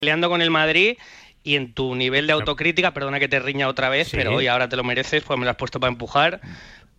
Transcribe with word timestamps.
peleando 0.00 0.28
con 0.28 0.42
el 0.42 0.50
Madrid 0.50 0.98
y 1.42 1.54
en 1.54 1.72
tu 1.72 1.94
nivel 1.94 2.26
de 2.26 2.32
autocrítica, 2.34 2.92
perdona 2.92 3.20
que 3.20 3.28
te 3.28 3.38
riña 3.38 3.68
otra 3.68 3.88
vez, 3.88 4.08
pero 4.10 4.34
hoy 4.34 4.46
ahora 4.46 4.68
te 4.68 4.76
lo 4.76 4.84
mereces, 4.84 5.22
pues 5.22 5.38
me 5.38 5.44
lo 5.44 5.50
has 5.52 5.56
puesto 5.56 5.78
para 5.80 5.92
empujar. 5.92 6.40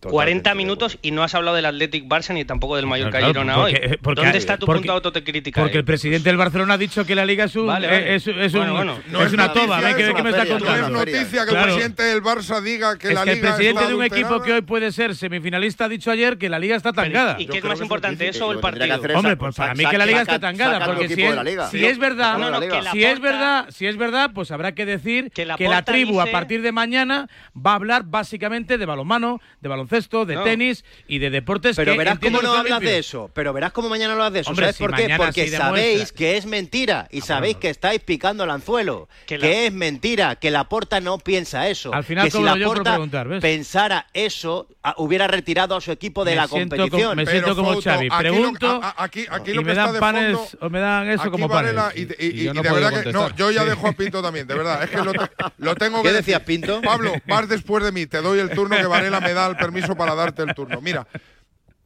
40 0.00 0.54
minutos 0.54 0.98
y 1.02 1.10
no 1.10 1.22
has 1.24 1.34
hablado 1.34 1.56
del 1.56 1.66
Athletic 1.66 2.04
Barça 2.06 2.32
ni 2.32 2.44
tampoco 2.44 2.76
del 2.76 2.86
Mallorca 2.86 3.18
Claro, 3.18 3.26
Girona 3.28 3.54
porque- 3.56 3.80
hoy. 3.90 3.98
porque- 4.00 4.22
¿Dónde 4.22 4.38
está 4.38 4.56
tu 4.56 4.66
porque- 4.66 4.80
punto 4.80 4.92
de 5.00 5.06
autocrítica? 5.08 5.60
Porque 5.60 5.76
ahí? 5.76 5.78
el 5.80 5.84
presidente 5.84 6.28
del 6.28 6.36
Barcelona 6.36 6.74
ha 6.74 6.78
dicho 6.78 7.04
que 7.04 7.14
la 7.16 7.24
liga 7.26 7.44
es, 7.44 7.56
un, 7.56 7.66
Vale, 7.66 7.86
vale. 7.88 8.14
es, 8.14 8.26
es 8.28 8.54
un- 8.54 8.60
Bueno, 8.60 8.74
bueno. 8.74 8.98
no 9.10 9.22
es 9.22 9.32
una 9.32 9.52
toba. 9.52 9.80
¿Qué, 9.80 10.04
eso, 10.04 10.14
qué 10.14 10.22
me 10.22 10.30
está 10.30 10.42
feria, 10.42 10.58
No 10.58 10.64
contando? 10.64 10.86
es 10.86 10.92
noticia 10.92 11.44
que 11.44 11.50
Claro. 11.50 11.58
el 11.66 11.72
presidente 11.72 12.02
del 12.04 12.22
Barça 12.22 12.60
diga 12.62 12.96
que 12.96 13.08
es 13.08 13.14
la 13.14 13.24
que 13.24 13.30
el 13.30 13.36
liga 13.38 13.48
presidente 13.48 13.78
está 13.80 13.88
de 13.88 13.94
un 13.96 14.04
equipo 14.04 14.42
que 14.42 14.52
hoy 14.52 14.60
puede 14.62 14.92
ser 14.92 15.16
semifinalista 15.16 15.86
ha 15.86 15.88
dicho 15.88 16.10
ayer 16.12 16.38
que 16.38 16.48
la 16.48 16.58
liga 16.60 16.76
está 16.76 16.92
tangada. 16.92 17.36
¿Y 17.38 17.46
Yo 17.46 17.52
qué 17.52 17.58
es 17.58 17.64
más 17.64 17.72
que 17.72 17.78
es 17.78 17.82
importante, 17.82 18.28
eso 18.28 18.46
o 18.46 18.52
el 18.52 18.58
que 18.58 18.60
que 18.60 18.62
partido? 18.62 18.94
es 19.08 19.14
Hombre, 19.16 19.36
pues 19.36 19.56
para 19.56 19.74
mí 19.74 19.84
que 19.84 19.98
la 19.98 20.06
liga 20.06 20.22
esté 20.22 20.38
tangada, 20.38 20.84
porque 20.84 21.08
si 21.08 21.14
es, 21.14 21.18
es 21.18 21.98
verdad, 21.98 22.38
que 22.60 22.82
si 22.92 23.04
es 23.04 23.20
verdad, 23.20 23.66
si 23.70 23.86
es 23.86 23.96
verdad, 23.96 24.30
pues 24.32 24.50
habrá 24.52 24.72
que 24.76 24.86
decir 24.86 25.30
Que 25.32 25.44
la 25.44 25.56
que 25.56 25.68
tribu 25.84 26.20
a 26.20 26.26
partir 26.26 26.62
de 26.62 26.70
mañana 26.72 27.28
va 27.56 27.72
a 27.72 27.74
hablar 27.74 28.04
básicamente 28.04 28.78
de 28.78 28.86
balonmano, 28.86 29.40
de 29.60 29.68
baloncesto, 29.68 29.87
de 29.88 30.34
No. 30.34 30.44
tenis 30.44 30.84
y 31.06 31.18
de 31.18 31.30
deportes 31.30 31.76
Pero 31.76 31.92
que 31.92 31.98
verás 31.98 32.18
cómo 32.18 32.42
no 32.42 32.52
que 32.52 32.58
hablas 32.58 32.80
de 32.80 32.98
eso. 32.98 33.30
Pero 33.34 33.52
verás 33.52 33.72
cómo 33.72 33.88
mañana 33.88 34.14
no 34.14 34.22
hablas 34.22 34.32
de 34.34 34.40
eso. 34.40 34.50
Hombre, 34.50 34.66
¿Sabes 34.66 34.76
si 34.76 34.82
por 34.82 34.94
qué? 34.94 35.14
Porque 35.16 35.44
sí 35.48 35.50
sabéis 35.56 36.12
que 36.12 36.36
es 36.36 36.46
mentira. 36.46 37.08
Y 37.10 37.20
Ah, 37.20 37.24
sabéis 37.24 37.54
bueno. 37.54 37.60
que 37.60 37.70
estáis 37.70 38.00
picando 38.00 38.44
el 38.44 38.50
anzuelo. 38.50 39.08
Que 39.26 39.38
Que, 39.38 39.46
la- 39.48 39.60
es 39.66 39.72
mentira. 39.72 40.36
Que 40.36 40.50
la 40.50 40.64
porta 40.68 41.00
no 41.00 41.18
piensa 41.18 41.68
eso. 41.68 41.92
Al 41.94 42.04
final 42.04 42.24
que 42.26 42.30
si 42.30 42.42
la 42.42 42.56
porta 42.56 42.98
pensara 43.40 44.06
eso, 44.12 44.68
a- 44.82 44.94
hubiera 44.98 45.26
retirado 45.26 45.76
a 45.76 45.80
su 45.80 45.90
equipo 45.92 46.24
de 46.24 46.32
Me 46.32 46.36
la 46.36 46.48
competición. 46.48 46.90
como- 46.90 47.14
me 47.14 47.24
Pero, 47.24 47.30
siento 47.30 47.56
como 47.56 47.72
Fouto, 47.72 47.90
Xavi. 47.90 48.06
aquí 48.06 48.14
lo- 48.14 48.18
Pregunto 48.18 48.80
a- 48.82 48.88
a- 48.90 49.04
aquí, 49.04 49.26
aquí 49.30 49.50
y 49.50 49.54
lo 49.54 49.60
que 49.62 49.66
me 49.66 49.72
está 49.72 49.84
dan 49.84 49.92
de 49.94 50.00
panes 50.00 50.36
fondo- 50.36 50.66
o 50.66 50.70
me 50.70 50.80
dan 50.80 51.08
eso 51.10 51.30
como 51.30 51.48
panes. 51.48 51.74
y, 51.94 52.04
de- 52.04 52.16
y- 52.18 52.26
Y 52.26 52.44
yo 52.44 52.50
y 52.50 52.54
no 52.54 52.62
de 52.62 52.70
verdad 52.72 53.02
que 53.02 53.12
no, 53.12 53.34
yo 53.36 53.50
ya 53.50 53.64
dejo 53.64 53.88
a 53.88 53.92
Pinto 53.92 54.22
también, 54.22 54.46
de 54.46 54.54
verdad, 54.54 54.82
es 54.82 54.90
que 54.90 54.96
lo, 54.98 55.12
te- 55.12 55.30
lo 55.58 55.74
tengo 55.76 56.02
que 56.02 56.08
¿Qué 56.08 56.14
decías, 56.14 56.40
Pinto? 56.42 56.80
Pablo, 56.82 57.12
vas 57.26 57.48
después 57.48 57.84
de 57.84 57.92
mí, 57.92 58.06
te 58.06 58.20
doy 58.22 58.38
el 58.40 58.50
turno 58.50 58.76
que 58.76 58.86
Varela 58.86 59.20
me 59.20 59.32
da 59.34 59.46
el 59.48 59.56
permiso 59.56 59.77
para 59.96 60.14
darte 60.14 60.42
el 60.42 60.54
turno. 60.54 60.80
Mira, 60.80 61.06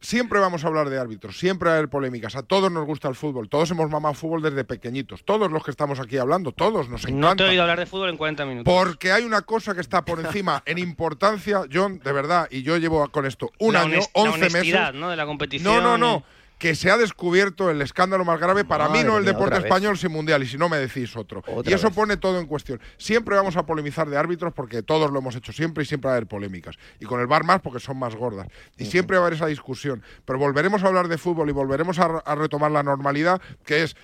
siempre 0.01 0.41
vamos 0.41 0.65
a 0.65 0.67
hablar 0.67 0.91
de 0.91 0.99
árbitros, 0.99 1.39
siempre 1.39 1.69
va 1.69 1.75
a 1.75 1.79
haber 1.79 1.89
polémicas, 1.89 2.35
a 2.35 2.43
todos 2.43 2.73
nos 2.73 2.85
gusta 2.87 3.09
el 3.09 3.15
fútbol, 3.15 3.49
todos 3.49 3.71
hemos 3.71 3.89
mamado 3.89 4.15
fútbol 4.15 4.43
desde 4.43 4.65
pequeñitos, 4.65 5.25
todos 5.25 5.51
los 5.53 5.63
que 5.63 5.71
estamos 5.71 6.01
aquí 6.01 6.19
hablando, 6.19 6.51
todos 6.53 6.89
nos 6.89 7.05
encanta. 7.05 7.29
No 7.29 7.37
te 7.37 7.45
he 7.45 7.49
oído 7.51 7.63
hablar 7.63 7.79
de 7.79 7.87
fútbol 7.87 8.09
en 8.11 8.17
40 8.17 8.45
minutos. 8.47 8.75
Porque 8.75 9.13
hay 9.13 9.25
una 9.25 9.43
cosa 9.43 9.75
que 9.75 9.81
está 9.81 10.05
por 10.05 10.19
encima 10.21 10.63
en 10.67 10.79
importancia, 10.79 11.61
John, 11.73 12.01
de 12.03 12.13
verdad, 12.13 12.49
y 12.51 12.63
yo 12.63 12.77
llevo 12.79 13.07
con 13.11 13.27
esto 13.27 13.51
un 13.61 13.75
la 13.75 13.83
año, 13.83 13.99
honest- 14.01 14.11
la 14.15 14.31
11 14.33 14.51
meses. 14.51 14.95
¿no? 14.95 15.09
De 15.11 15.17
la 15.17 15.25
competición. 15.27 15.73
No, 15.73 15.81
no, 15.81 15.97
no. 15.99 16.25
Que 16.63 16.77
se 16.77 16.93
ha 16.93 16.97
descubierto 16.97 17.71
el 17.71 17.83
escándalo 17.83 18.25
más 18.25 18.39
grave, 18.39 18.65
para 18.65 18.89
mí 18.89 19.03
no 19.03 19.19
el 19.19 19.25
mía, 19.25 19.33
deporte 19.33 19.59
español 19.59 19.99
sin 19.99 20.13
mundial, 20.13 20.45
y 20.45 20.47
si 20.47 20.57
no 20.57 20.69
me 20.69 20.77
decís 20.77 21.17
otro. 21.17 21.43
Otra 21.45 21.69
y 21.69 21.75
eso 21.75 21.89
vez. 21.89 21.97
pone 21.97 22.17
todo 22.17 22.39
en 22.39 22.47
cuestión. 22.47 22.81
Siempre 22.99 23.35
vamos 23.35 23.57
a 23.57 23.67
polemizar 23.67 24.09
de 24.09 24.17
árbitros 24.17 24.53
porque 24.55 24.85
todos 24.85 25.11
lo 25.11 25.19
hemos 25.19 25.35
hecho 25.35 25.53
siempre 25.53 25.83
y 25.83 25.87
siempre 25.87 26.07
va 26.07 26.13
a 26.13 26.17
haber 26.19 26.29
polémicas. 26.29 26.77
Y 27.01 27.07
con 27.07 27.19
el 27.21 27.27
bar 27.27 27.43
más 27.43 27.61
porque 27.63 27.81
son 27.81 27.99
más 27.99 28.15
gordas. 28.15 28.47
Y 28.79 28.85
siempre 28.85 29.17
va 29.17 29.25
a 29.25 29.27
haber 29.27 29.37
esa 29.37 29.47
discusión. 29.47 30.05
Pero 30.25 30.39
volveremos 30.39 30.85
a 30.85 30.87
hablar 30.87 31.09
de 31.09 31.19
fútbol 31.19 31.49
y 31.49 31.53
volveremos 31.53 31.99
a, 31.99 32.05
a 32.05 32.35
retomar 32.37 32.71
la 32.71 32.85
normalidad, 32.85 33.43
que 33.65 33.83
es 33.83 33.97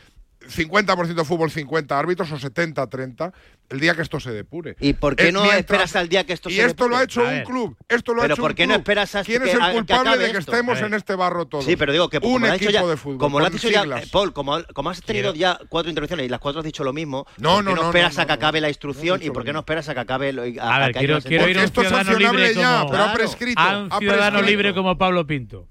50% 0.49 1.25
fútbol, 1.25 1.51
50 1.51 1.99
árbitros 1.99 2.33
o 2.33 2.37
70-30, 2.39 3.33
el 3.71 3.81
día 3.81 3.95
que 3.95 4.03
esto 4.03 4.19
se 4.19 4.31
depure. 4.33 4.77
¿Y 4.81 4.95
por 4.95 5.15
qué 5.15 5.29
Eh, 5.29 5.33
no 5.33 5.41
mientras- 5.43 5.61
esperas 5.61 5.97
al 5.97 6.09
día 6.09 6.25
que 6.25 6.33
esto 6.33 6.49
y 6.51 6.55
se 6.55 6.65
esto 6.65 6.89
lo 6.89 6.97
ha 6.97 7.01
depure? 7.01 7.25
hecho 7.27 7.31
A 7.35 7.39
un 7.39 7.45
club. 7.45 7.77
Esto 7.89 8.15
lo 8.15 8.21
ha 8.21 8.25
Pero 8.25 8.35
hecho 8.35 8.43
¿por 8.43 8.51
un 8.53 8.57
qué 8.57 8.67
no 8.67 8.75
club. 8.75 8.81
esperas 8.81 9.15
hasta 9.15 9.25
¿Quién 9.27 9.43
que- 9.43 9.49
es 9.51 9.55
el 9.55 9.61
a- 9.63 9.69
que 9.69 9.73
culpable 9.75 10.09
acabe 10.11 10.25
de 10.27 10.33
que 10.33 10.39
esto? 10.39 10.53
estemos 10.53 10.83
A 10.83 10.87
en 10.87 10.95
este 10.95 11.15
barro 11.15 11.47
todos? 11.47 11.65
Sí, 11.65 11.77
pero 11.77 11.93
digo 11.93 12.09
que 12.09 12.19
un 12.23 12.45
equipo 12.47 12.71
ya, 12.71 12.87
de 12.87 12.97
fútbol. 12.97 13.19
como 13.19 13.39
lo 13.41 13.47
has 13.47 13.53
dicho 13.53 13.69
ya, 13.69 13.83
eh, 13.85 14.07
Paul, 14.11 14.33
como, 14.33 14.63
como 14.73 14.91
has 14.91 15.03
tenido 15.03 15.33
Quiero- 15.35 15.59
ya 15.59 15.67
cuatro 15.69 15.91
intervenciones 15.91 16.25
y 16.27 16.29
las 16.29 16.41
cuatro 16.41 16.61
has 16.61 16.65
dicho 16.65 16.83
lo 16.83 16.93
mismo, 16.93 17.27
No, 17.37 17.57
¿por 17.57 17.65
qué 17.65 17.71
no, 17.71 17.77
no, 17.77 17.87
esperas 17.89 18.17
no, 18.17 18.23
a 18.23 18.25
que 18.25 18.29
no, 18.29 18.35
acabe 18.35 18.61
la 18.61 18.67
no. 18.67 18.71
instrucción 18.71 19.21
No 19.21 19.27
y 19.27 19.31
por 19.31 19.45
qué 19.45 19.53
no 19.53 19.59
esperas 19.61 19.89
a 19.89 19.95
que 19.95 20.01
acabe 20.01 20.33
lo- 20.33 20.43
a, 20.43 20.47
A 20.47 20.49
ver, 20.49 20.63
a 20.63 20.87
que 20.93 20.99
quiero- 21.01 21.15
sentencia? 21.21 21.35
ir 21.37 21.41
Porque 21.43 21.59
un 21.59 21.65
esto 21.65 21.81
es 21.83 21.87
ciudadano 21.89 22.11
sancionable 22.11 22.47
libre 22.49 22.61
ya, 22.61 22.79
como- 22.81 22.91
pero 22.91 23.03
ha 23.05 23.13
prescrito. 23.13 23.61
A 23.61 23.79
un 23.79 23.93
ha 23.93 23.99
ciudadano 23.99 24.43
libre 24.43 24.75
como 24.75 24.97
Pablo 24.97 25.27
Pinto. 25.27 25.69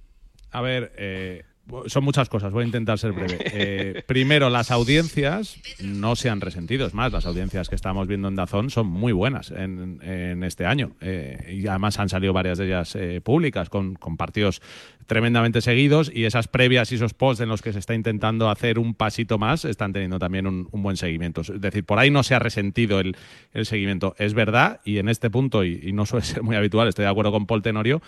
A 0.51 0.61
ver, 0.61 0.93
eh, 0.97 1.43
son 1.87 2.03
muchas 2.03 2.29
cosas, 2.29 2.51
voy 2.51 2.63
a 2.63 2.65
intentar 2.65 2.97
ser 2.97 3.11
breve. 3.13 3.37
Eh, 3.59 4.03
primero, 4.05 4.49
las 4.49 4.71
audiencias 4.71 5.57
no 5.81 6.15
se 6.15 6.29
han 6.29 6.41
resentido. 6.41 6.85
Es 6.85 6.93
más, 6.93 7.11
las 7.11 7.25
audiencias 7.25 7.69
que 7.69 7.75
estamos 7.75 8.07
viendo 8.07 8.27
en 8.27 8.35
Dazón 8.35 8.69
son 8.69 8.87
muy 8.87 9.13
buenas 9.13 9.51
en, 9.51 9.99
en 10.03 10.43
este 10.43 10.65
año. 10.65 10.91
Eh, 11.01 11.57
y 11.59 11.67
además 11.67 11.97
han 11.99 12.09
salido 12.09 12.33
varias 12.33 12.57
de 12.57 12.65
ellas 12.67 12.95
eh, 12.95 13.21
públicas, 13.21 13.69
con, 13.69 13.95
con 13.95 14.15
partidos 14.15 14.61
tremendamente 15.07 15.61
seguidos. 15.61 16.11
Y 16.13 16.25
esas 16.25 16.47
previas 16.47 16.91
y 16.91 16.95
esos 16.95 17.13
posts 17.13 17.41
en 17.41 17.49
los 17.49 17.61
que 17.61 17.73
se 17.73 17.79
está 17.79 17.95
intentando 17.95 18.49
hacer 18.49 18.77
un 18.77 18.93
pasito 18.93 19.37
más 19.37 19.65
están 19.65 19.91
teniendo 19.91 20.19
también 20.19 20.45
un, 20.45 20.67
un 20.71 20.83
buen 20.83 20.97
seguimiento. 20.97 21.41
Es 21.41 21.59
decir, 21.59 21.83
por 21.83 21.97
ahí 21.97 22.11
no 22.11 22.21
se 22.21 22.35
ha 22.35 22.39
resentido 22.39 22.99
el, 22.99 23.15
el 23.53 23.65
seguimiento. 23.65 24.13
Es 24.19 24.33
verdad, 24.33 24.81
y 24.85 24.99
en 24.99 25.09
este 25.09 25.29
punto, 25.29 25.63
y, 25.63 25.79
y 25.81 25.93
no 25.93 26.05
suele 26.05 26.25
ser 26.25 26.43
muy 26.43 26.55
habitual, 26.55 26.87
estoy 26.87 27.03
de 27.03 27.11
acuerdo 27.11 27.31
con 27.31 27.47
Paul 27.47 27.63
Tenorio, 27.63 28.01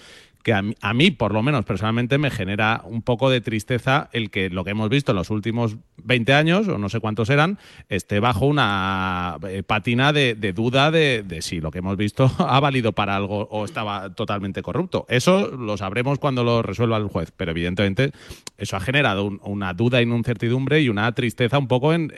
que 0.44 0.54
a 0.54 0.62
mí, 0.62 0.74
a 0.82 0.94
mí, 0.94 1.12
por 1.12 1.34
lo 1.34 1.44
menos 1.44 1.66
personalmente, 1.66 2.18
me 2.18 2.30
genera 2.32 2.82
un 2.86 3.02
poco 3.02 3.30
de 3.30 3.42
tristeza 3.42 4.10
el 4.14 4.30
que 4.30 4.50
lo 4.50 4.64
que 4.64 4.72
hemos 4.72 4.90
visto 4.90 5.12
en 5.12 5.18
los 5.18 5.30
últimos 5.32 5.76
20 6.04 6.34
años, 6.34 6.68
o 6.70 6.78
no 6.78 6.88
sé 6.88 7.02
cuántos 7.02 7.30
eran, 7.30 7.58
esté 7.90 8.20
bajo 8.22 8.46
una 8.46 9.38
eh, 9.48 9.64
patina 9.64 10.14
de, 10.14 10.36
duda 10.54 10.92
de, 10.92 11.26
si 11.42 11.60
lo 11.60 11.72
que 11.72 11.80
hemos 11.80 11.98
visto 11.98 12.32
ha 12.40 12.60
valido 12.62 12.94
para 12.94 13.16
algo 13.18 13.50
o 13.52 13.66
estaba 13.66 14.14
totalmente 14.16 14.62
corrupto. 14.62 15.06
Eso 15.10 15.50
lo 15.50 15.76
sabremos 15.76 16.20
cuando 16.20 16.44
lo 16.46 16.62
resuelva 16.62 16.96
el 16.98 17.08
juez, 17.08 17.32
pero 17.36 17.52
evidentemente 17.52 18.12
eso 18.58 18.78
ha 18.78 18.80
generado 18.80 19.26
un- 19.26 19.42
una 19.44 19.74
duda 19.74 20.02
y 20.02 20.06
una 20.06 20.16
incertidumbre 20.16 20.82
y 20.82 20.88
una 20.90 21.12
tristeza 21.14 21.58
un 21.58 21.68
poco 21.68 21.94
en, 21.94 22.12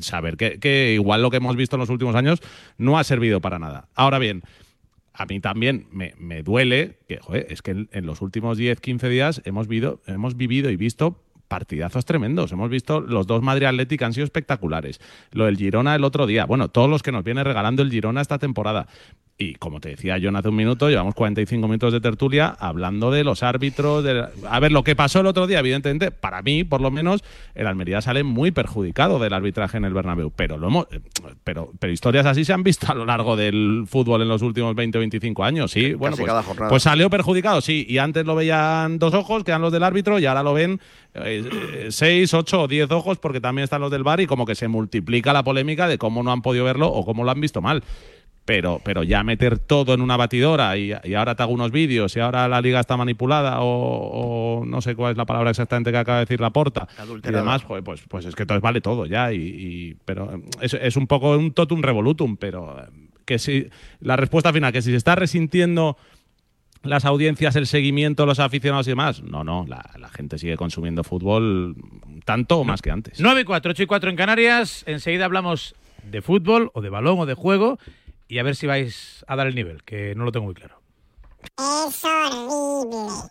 saber 0.00 0.36
que 0.36 0.92
igual 0.94 1.20
lo 1.22 1.30
que 1.30 1.36
hemos 1.38 1.56
visto 1.56 1.76
en 1.76 1.80
los 1.80 1.90
últimos 1.90 2.14
años 2.14 2.40
no 2.78 2.98
ha 2.98 3.04
servido 3.04 3.40
para 3.40 3.58
nada. 3.58 3.88
Ahora 3.94 4.18
bien, 4.18 4.42
a 5.16 5.26
mí 5.26 5.40
también 5.40 5.86
me, 5.90 6.14
me 6.18 6.42
duele 6.42 6.98
que, 7.08 7.18
joder, 7.18 7.46
es 7.50 7.62
que 7.62 7.72
en, 7.72 7.88
en 7.92 8.06
los 8.06 8.20
últimos 8.20 8.58
10, 8.58 8.80
15 8.80 9.08
días 9.08 9.42
hemos, 9.44 9.66
vivido 9.66 10.00
hemos 10.06 10.36
vivido 10.36 10.70
y 10.70 10.76
visto 10.76 11.22
partidazos 11.48 12.04
tremendos. 12.04 12.52
Hemos 12.52 12.70
visto 12.70 13.00
los 13.00 13.26
dos 13.26 13.42
Madrid 13.42 13.66
Athletic 13.66 14.02
han 14.02 14.12
sido 14.12 14.24
espectaculares. 14.24 15.00
Lo 15.32 15.46
del 15.46 15.56
Girona 15.56 15.94
el 15.94 16.04
otro 16.04 16.26
día. 16.26 16.46
Bueno, 16.46 16.68
todos 16.68 16.88
los 16.88 17.02
que 17.02 17.12
nos 17.12 17.24
viene 17.24 17.44
regalando 17.44 17.82
el 17.82 17.90
Girona 17.90 18.20
esta 18.20 18.38
temporada. 18.38 18.86
Y 19.38 19.56
como 19.56 19.80
te 19.80 19.90
decía 19.90 20.18
John 20.20 20.34
hace 20.34 20.48
un 20.48 20.56
minuto, 20.56 20.88
llevamos 20.88 21.14
45 21.14 21.68
minutos 21.68 21.92
de 21.92 22.00
tertulia 22.00 22.56
hablando 22.58 23.10
de 23.10 23.22
los 23.22 23.42
árbitros. 23.42 24.02
De... 24.02 24.26
A 24.48 24.60
ver, 24.60 24.72
lo 24.72 24.82
que 24.82 24.96
pasó 24.96 25.20
el 25.20 25.26
otro 25.26 25.46
día, 25.46 25.58
evidentemente, 25.58 26.10
para 26.10 26.40
mí, 26.40 26.64
por 26.64 26.80
lo 26.80 26.90
menos, 26.90 27.22
el 27.54 27.66
Almería 27.66 28.00
sale 28.00 28.24
muy 28.24 28.50
perjudicado 28.50 29.18
del 29.18 29.34
arbitraje 29.34 29.76
en 29.76 29.84
el 29.84 29.92
Bernabéu. 29.92 30.32
Pero, 30.34 30.56
lo 30.56 30.68
hemos... 30.68 30.86
pero, 31.44 31.70
pero 31.78 31.92
historias 31.92 32.24
así 32.24 32.46
se 32.46 32.54
han 32.54 32.62
visto 32.62 32.90
a 32.90 32.94
lo 32.94 33.04
largo 33.04 33.36
del 33.36 33.84
fútbol 33.86 34.22
en 34.22 34.28
los 34.28 34.40
últimos 34.40 34.74
20 34.74 34.96
o 34.96 35.00
25 35.00 35.44
años. 35.44 35.70
Sí, 35.70 35.92
bueno, 35.92 36.16
pues, 36.16 36.32
pues 36.70 36.82
salió 36.82 37.10
perjudicado, 37.10 37.60
sí. 37.60 37.84
Y 37.86 37.98
antes 37.98 38.24
lo 38.24 38.36
veían 38.36 38.98
dos 38.98 39.12
ojos, 39.12 39.44
que 39.44 39.50
eran 39.50 39.60
los 39.60 39.72
del 39.72 39.82
árbitro, 39.82 40.18
y 40.18 40.24
ahora 40.24 40.42
lo 40.42 40.54
ven 40.54 40.80
eh, 41.12 41.35
eh, 41.44 41.86
seis, 41.90 42.32
ocho 42.34 42.62
o 42.62 42.68
diez 42.68 42.90
ojos, 42.90 43.18
porque 43.18 43.40
también 43.40 43.64
están 43.64 43.80
los 43.80 43.90
del 43.90 44.02
bar, 44.02 44.20
y 44.20 44.26
como 44.26 44.46
que 44.46 44.54
se 44.54 44.68
multiplica 44.68 45.32
la 45.32 45.42
polémica 45.44 45.88
de 45.88 45.98
cómo 45.98 46.22
no 46.22 46.32
han 46.32 46.42
podido 46.42 46.64
verlo 46.64 46.88
o 46.88 47.04
cómo 47.04 47.24
lo 47.24 47.30
han 47.30 47.40
visto 47.40 47.60
mal. 47.60 47.82
Pero, 48.44 48.80
pero 48.84 49.02
ya 49.02 49.24
meter 49.24 49.58
todo 49.58 49.92
en 49.92 50.00
una 50.00 50.16
batidora 50.16 50.76
y, 50.76 50.92
y 51.02 51.14
ahora 51.14 51.34
te 51.34 51.42
hago 51.42 51.52
unos 51.52 51.72
vídeos 51.72 52.14
y 52.14 52.20
ahora 52.20 52.46
la 52.46 52.60
liga 52.60 52.78
está 52.78 52.96
manipulada 52.96 53.60
o, 53.60 54.60
o 54.60 54.64
no 54.64 54.80
sé 54.80 54.94
cuál 54.94 55.10
es 55.10 55.16
la 55.18 55.24
palabra 55.26 55.50
exactamente 55.50 55.90
que 55.90 55.96
acaba 55.98 56.18
de 56.18 56.26
decir 56.26 56.40
la 56.40 56.50
porta 56.50 56.86
y 57.28 57.32
demás, 57.40 57.64
joder, 57.64 57.82
pues, 57.82 58.02
pues 58.08 58.24
es 58.24 58.36
que 58.36 58.42
entonces 58.44 58.62
vale 58.62 58.80
todo 58.80 59.04
ya. 59.06 59.32
Y, 59.32 59.38
y- 59.38 59.96
pero 60.04 60.40
es, 60.60 60.74
es 60.74 60.96
un 60.96 61.08
poco 61.08 61.36
un 61.36 61.50
totum 61.54 61.82
revolutum, 61.82 62.36
pero 62.36 62.78
eh, 62.80 62.84
que 63.24 63.40
si 63.40 63.66
la 63.98 64.14
respuesta 64.14 64.52
final, 64.52 64.72
que 64.72 64.80
si 64.80 64.92
se 64.92 64.96
está 64.96 65.16
resintiendo 65.16 65.96
las 66.82 67.04
audiencias, 67.04 67.56
el 67.56 67.66
seguimiento, 67.66 68.26
los 68.26 68.38
aficionados 68.38 68.86
y 68.86 68.90
demás. 68.90 69.22
No, 69.22 69.44
no, 69.44 69.64
la, 69.66 69.90
la 69.98 70.08
gente 70.08 70.38
sigue 70.38 70.56
consumiendo 70.56 71.04
fútbol 71.04 71.76
tanto 72.24 72.58
o 72.58 72.64
más 72.64 72.82
que 72.82 72.90
antes. 72.90 73.20
9 73.20 73.40
y 73.40 73.44
4, 73.44 73.70
8 73.70 73.82
y 73.82 73.86
4 73.86 74.10
en 74.10 74.16
Canarias. 74.16 74.84
Enseguida 74.86 75.24
hablamos 75.24 75.74
de 76.04 76.22
fútbol 76.22 76.70
o 76.74 76.80
de 76.80 76.90
balón 76.90 77.18
o 77.18 77.26
de 77.26 77.34
juego 77.34 77.78
y 78.28 78.38
a 78.38 78.42
ver 78.42 78.56
si 78.56 78.66
vais 78.66 79.24
a 79.28 79.36
dar 79.36 79.46
el 79.46 79.54
nivel, 79.54 79.82
que 79.84 80.14
no 80.14 80.24
lo 80.24 80.32
tengo 80.32 80.46
muy 80.46 80.54
claro. 80.54 80.80
Es 81.88 82.04
horrible, 82.04 83.30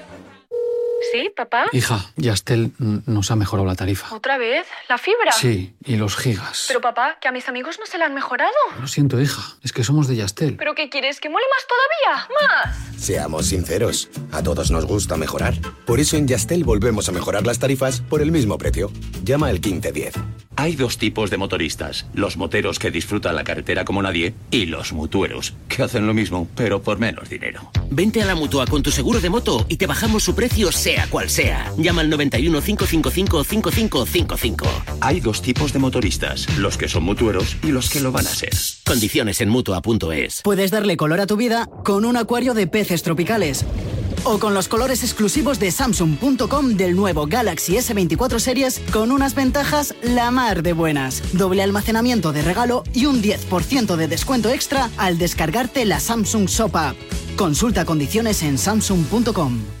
Sí, 1.11 1.29
papá. 1.35 1.65
Hija, 1.71 2.11
Yastel 2.15 2.71
nos 2.77 3.31
ha 3.31 3.35
mejorado 3.35 3.67
la 3.67 3.75
tarifa. 3.75 4.13
¿Otra 4.13 4.37
vez? 4.37 4.67
¿La 4.89 4.97
fibra? 4.97 5.31
Sí, 5.31 5.73
y 5.85 5.95
los 5.95 6.15
gigas. 6.15 6.65
Pero 6.67 6.81
papá, 6.81 7.17
que 7.21 7.27
a 7.27 7.31
mis 7.31 7.47
amigos 7.47 7.77
no 7.79 7.85
se 7.85 7.97
la 7.97 8.05
han 8.05 8.13
mejorado. 8.13 8.51
Lo 8.79 8.87
siento, 8.87 9.19
hija, 9.19 9.41
es 9.63 9.73
que 9.73 9.83
somos 9.83 10.07
de 10.07 10.15
Yastel. 10.15 10.55
¿Pero 10.57 10.75
qué 10.75 10.89
quieres? 10.89 11.19
¿Que 11.19 11.29
mole 11.29 11.45
más 11.55 11.67
todavía? 11.67 12.29
¡Más! 12.41 13.01
Seamos 13.01 13.47
sinceros, 13.47 14.09
a 14.31 14.43
todos 14.43 14.71
nos 14.71 14.85
gusta 14.85 15.17
mejorar. 15.17 15.53
Por 15.85 15.99
eso 15.99 16.17
en 16.17 16.27
Yastel 16.27 16.63
volvemos 16.63 17.09
a 17.09 17.11
mejorar 17.11 17.45
las 17.45 17.59
tarifas 17.59 18.01
por 18.01 18.21
el 18.21 18.31
mismo 18.31 18.57
precio. 18.57 18.91
Llama 19.23 19.47
al 19.47 19.53
1510. 19.59 20.13
Hay 20.57 20.75
dos 20.75 20.97
tipos 20.97 21.29
de 21.31 21.37
motoristas, 21.37 22.05
los 22.13 22.37
moteros 22.37 22.77
que 22.77 22.91
disfrutan 22.91 23.35
la 23.35 23.43
carretera 23.43 23.85
como 23.85 24.01
nadie 24.03 24.35
y 24.51 24.65
los 24.67 24.93
mutueros, 24.93 25.55
que 25.69 25.81
hacen 25.81 26.05
lo 26.05 26.13
mismo, 26.13 26.47
pero 26.55 26.81
por 26.83 26.99
menos 26.99 27.29
dinero. 27.29 27.71
Vente 27.89 28.21
a 28.21 28.25
la 28.25 28.35
mutua 28.35 28.67
con 28.67 28.83
tu 28.83 28.91
seguro 28.91 29.19
de 29.19 29.29
moto 29.29 29.65
y 29.69 29.77
te 29.77 29.87
bajamos 29.87 30.23
su 30.23 30.35
precio 30.35 30.71
sea 30.91 31.07
cual 31.09 31.29
sea. 31.29 31.71
Llama 31.77 32.01
al 32.01 32.09
91 32.09 32.61
555 32.61 33.43
5555. 33.43 34.65
Hay 34.99 35.19
dos 35.19 35.41
tipos 35.41 35.71
de 35.71 35.79
motoristas, 35.79 36.47
los 36.57 36.77
que 36.77 36.89
son 36.89 37.03
mutueros 37.03 37.55
y 37.63 37.67
los 37.67 37.89
que 37.89 38.01
lo 38.01 38.11
van 38.11 38.27
a 38.27 38.29
ser. 38.29 38.51
Condiciones 38.85 39.39
en 39.41 39.49
mutua.es. 39.49 40.41
Puedes 40.43 40.71
darle 40.71 40.97
color 40.97 41.21
a 41.21 41.27
tu 41.27 41.37
vida 41.37 41.69
con 41.85 42.03
un 42.03 42.17
acuario 42.17 42.53
de 42.53 42.67
peces 42.67 43.03
tropicales. 43.03 43.65
O 44.23 44.37
con 44.37 44.53
los 44.53 44.67
colores 44.67 45.03
exclusivos 45.03 45.59
de 45.59 45.71
Samsung.com 45.71 46.75
del 46.75 46.95
nuevo 46.95 47.25
Galaxy 47.25 47.77
S24 47.77 48.39
Series 48.39 48.81
con 48.91 49.11
unas 49.11 49.33
ventajas 49.33 49.95
la 50.03 50.29
mar 50.29 50.61
de 50.61 50.73
buenas. 50.73 51.23
Doble 51.33 51.63
almacenamiento 51.63 52.33
de 52.33 52.41
regalo 52.41 52.83
y 52.93 53.05
un 53.05 53.21
10% 53.21 53.95
de 53.95 54.07
descuento 54.07 54.49
extra 54.49 54.89
al 54.97 55.17
descargarte 55.17 55.85
la 55.85 55.99
Samsung 55.99 56.47
Shop 56.47 56.75
App. 56.75 56.97
Consulta 57.37 57.85
condiciones 57.85 58.43
en 58.43 58.57
Samsung.com. 58.57 59.80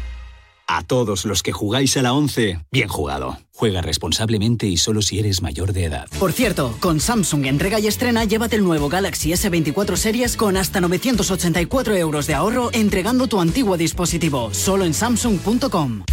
A 0.73 0.83
todos 0.83 1.25
los 1.25 1.43
que 1.43 1.51
jugáis 1.51 1.97
a 1.97 2.01
la 2.01 2.13
11, 2.13 2.61
bien 2.71 2.87
jugado. 2.87 3.37
Juega 3.51 3.81
responsablemente 3.81 4.67
y 4.67 4.77
solo 4.77 5.01
si 5.01 5.19
eres 5.19 5.41
mayor 5.41 5.73
de 5.73 5.83
edad. 5.83 6.07
Por 6.17 6.31
cierto, 6.31 6.77
con 6.79 7.01
Samsung 7.01 7.45
entrega 7.47 7.77
y 7.81 7.87
estrena, 7.87 8.23
llévate 8.23 8.55
el 8.55 8.63
nuevo 8.63 8.87
Galaxy 8.87 9.31
S24 9.31 9.97
Series 9.97 10.37
con 10.37 10.55
hasta 10.55 10.79
984 10.79 11.97
euros 11.97 12.25
de 12.25 12.35
ahorro 12.35 12.69
entregando 12.71 13.27
tu 13.27 13.41
antiguo 13.41 13.75
dispositivo, 13.75 14.53
solo 14.53 14.85
en 14.85 14.93
Samsung.com. 14.93 16.05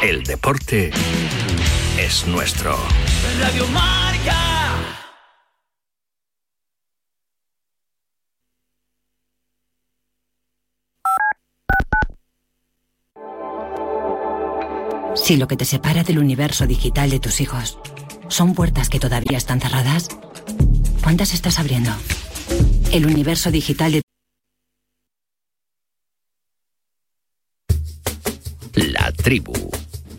El 0.00 0.22
deporte 0.22 0.92
es 1.98 2.24
nuestro. 2.28 2.78
Radio. 3.40 3.64
Si 15.26 15.36
lo 15.36 15.48
que 15.48 15.56
te 15.56 15.64
separa 15.64 16.04
del 16.04 16.20
universo 16.20 16.68
digital 16.68 17.10
de 17.10 17.18
tus 17.18 17.40
hijos 17.40 17.80
son 18.28 18.54
puertas 18.54 18.88
que 18.88 19.00
todavía 19.00 19.36
están 19.36 19.60
cerradas, 19.60 20.06
¿cuántas 21.02 21.34
estás 21.34 21.58
abriendo? 21.58 21.90
El 22.92 23.06
universo 23.06 23.50
digital 23.50 23.90
de 23.90 24.02
La 28.74 29.10
tribu. 29.10 29.52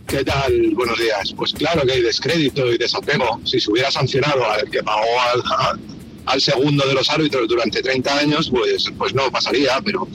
¿Qué 0.08 0.26
tal? 0.26 0.72
Buenos 0.76 1.00
días. 1.00 1.34
Pues 1.38 1.54
claro 1.54 1.84
que 1.86 1.94
hay 1.94 2.02
descrédito 2.02 2.70
y 2.74 2.78
desapego. 2.78 3.40
Si 3.46 3.62
se 3.62 3.72
hubiera 3.72 3.90
sancionado 3.90 4.46
al 4.46 4.70
que 4.70 4.84
pagó 4.84 5.22
al, 5.22 5.80
al 6.26 6.42
segundo 6.42 6.86
de 6.86 6.96
los 6.96 7.10
árbitros 7.10 7.48
durante 7.48 7.82
30 7.82 8.18
años, 8.18 8.50
pues, 8.50 8.92
pues 8.98 9.14
no 9.14 9.32
pasaría, 9.32 9.80
pero 9.86 10.06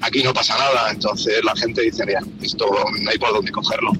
aquí 0.00 0.22
no 0.22 0.32
pasa 0.32 0.56
nada. 0.58 0.90
Entonces 0.90 1.42
la 1.44 1.54
gente 1.56 1.82
dice, 1.82 2.04
esto 2.42 2.66
no 3.00 3.10
hay 3.10 3.18
por 3.18 3.32
dónde 3.32 3.50
cogerlo. 3.52 3.92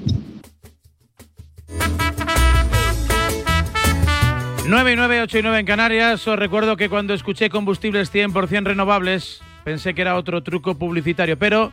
9 4.66 4.92
y 4.92 4.96
9, 4.96 5.22
8 5.22 5.38
y 5.38 5.42
9 5.42 5.58
en 5.58 5.66
Canarias. 5.66 6.28
Os 6.28 6.38
recuerdo 6.38 6.76
que 6.76 6.88
cuando 6.88 7.12
escuché 7.12 7.50
combustibles 7.50 8.12
100% 8.12 8.66
renovables, 8.66 9.40
pensé 9.64 9.94
que 9.94 10.02
era 10.02 10.16
otro 10.16 10.42
truco 10.42 10.78
publicitario, 10.78 11.36
pero 11.38 11.72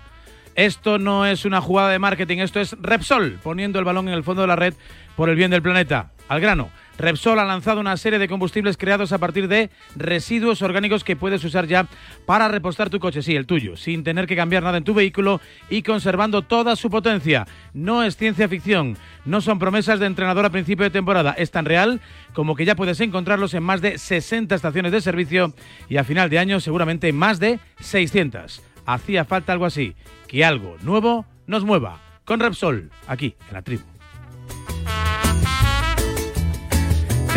esto 0.56 0.98
no 0.98 1.26
es 1.26 1.46
una 1.46 1.62
jugada 1.62 1.92
de 1.92 2.00
marketing, 2.00 2.40
esto 2.40 2.60
es 2.60 2.76
Repsol, 2.82 3.40
poniendo 3.44 3.78
el 3.78 3.86
balón 3.86 4.08
en 4.08 4.16
el 4.16 4.24
fondo 4.24 4.42
de 4.42 4.48
la 4.48 4.56
red 4.56 4.74
por 5.16 5.30
el 5.30 5.36
bien 5.36 5.52
del 5.52 5.62
planeta. 5.62 6.12
Al 6.28 6.42
grano. 6.42 6.72
Repsol 6.98 7.40
ha 7.40 7.46
lanzado 7.46 7.80
una 7.80 7.96
serie 7.98 8.20
de 8.20 8.28
combustibles 8.28 8.78
creados 8.78 9.12
a 9.12 9.18
partir 9.18 9.48
de 9.48 9.70
residuos 9.96 10.62
orgánicos 10.62 11.04
que 11.04 11.16
puedes 11.16 11.44
usar 11.44 11.68
ya 11.68 11.88
para 12.26 12.48
repostar 12.48 12.90
tu 12.90 13.00
coche, 13.00 13.22
sí, 13.22 13.36
el 13.36 13.46
tuyo, 13.46 13.78
sin 13.78 14.04
tener 14.04 14.28
que 14.28 14.36
cambiar 14.36 14.64
nada 14.64 14.78
en 14.78 14.84
tu 14.84 14.94
vehículo 14.94 15.40
y 15.70 15.84
conservando 15.84 16.42
toda 16.42 16.76
su 16.76 16.90
potencia. 16.90 17.46
No 17.74 18.04
es 18.04 18.18
ciencia 18.18 18.50
ficción, 18.50 18.98
no 19.26 19.42
son 19.42 19.60
promesas 19.60 20.00
de 20.00 20.08
entrenador 20.08 20.46
a 20.46 20.50
principio 20.50 20.84
de 20.84 20.90
temporada, 20.90 21.36
es 21.38 21.52
tan 21.52 21.66
real 21.66 22.02
como 22.34 22.56
que 22.56 22.66
ya 22.66 22.76
puedes 22.76 23.00
encontrarlos 23.00 23.54
en 23.54 23.64
más 23.64 23.82
de 23.82 23.98
60 23.98 24.56
estaciones 24.56 24.92
de 24.92 25.02
servicio 25.02 25.54
y 25.90 25.98
a 25.98 26.04
final 26.04 26.30
de 26.30 26.40
año 26.40 26.60
seguramente 26.60 27.14
más 27.14 27.40
de 27.40 27.60
600. 27.80 28.62
Hacía 28.86 29.26
falta 29.26 29.52
algo 29.52 29.66
así, 29.66 29.96
que 30.28 30.46
algo 30.46 30.78
nuevo 30.82 31.26
nos 31.46 31.64
mueva. 31.64 32.00
Con 32.26 32.40
Repsol, 32.40 32.90
aquí, 33.08 33.36
en 33.48 33.54
la 33.54 33.62
tribu. 33.62 33.84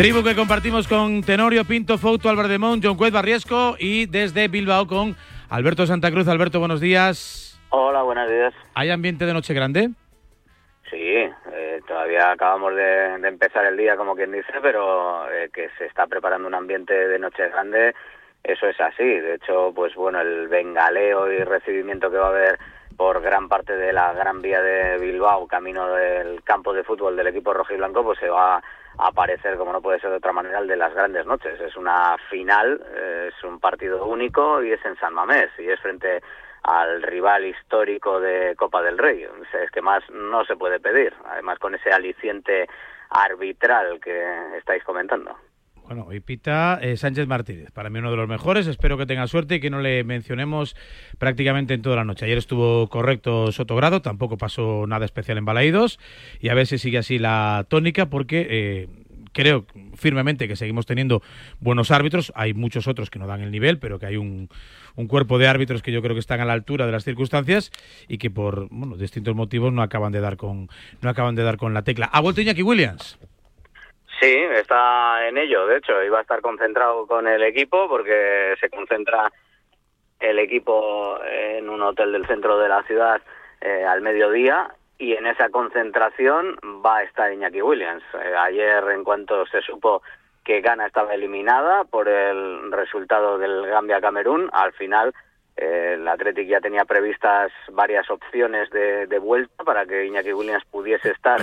Tribu 0.01 0.23
que 0.23 0.35
compartimos 0.35 0.87
con 0.87 1.21
Tenorio 1.21 1.63
Pinto, 1.63 1.99
Fouto, 1.99 2.27
Álvaro 2.27 2.47
de 2.47 2.57
Mont, 2.57 2.83
John 2.83 2.97
Cuet 2.97 3.13
Barriesco 3.13 3.75
y 3.77 4.07
desde 4.07 4.47
Bilbao 4.47 4.87
con 4.87 5.15
Alberto 5.47 5.85
Santa 5.85 6.09
Cruz. 6.09 6.27
Alberto, 6.27 6.57
buenos 6.57 6.81
días. 6.81 7.61
Hola, 7.69 8.01
buenos 8.01 8.27
días. 8.27 8.51
¿Hay 8.73 8.89
ambiente 8.89 9.27
de 9.27 9.33
Noche 9.35 9.53
Grande? 9.53 9.91
Sí, 10.89 10.97
eh, 10.97 11.81
todavía 11.87 12.31
acabamos 12.31 12.73
de, 12.75 13.19
de, 13.19 13.27
empezar 13.27 13.63
el 13.67 13.77
día, 13.77 13.95
como 13.95 14.15
quien 14.15 14.31
dice, 14.31 14.51
pero 14.59 15.31
eh, 15.31 15.51
que 15.53 15.69
se 15.77 15.85
está 15.85 16.07
preparando 16.07 16.47
un 16.47 16.55
ambiente 16.55 16.95
de 16.95 17.19
Noche 17.19 17.47
Grande, 17.49 17.93
eso 18.43 18.65
es 18.65 18.81
así. 18.81 19.03
De 19.03 19.35
hecho, 19.35 19.71
pues 19.75 19.93
bueno, 19.93 20.19
el 20.19 20.47
bengaleo 20.47 21.31
y 21.31 21.43
recibimiento 21.43 22.09
que 22.09 22.17
va 22.17 22.25
a 22.25 22.29
haber 22.29 22.57
por 22.97 23.21
gran 23.21 23.47
parte 23.47 23.77
de 23.77 23.93
la 23.93 24.13
Gran 24.13 24.41
Vía 24.41 24.63
de 24.63 24.97
Bilbao, 24.97 25.45
camino 25.45 25.93
del 25.93 26.43
campo 26.43 26.73
de 26.73 26.83
fútbol 26.83 27.15
del 27.15 27.27
equipo 27.27 27.53
rojiblanco, 27.53 28.03
pues 28.03 28.17
se 28.17 28.29
va 28.29 28.57
a 28.57 28.63
aparecer, 29.01 29.57
como 29.57 29.73
no 29.73 29.81
puede 29.81 29.99
ser 29.99 30.11
de 30.11 30.17
otra 30.17 30.31
manera, 30.31 30.59
el 30.59 30.67
de 30.67 30.77
las 30.77 30.93
grandes 30.93 31.25
noches. 31.25 31.59
Es 31.59 31.75
una 31.75 32.17
final, 32.29 32.81
es 33.27 33.43
un 33.43 33.59
partido 33.59 34.05
único 34.05 34.61
y 34.63 34.71
es 34.71 34.83
en 34.85 34.97
San 34.97 35.13
Mamés 35.13 35.49
y 35.57 35.69
es 35.69 35.79
frente 35.79 36.21
al 36.63 37.01
rival 37.01 37.45
histórico 37.45 38.19
de 38.19 38.55
Copa 38.55 38.81
del 38.81 38.97
Rey. 38.97 39.27
Es 39.53 39.71
que 39.71 39.81
más 39.81 40.03
no 40.11 40.45
se 40.45 40.55
puede 40.55 40.79
pedir, 40.79 41.13
además 41.25 41.59
con 41.59 41.75
ese 41.75 41.91
aliciente 41.91 42.67
arbitral 43.09 43.99
que 43.99 44.57
estáis 44.57 44.83
comentando. 44.83 45.35
Bueno, 45.91 46.05
hoy 46.07 46.21
pita 46.21 46.79
eh, 46.81 46.95
Sánchez 46.95 47.27
Martínez, 47.27 47.69
para 47.71 47.89
mí 47.89 47.99
uno 47.99 48.11
de 48.11 48.15
los 48.15 48.29
mejores, 48.29 48.65
espero 48.65 48.97
que 48.97 49.05
tenga 49.05 49.27
suerte 49.27 49.55
y 49.55 49.59
que 49.59 49.69
no 49.69 49.81
le 49.81 50.05
mencionemos 50.05 50.77
prácticamente 51.17 51.73
en 51.73 51.81
toda 51.81 51.97
la 51.97 52.05
noche. 52.05 52.23
Ayer 52.23 52.37
estuvo 52.37 52.87
correcto 52.87 53.51
Sotogrado, 53.51 54.01
tampoco 54.01 54.37
pasó 54.37 54.85
nada 54.87 55.03
especial 55.03 55.37
en 55.37 55.43
Balaídos 55.43 55.99
y 56.39 56.47
a 56.47 56.53
ver 56.53 56.65
si 56.65 56.77
sigue 56.77 56.97
así 56.97 57.19
la 57.19 57.65
tónica 57.67 58.05
porque 58.05 58.47
eh, 58.49 58.87
creo 59.33 59.65
firmemente 59.95 60.47
que 60.47 60.55
seguimos 60.55 60.85
teniendo 60.85 61.23
buenos 61.59 61.91
árbitros, 61.91 62.31
hay 62.35 62.53
muchos 62.53 62.87
otros 62.87 63.09
que 63.09 63.19
no 63.19 63.27
dan 63.27 63.41
el 63.41 63.51
nivel, 63.51 63.77
pero 63.77 63.99
que 63.99 64.05
hay 64.05 64.15
un, 64.15 64.47
cuerpo 65.09 65.39
de 65.39 65.49
árbitros 65.49 65.81
que 65.81 65.91
yo 65.91 66.01
creo 66.01 66.15
que 66.15 66.21
están 66.21 66.39
a 66.39 66.45
la 66.45 66.53
altura 66.53 66.85
de 66.85 66.93
las 66.93 67.03
circunstancias 67.03 67.69
y 68.07 68.17
que 68.17 68.31
por 68.31 68.69
bueno, 68.69 68.95
distintos 68.95 69.35
motivos 69.35 69.73
no 69.73 69.81
acaban 69.81 70.13
de 70.13 70.21
dar 70.21 70.37
con 70.37 70.69
no 71.01 71.09
acaban 71.09 71.35
de 71.35 71.43
dar 71.43 71.57
con 71.57 71.73
la 71.73 71.81
tecla. 71.81 72.05
¿Ha 72.05 72.21
vuelto 72.21 72.39
Iñaki 72.39 72.63
Williams? 72.63 73.19
Sí, 74.21 74.37
está 74.53 75.27
en 75.27 75.39
ello. 75.39 75.65
De 75.65 75.77
hecho, 75.77 76.03
iba 76.03 76.19
a 76.19 76.21
estar 76.21 76.41
concentrado 76.41 77.07
con 77.07 77.27
el 77.27 77.41
equipo 77.41 77.89
porque 77.89 78.53
se 78.59 78.69
concentra 78.69 79.31
el 80.19 80.37
equipo 80.37 81.17
en 81.25 81.67
un 81.67 81.81
hotel 81.81 82.11
del 82.11 82.27
centro 82.27 82.59
de 82.59 82.69
la 82.69 82.83
ciudad 82.83 83.19
eh, 83.61 83.83
al 83.83 84.01
mediodía 84.01 84.75
y 84.99 85.13
en 85.13 85.25
esa 85.25 85.49
concentración 85.49 86.55
va 86.85 86.97
a 86.97 87.03
estar 87.03 87.33
Iñaki 87.33 87.63
Williams. 87.63 88.03
Eh, 88.13 88.35
ayer, 88.37 88.83
en 88.91 89.03
cuanto 89.03 89.47
se 89.47 89.61
supo 89.61 90.03
que 90.43 90.61
Ghana 90.61 90.85
estaba 90.85 91.15
eliminada 91.15 91.83
por 91.85 92.07
el 92.07 92.71
resultado 92.71 93.39
del 93.39 93.65
Gambia-Camerún, 93.65 94.51
al 94.53 94.73
final 94.73 95.15
eh, 95.57 95.95
el 95.95 96.07
Athletic 96.07 96.47
ya 96.47 96.61
tenía 96.61 96.85
previstas 96.85 97.51
varias 97.71 98.07
opciones 98.11 98.69
de, 98.69 99.07
de 99.07 99.17
vuelta 99.17 99.63
para 99.63 99.87
que 99.87 100.05
Iñaki 100.05 100.33
Williams 100.33 100.65
pudiese 100.65 101.09
estar 101.09 101.41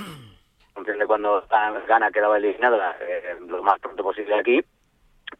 función 0.78 0.98
de 0.98 1.06
cuando 1.06 1.44
gana 1.88 2.10
quedaba 2.10 2.38
eliminada 2.38 2.96
eh, 3.00 3.36
lo 3.46 3.62
más 3.62 3.80
pronto 3.80 4.02
posible 4.04 4.34
aquí 4.34 4.64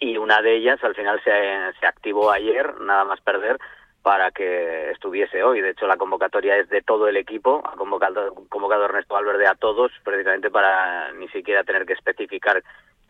y 0.00 0.16
una 0.16 0.42
de 0.42 0.56
ellas 0.56 0.82
al 0.82 0.94
final 0.94 1.20
se, 1.22 1.30
se 1.78 1.86
activó 1.86 2.30
ayer, 2.30 2.80
nada 2.80 3.04
más 3.04 3.20
perder, 3.20 3.58
para 4.02 4.30
que 4.30 4.90
estuviese 4.90 5.42
hoy. 5.42 5.60
De 5.60 5.70
hecho, 5.70 5.86
la 5.86 5.96
convocatoria 5.96 6.56
es 6.56 6.68
de 6.68 6.82
todo 6.82 7.08
el 7.08 7.16
equipo. 7.16 7.62
Ha 7.64 7.76
convocado, 7.76 8.34
convocado 8.48 8.84
Ernesto 8.84 9.14
Valverde 9.14 9.46
a 9.46 9.54
todos, 9.54 9.90
precisamente 10.04 10.50
para 10.50 11.12
ni 11.14 11.28
siquiera 11.28 11.64
tener 11.64 11.86
que 11.86 11.94
especificar 11.94 12.62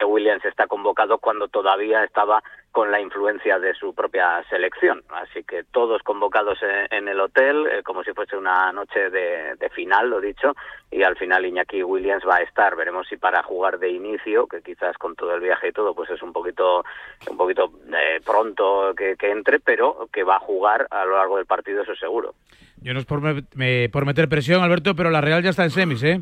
Williams 0.05 0.45
está 0.45 0.67
convocado 0.67 1.19
cuando 1.19 1.49
todavía 1.49 2.05
estaba 2.05 2.43
con 2.73 2.91
la 2.91 3.01
influencia 3.01 3.59
de 3.59 3.75
su 3.75 3.95
propia 3.95 4.45
selección. 4.49 5.03
Así 5.09 5.43
que 5.43 5.65
todos 5.65 6.03
convocados 6.03 6.59
en, 6.91 7.09
el 7.09 7.19
hotel, 7.21 7.67
eh, 7.67 7.83
como 7.83 8.05
si 8.05 8.13
fuese 8.13 8.37
una 8.37 8.73
noche 8.73 9.11
de, 9.11 9.57
de, 9.57 9.71
final, 9.71 10.11
lo 10.11 10.21
dicho, 10.21 10.55
y 10.91 11.03
al 11.03 11.17
final 11.17 11.47
Iñaki 11.47 11.83
Williams 11.83 12.25
va 12.29 12.37
a 12.37 12.43
estar. 12.43 12.77
Veremos 12.77 13.09
si 13.09 13.17
para 13.17 13.43
jugar 13.43 13.79
de 13.79 13.91
inicio, 13.91 14.47
que 14.47 14.63
quizás 14.63 14.97
con 14.99 15.17
todo 15.17 15.35
el 15.35 15.41
viaje 15.41 15.69
y 15.69 15.73
todo, 15.73 15.95
pues 15.95 16.11
es 16.11 16.23
un 16.23 16.33
poquito, 16.33 16.85
un 17.31 17.37
poquito 17.37 17.73
eh, 17.93 18.21
pronto 18.25 18.95
que, 18.97 19.17
que 19.17 19.31
entre, 19.31 19.61
pero 19.61 20.09
que 20.13 20.23
va 20.23 20.37
a 20.37 20.41
jugar 20.41 20.87
a 20.91 21.05
lo 21.05 21.17
largo 21.17 21.37
del 21.37 21.47
partido, 21.47 21.83
eso 21.83 21.97
seguro. 21.97 22.35
Yo 22.81 22.95
no 22.95 23.01
es 23.01 23.07
por, 23.07 23.21
me, 23.21 23.89
por 23.89 24.07
meter 24.07 24.29
presión, 24.29 24.63
Alberto, 24.63 24.95
pero 24.95 25.11
la 25.11 25.21
Real 25.21 25.43
ya 25.43 25.51
está 25.51 25.65
en 25.65 25.71
semis, 25.71 26.03
¿eh? 26.05 26.21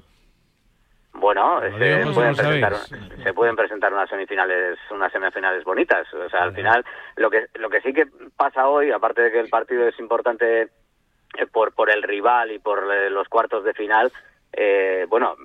Bueno, 1.19 1.61
se 1.61 1.69
pueden, 2.13 2.35
presentar, 2.35 2.77
se 3.23 3.33
pueden 3.33 3.57
presentar 3.57 3.93
unas 3.93 4.09
semifinales, 4.09 4.79
unas 4.91 5.11
semifinales 5.11 5.65
bonitas. 5.65 6.13
O 6.13 6.29
sea, 6.29 6.43
al 6.43 6.55
final, 6.55 6.85
lo 7.17 7.31
que 7.31 7.47
lo 7.55 7.71
que 7.71 7.81
sí 7.81 7.93
que 7.93 8.07
pasa 8.37 8.69
hoy, 8.69 8.91
aparte 8.91 9.23
de 9.23 9.33
que 9.33 9.41
el 9.41 9.49
partido 9.49 9.89
es 9.89 9.99
importante 9.99 10.63
eh, 10.63 11.47
por 11.51 11.73
por 11.73 11.91
el 11.91 12.03
rival 12.03 12.53
y 12.53 12.59
por 12.59 12.93
eh, 12.93 13.11
los 13.11 13.29
cuartos 13.29 13.65
de 13.65 13.75
final, 13.75 14.13
eh, 14.53 15.07
bueno, 15.09 15.37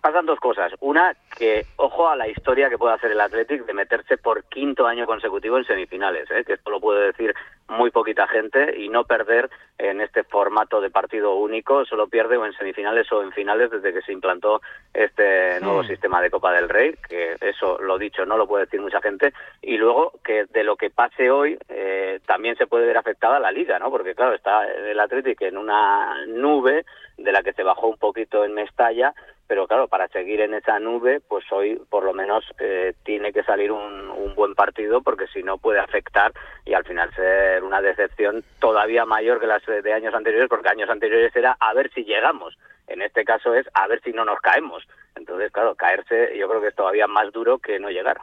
pasan 0.00 0.26
dos 0.26 0.40
cosas. 0.40 0.72
Una, 0.80 1.14
que 1.36 1.66
ojo 1.76 2.08
a 2.08 2.16
la 2.16 2.28
historia 2.28 2.68
que 2.68 2.78
puede 2.78 2.94
hacer 2.94 3.10
el 3.12 3.20
Athletic 3.20 3.64
de 3.66 3.74
meterse 3.74 4.16
por 4.16 4.44
quinto 4.44 4.86
año 4.86 5.06
consecutivo 5.06 5.58
en 5.58 5.64
semifinales, 5.64 6.30
¿eh? 6.30 6.44
que 6.44 6.54
esto 6.54 6.70
lo 6.70 6.80
puede 6.80 7.06
decir 7.06 7.34
muy 7.68 7.90
poquita 7.90 8.26
gente 8.26 8.76
y 8.78 8.88
no 8.88 9.04
perder 9.04 9.48
en 9.78 10.00
este 10.00 10.24
formato 10.24 10.80
de 10.80 10.90
partido 10.90 11.36
único, 11.36 11.84
solo 11.84 12.08
pierde 12.08 12.36
o 12.36 12.44
en 12.44 12.52
semifinales 12.52 13.10
o 13.12 13.22
en 13.22 13.32
finales 13.32 13.70
desde 13.70 13.92
que 13.92 14.02
se 14.02 14.12
implantó 14.12 14.60
este 14.92 15.60
nuevo 15.60 15.82
Mm. 15.82 15.86
sistema 15.86 16.20
de 16.20 16.30
Copa 16.30 16.52
del 16.52 16.68
Rey, 16.68 16.94
que 17.08 17.36
eso 17.40 17.78
lo 17.80 17.96
dicho 17.96 18.26
no 18.26 18.36
lo 18.36 18.46
puede 18.46 18.64
decir 18.64 18.80
mucha 18.80 19.00
gente, 19.00 19.32
y 19.62 19.76
luego 19.76 20.12
que 20.24 20.46
de 20.46 20.64
lo 20.64 20.76
que 20.76 20.90
pase 20.90 21.30
hoy 21.30 21.58
eh, 21.68 22.20
también 22.26 22.56
se 22.56 22.66
puede 22.66 22.86
ver 22.86 22.96
afectada 22.98 23.38
la 23.38 23.52
liga, 23.52 23.78
¿no? 23.78 23.90
Porque 23.90 24.14
claro, 24.14 24.34
está 24.34 24.66
el 24.66 24.98
Athletic 24.98 25.40
en 25.42 25.56
una 25.56 26.26
nube 26.26 26.84
de 27.16 27.32
la 27.32 27.42
que 27.42 27.52
se 27.52 27.62
bajó 27.62 27.86
un 27.86 27.98
poquito 27.98 28.44
en 28.44 28.54
Mestalla, 28.54 29.14
pero 29.50 29.66
claro, 29.66 29.88
para 29.88 30.06
seguir 30.06 30.42
en 30.42 30.54
esa 30.54 30.78
nube, 30.78 31.18
pues 31.26 31.44
hoy 31.50 31.74
por 31.90 32.04
lo 32.04 32.14
menos 32.14 32.44
eh, 32.60 32.94
tiene 33.02 33.32
que 33.32 33.42
salir 33.42 33.72
un, 33.72 34.08
un, 34.08 34.32
buen 34.36 34.54
partido 34.54 35.02
porque 35.02 35.26
si 35.26 35.42
no 35.42 35.58
puede 35.58 35.80
afectar 35.80 36.32
y 36.64 36.72
al 36.72 36.84
final 36.84 37.12
ser 37.16 37.64
una 37.64 37.82
decepción 37.82 38.44
todavía 38.60 39.04
mayor 39.06 39.40
que 39.40 39.48
las 39.48 39.66
de 39.66 39.92
años 39.92 40.14
anteriores, 40.14 40.48
porque 40.48 40.68
años 40.68 40.88
anteriores 40.88 41.34
era 41.34 41.56
a 41.58 41.74
ver 41.74 41.90
si 41.92 42.04
llegamos. 42.04 42.56
En 42.86 43.02
este 43.02 43.24
caso 43.24 43.52
es 43.52 43.66
a 43.74 43.88
ver 43.88 44.00
si 44.04 44.12
no 44.12 44.24
nos 44.24 44.38
caemos. 44.38 44.86
Entonces, 45.16 45.50
claro, 45.50 45.74
caerse 45.74 46.30
yo 46.38 46.48
creo 46.48 46.60
que 46.60 46.68
es 46.68 46.76
todavía 46.76 47.08
más 47.08 47.32
duro 47.32 47.58
que 47.58 47.80
no 47.80 47.90
llegar. 47.90 48.20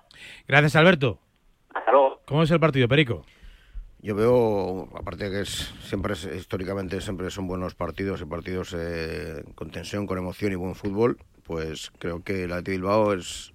Gracias, 0.47 0.77
Alberto. 0.77 1.19
Hasta 1.73 1.91
luego. 1.91 2.21
¿Cómo 2.23 2.43
es 2.43 2.51
el 2.51 2.61
partido, 2.61 2.87
Perico? 2.87 3.25
Yo 3.99 4.13
veo, 4.15 4.89
aparte 4.95 5.29
que 5.31 5.41
es, 5.41 5.73
siempre 5.83 6.13
es, 6.13 6.23
históricamente 6.25 7.01
siempre 7.01 7.31
son 7.31 7.47
buenos 7.47 7.73
partidos 7.73 8.21
y 8.21 8.25
partidos 8.25 8.75
eh, 8.77 9.43
con 9.55 9.71
tensión, 9.71 10.05
con 10.05 10.19
emoción 10.19 10.51
y 10.51 10.55
buen 10.55 10.75
fútbol, 10.75 11.17
pues 11.43 11.91
creo 11.97 12.23
que 12.23 12.43
el 12.43 12.51
Athletic 12.51 12.75
Bilbao 12.75 13.13
es 13.13 13.53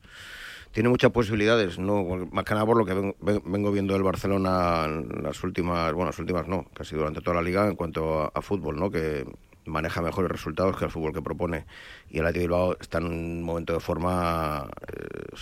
tiene 0.72 0.88
muchas 0.88 1.10
posibilidades, 1.12 1.78
no 1.78 2.02
más 2.32 2.44
que 2.44 2.54
nada 2.54 2.66
por 2.66 2.78
lo 2.78 2.86
que 2.86 2.94
vengo, 2.94 3.14
vengo 3.20 3.70
viendo 3.70 3.92
del 3.92 4.02
Barcelona 4.02 4.86
en 4.86 5.22
las 5.22 5.44
últimas, 5.44 5.92
bueno, 5.92 6.06
las 6.06 6.18
últimas 6.18 6.48
no, 6.48 6.64
casi 6.72 6.96
durante 6.96 7.20
toda 7.20 7.36
la 7.36 7.42
liga 7.42 7.68
en 7.68 7.76
cuanto 7.76 8.22
a, 8.22 8.32
a 8.34 8.42
fútbol, 8.42 8.76
¿no? 8.80 8.90
Que 8.90 9.26
maneja 9.66 10.02
mejores 10.02 10.30
resultados 10.30 10.76
que 10.76 10.86
el 10.86 10.90
fútbol 10.90 11.12
que 11.12 11.22
propone 11.22 11.66
y 12.10 12.18
el 12.18 12.26
Athletic 12.26 12.48
Bilbao 12.48 12.76
está 12.80 12.98
en 12.98 13.04
un 13.04 13.42
momento 13.42 13.74
de 13.74 13.80
forma 13.80 14.68
eh, 14.88 15.36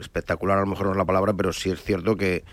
espectacular, 0.00 0.58
a 0.58 0.62
lo 0.62 0.66
mejor 0.66 0.86
no 0.86 0.92
es 0.92 0.98
la 0.98 1.06
palabra, 1.06 1.32
pero 1.32 1.52
sí 1.52 1.70
es 1.70 1.82
cierto 1.82 2.16
que 2.16 2.44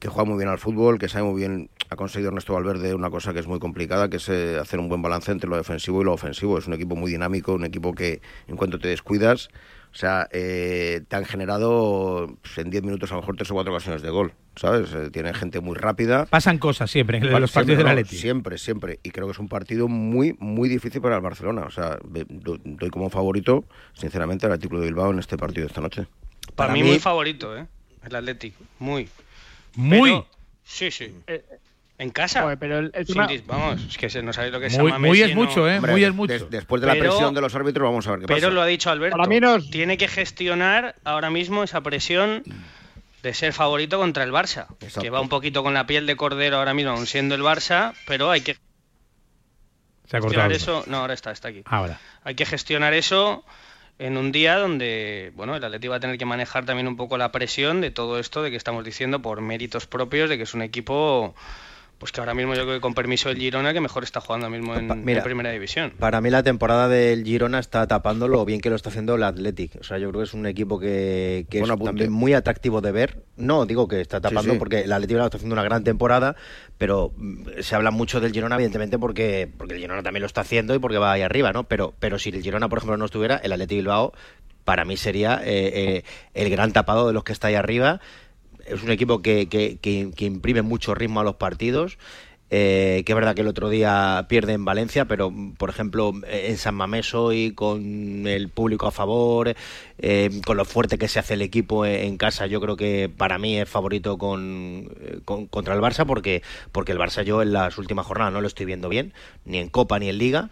que 0.00 0.08
juega 0.08 0.24
muy 0.24 0.38
bien 0.38 0.48
al 0.48 0.58
fútbol, 0.58 0.98
que 0.98 1.08
sabe 1.08 1.24
muy 1.26 1.38
bien, 1.38 1.70
ha 1.90 1.96
conseguido 1.96 2.30
Ernesto 2.30 2.54
Valverde 2.54 2.94
una 2.94 3.10
cosa 3.10 3.34
que 3.34 3.38
es 3.38 3.46
muy 3.46 3.58
complicada, 3.58 4.08
que 4.08 4.16
es 4.16 4.28
eh, 4.30 4.58
hacer 4.58 4.80
un 4.80 4.88
buen 4.88 5.02
balance 5.02 5.30
entre 5.30 5.48
lo 5.48 5.56
defensivo 5.56 6.00
y 6.00 6.04
lo 6.04 6.14
ofensivo. 6.14 6.58
Es 6.58 6.66
un 6.66 6.72
equipo 6.72 6.96
muy 6.96 7.12
dinámico, 7.12 7.52
un 7.52 7.66
equipo 7.66 7.94
que 7.94 8.22
en 8.48 8.56
cuanto 8.56 8.78
te 8.78 8.88
descuidas, 8.88 9.50
o 9.92 9.96
sea, 9.96 10.26
eh, 10.32 11.02
te 11.06 11.16
han 11.16 11.26
generado 11.26 12.34
pues, 12.40 12.58
en 12.58 12.70
10 12.70 12.82
minutos 12.84 13.10
a 13.12 13.16
lo 13.16 13.20
mejor 13.20 13.36
tres 13.36 13.50
o 13.50 13.54
cuatro 13.54 13.72
ocasiones 13.72 14.00
de 14.00 14.08
gol, 14.08 14.32
¿sabes? 14.56 14.90
Eh, 14.94 15.10
tienen 15.10 15.34
gente 15.34 15.60
muy 15.60 15.76
rápida. 15.76 16.24
Pasan 16.26 16.56
cosas 16.56 16.90
siempre 16.90 17.18
en 17.18 17.40
los 17.40 17.52
partidos 17.52 17.78
del 17.78 17.88
Atleti. 17.88 18.16
Siempre, 18.16 18.56
siempre. 18.56 19.00
Y 19.02 19.10
creo 19.10 19.26
que 19.26 19.32
es 19.32 19.38
un 19.38 19.48
partido 19.48 19.86
muy, 19.86 20.34
muy 20.38 20.70
difícil 20.70 21.02
para 21.02 21.16
el 21.16 21.22
Barcelona. 21.22 21.64
O 21.66 21.70
sea, 21.70 21.98
doy 22.04 22.90
como 22.90 23.10
favorito, 23.10 23.64
sinceramente, 23.92 24.46
al 24.46 24.52
artículo 24.52 24.80
de 24.80 24.86
Bilbao 24.86 25.10
en 25.10 25.18
este 25.18 25.36
partido 25.36 25.64
de 25.64 25.68
esta 25.68 25.82
noche. 25.82 26.06
Para, 26.54 26.68
para 26.68 26.72
mí, 26.72 26.82
mí, 26.84 26.88
muy 26.90 26.98
favorito, 27.00 27.54
¿eh? 27.54 27.66
El 28.04 28.14
Atlético, 28.14 28.64
muy. 28.78 29.08
Muy. 29.74 30.10
Pero, 30.10 30.26
sí, 30.64 30.90
sí. 30.90 31.14
Eh, 31.26 31.44
en 31.98 32.10
casa. 32.10 32.42
Joder, 32.42 32.58
pero 32.58 32.78
el, 32.78 32.90
el 32.94 33.06
Sin 33.06 33.26
dis, 33.26 33.46
vamos, 33.46 33.82
es 33.82 33.98
que 33.98 34.22
no 34.22 34.32
sabéis 34.32 34.52
lo 34.52 34.60
que 34.60 34.66
es 34.66 34.78
muy, 34.78 34.92
muy 34.92 35.20
es 35.20 35.34
mucho, 35.34 35.68
¿eh? 35.68 35.76
Hombre, 35.76 35.92
muy 35.92 36.04
es 36.04 36.14
mucho. 36.14 36.32
Des, 36.32 36.50
después 36.50 36.80
de 36.80 36.86
la 36.86 36.94
presión 36.94 37.34
de 37.34 37.40
los 37.42 37.54
árbitros, 37.54 37.84
vamos 37.84 38.06
a 38.06 38.12
ver 38.12 38.20
qué 38.20 38.26
pero 38.26 38.36
pasa. 38.36 38.46
Pero 38.46 38.54
lo 38.54 38.62
ha 38.62 38.66
dicho 38.66 38.90
Alberto. 38.90 39.16
Para 39.16 39.28
mí 39.28 39.38
nos... 39.38 39.70
Tiene 39.70 39.98
que 39.98 40.08
gestionar 40.08 40.96
ahora 41.04 41.28
mismo 41.28 41.62
esa 41.62 41.82
presión 41.82 42.42
de 43.22 43.34
ser 43.34 43.52
favorito 43.52 43.98
contra 43.98 44.24
el 44.24 44.32
Barça. 44.32 44.66
Exacto. 44.80 45.02
Que 45.02 45.10
va 45.10 45.20
un 45.20 45.28
poquito 45.28 45.62
con 45.62 45.74
la 45.74 45.86
piel 45.86 46.06
de 46.06 46.16
cordero 46.16 46.56
ahora 46.56 46.72
mismo, 46.72 46.92
aún 46.92 47.06
siendo 47.06 47.34
el 47.34 47.42
Barça, 47.42 47.92
pero 48.06 48.30
hay 48.30 48.40
que. 48.40 48.56
Se 50.06 50.16
ha 50.16 50.20
cortado. 50.20 50.50
Eso. 50.50 50.84
No, 50.86 50.98
ahora 50.98 51.12
está, 51.12 51.32
está 51.32 51.48
aquí. 51.48 51.62
Ahora. 51.66 52.00
Hay 52.24 52.34
que 52.34 52.46
gestionar 52.46 52.94
eso 52.94 53.44
en 54.00 54.16
un 54.16 54.32
día 54.32 54.56
donde 54.56 55.30
bueno 55.36 55.54
el 55.54 55.62
Atleti 55.62 55.86
va 55.86 55.96
a 55.96 56.00
tener 56.00 56.16
que 56.16 56.24
manejar 56.24 56.64
también 56.64 56.88
un 56.88 56.96
poco 56.96 57.18
la 57.18 57.30
presión 57.30 57.82
de 57.82 57.90
todo 57.90 58.18
esto 58.18 58.42
de 58.42 58.50
que 58.50 58.56
estamos 58.56 58.82
diciendo 58.82 59.20
por 59.20 59.42
méritos 59.42 59.86
propios 59.86 60.30
de 60.30 60.38
que 60.38 60.44
es 60.44 60.54
un 60.54 60.62
equipo 60.62 61.34
pues 62.00 62.12
que 62.12 62.20
ahora 62.20 62.32
mismo 62.32 62.54
yo 62.54 62.62
creo 62.62 62.76
que 62.76 62.80
con 62.80 62.94
permiso 62.94 63.28
del 63.28 63.36
Girona 63.36 63.74
que 63.74 63.80
mejor 63.82 64.04
está 64.04 64.22
jugando 64.22 64.48
mismo 64.48 64.74
en, 64.74 65.04
Mira, 65.04 65.18
en, 65.18 65.24
primera 65.24 65.50
división. 65.50 65.92
Para 65.98 66.22
mí 66.22 66.30
la 66.30 66.42
temporada 66.42 66.88
del 66.88 67.24
Girona 67.24 67.58
está 67.58 67.86
tapando 67.86 68.26
lo 68.26 68.42
bien 68.46 68.62
que 68.62 68.70
lo 68.70 68.76
está 68.76 68.88
haciendo 68.88 69.16
el 69.16 69.22
Athletic. 69.22 69.76
O 69.78 69.84
sea, 69.84 69.98
yo 69.98 70.08
creo 70.08 70.22
que 70.22 70.24
es 70.24 70.32
un 70.32 70.46
equipo 70.46 70.80
que, 70.80 71.46
que 71.50 71.60
es 71.60 71.68
también 71.68 72.10
muy 72.10 72.32
atractivo 72.32 72.80
de 72.80 72.90
ver. 72.90 73.22
No 73.36 73.66
digo 73.66 73.86
que 73.86 74.00
está 74.00 74.18
tapando 74.18 74.44
sí, 74.44 74.50
sí. 74.52 74.58
porque 74.58 74.80
el 74.80 74.92
Athletic 74.92 75.18
está 75.18 75.36
haciendo 75.36 75.52
una 75.52 75.62
gran 75.62 75.84
temporada, 75.84 76.36
pero 76.78 77.12
mm, 77.14 77.60
se 77.60 77.74
habla 77.74 77.90
mucho 77.90 78.18
del 78.18 78.32
Girona 78.32 78.54
evidentemente 78.54 78.98
porque 78.98 79.52
porque 79.58 79.74
el 79.74 79.80
Girona 79.80 80.02
también 80.02 80.22
lo 80.22 80.26
está 80.26 80.40
haciendo 80.40 80.74
y 80.74 80.78
porque 80.78 80.96
va 80.96 81.12
ahí 81.12 81.20
arriba, 81.20 81.52
¿no? 81.52 81.64
Pero 81.64 81.92
pero 81.98 82.18
si 82.18 82.30
el 82.30 82.42
Girona 82.42 82.70
por 82.70 82.78
ejemplo 82.78 82.96
no 82.96 83.04
estuviera, 83.04 83.36
el 83.36 83.52
Athletic 83.52 83.76
Bilbao 83.76 84.14
para 84.64 84.86
mí 84.86 84.96
sería 84.96 85.42
eh, 85.44 85.72
eh, 85.74 86.04
el 86.32 86.48
gran 86.48 86.72
tapado 86.72 87.06
de 87.08 87.12
los 87.12 87.24
que 87.24 87.32
está 87.32 87.48
ahí 87.48 87.56
arriba. 87.56 88.00
Es 88.66 88.82
un 88.82 88.90
equipo 88.90 89.22
que, 89.22 89.48
que, 89.48 89.78
que, 89.78 90.10
que 90.14 90.24
imprime 90.24 90.62
mucho 90.62 90.94
ritmo 90.94 91.20
a 91.20 91.24
los 91.24 91.36
partidos. 91.36 91.98
Eh, 92.52 93.04
que 93.06 93.12
es 93.12 93.14
verdad 93.14 93.36
que 93.36 93.42
el 93.42 93.46
otro 93.46 93.68
día 93.68 94.26
pierde 94.28 94.54
en 94.54 94.64
Valencia, 94.64 95.04
pero 95.04 95.32
por 95.56 95.70
ejemplo 95.70 96.12
en 96.26 96.58
San 96.58 96.74
Mamés 96.74 97.14
hoy 97.14 97.52
con 97.52 98.26
el 98.26 98.48
público 98.48 98.88
a 98.88 98.90
favor, 98.90 99.54
eh, 99.98 100.30
con 100.44 100.56
lo 100.56 100.64
fuerte 100.64 100.98
que 100.98 101.06
se 101.06 101.20
hace 101.20 101.34
el 101.34 101.42
equipo 101.42 101.86
en 101.86 102.16
casa, 102.16 102.46
yo 102.46 102.60
creo 102.60 102.76
que 102.76 103.08
para 103.08 103.38
mí 103.38 103.56
es 103.56 103.68
favorito 103.68 104.18
con, 104.18 104.90
con, 105.24 105.46
contra 105.46 105.74
el 105.74 105.80
Barça 105.80 106.04
porque, 106.04 106.42
porque 106.72 106.90
el 106.90 106.98
Barça 106.98 107.22
yo 107.22 107.40
en 107.40 107.52
las 107.52 107.78
últimas 107.78 108.04
jornadas 108.04 108.32
no 108.32 108.40
lo 108.40 108.48
estoy 108.48 108.66
viendo 108.66 108.88
bien, 108.88 109.14
ni 109.44 109.58
en 109.58 109.68
Copa 109.68 110.00
ni 110.00 110.08
en 110.08 110.18
Liga. 110.18 110.50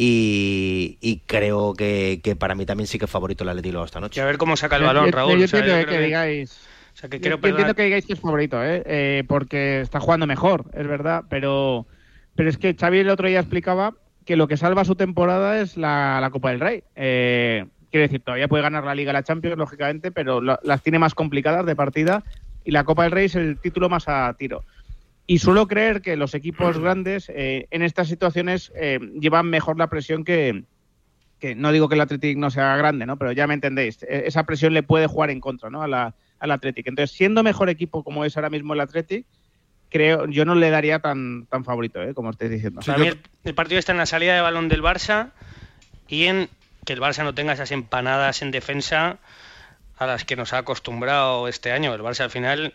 Y, 0.00 0.96
y, 1.00 1.22
creo 1.26 1.74
que, 1.74 2.20
que, 2.22 2.36
para 2.36 2.54
mí 2.54 2.64
también 2.64 2.86
sí 2.86 3.00
que 3.00 3.06
es 3.06 3.10
favorito 3.10 3.42
el 3.42 3.50
Atlético 3.50 3.82
esta 3.82 3.98
noche. 3.98 4.20
Y 4.20 4.22
a 4.22 4.26
ver 4.26 4.38
cómo 4.38 4.56
saca 4.56 4.76
el 4.76 4.84
balón, 4.84 5.06
yo, 5.06 5.10
Raúl. 5.10 5.38
Yo, 5.40 5.46
o 5.46 5.48
sea, 5.48 5.66
yo 5.66 5.74
que, 5.74 5.86
que, 5.86 6.00
digáis. 6.00 6.56
O 6.98 7.00
sea, 7.00 7.08
que 7.08 7.16
entiendo 7.18 7.74
que 7.76 7.84
digáis 7.84 8.06
que 8.06 8.14
es 8.14 8.20
favorito, 8.20 8.60
¿eh? 8.60 8.82
Eh, 8.84 9.24
porque 9.28 9.82
está 9.82 10.00
jugando 10.00 10.26
mejor, 10.26 10.64
es 10.74 10.84
verdad, 10.88 11.22
pero, 11.30 11.86
pero 12.34 12.50
es 12.50 12.58
que 12.58 12.74
Xavi 12.74 12.98
el 12.98 13.10
otro 13.10 13.28
día 13.28 13.38
explicaba 13.38 13.94
que 14.26 14.34
lo 14.34 14.48
que 14.48 14.56
salva 14.56 14.84
su 14.84 14.96
temporada 14.96 15.60
es 15.60 15.76
la, 15.76 16.18
la 16.20 16.30
Copa 16.30 16.50
del 16.50 16.58
Rey. 16.58 16.82
Eh, 16.96 17.66
quiere 17.92 18.08
decir, 18.08 18.20
todavía 18.20 18.48
puede 18.48 18.64
ganar 18.64 18.82
la 18.82 18.96
Liga 18.96 19.12
la 19.12 19.22
Champions, 19.22 19.56
lógicamente, 19.56 20.10
pero 20.10 20.40
las 20.40 20.82
tiene 20.82 20.98
más 20.98 21.14
complicadas 21.14 21.64
de 21.66 21.76
partida 21.76 22.24
y 22.64 22.72
la 22.72 22.82
Copa 22.82 23.04
del 23.04 23.12
Rey 23.12 23.26
es 23.26 23.36
el 23.36 23.60
título 23.60 23.88
más 23.88 24.08
a 24.08 24.34
tiro. 24.36 24.64
Y 25.24 25.38
suelo 25.38 25.68
creer 25.68 26.02
que 26.02 26.16
los 26.16 26.34
equipos 26.34 26.78
grandes 26.80 27.28
eh, 27.28 27.68
en 27.70 27.82
estas 27.82 28.08
situaciones 28.08 28.72
eh, 28.74 28.98
llevan 29.20 29.48
mejor 29.48 29.78
la 29.78 29.88
presión 29.88 30.24
que, 30.24 30.64
que, 31.38 31.54
no 31.54 31.70
digo 31.70 31.88
que 31.88 31.94
el 31.94 32.00
Athletic 32.00 32.38
no 32.38 32.50
sea 32.50 32.76
grande, 32.76 33.06
¿no? 33.06 33.16
Pero 33.18 33.30
ya 33.30 33.46
me 33.46 33.54
entendéis, 33.54 34.02
e, 34.02 34.24
esa 34.26 34.42
presión 34.42 34.74
le 34.74 34.82
puede 34.82 35.06
jugar 35.06 35.30
en 35.30 35.38
contra, 35.38 35.70
¿no? 35.70 35.80
A 35.80 35.86
la, 35.86 36.16
al 36.40 36.50
Athletic. 36.50 36.86
Entonces, 36.86 37.16
siendo 37.16 37.42
mejor 37.42 37.68
equipo 37.68 38.02
como 38.02 38.24
es 38.24 38.36
ahora 38.36 38.50
mismo 38.50 38.74
el 38.74 38.80
Athletic, 38.80 39.26
creo, 39.90 40.26
yo 40.26 40.44
no 40.44 40.54
le 40.54 40.70
daría 40.70 40.98
tan, 40.98 41.46
tan 41.46 41.64
favorito, 41.64 42.02
¿eh? 42.02 42.14
como 42.14 42.30
estáis 42.30 42.50
diciendo. 42.50 42.80
Para 42.84 42.98
mí 42.98 43.08
el, 43.08 43.20
el, 43.44 43.54
partido 43.54 43.78
está 43.78 43.92
en 43.92 43.98
la 43.98 44.06
salida 44.06 44.34
de 44.34 44.40
balón 44.40 44.68
del 44.68 44.82
Barça 44.82 45.30
y 46.08 46.24
en 46.24 46.48
que 46.84 46.92
el 46.92 47.00
Barça 47.00 47.22
no 47.24 47.34
tenga 47.34 47.52
esas 47.52 47.70
empanadas 47.72 48.42
en 48.42 48.50
defensa 48.50 49.18
a 49.98 50.06
las 50.06 50.24
que 50.24 50.36
nos 50.36 50.52
ha 50.52 50.58
acostumbrado 50.58 51.48
este 51.48 51.72
año. 51.72 51.94
El 51.94 52.02
Barça 52.02 52.20
al 52.20 52.30
final, 52.30 52.72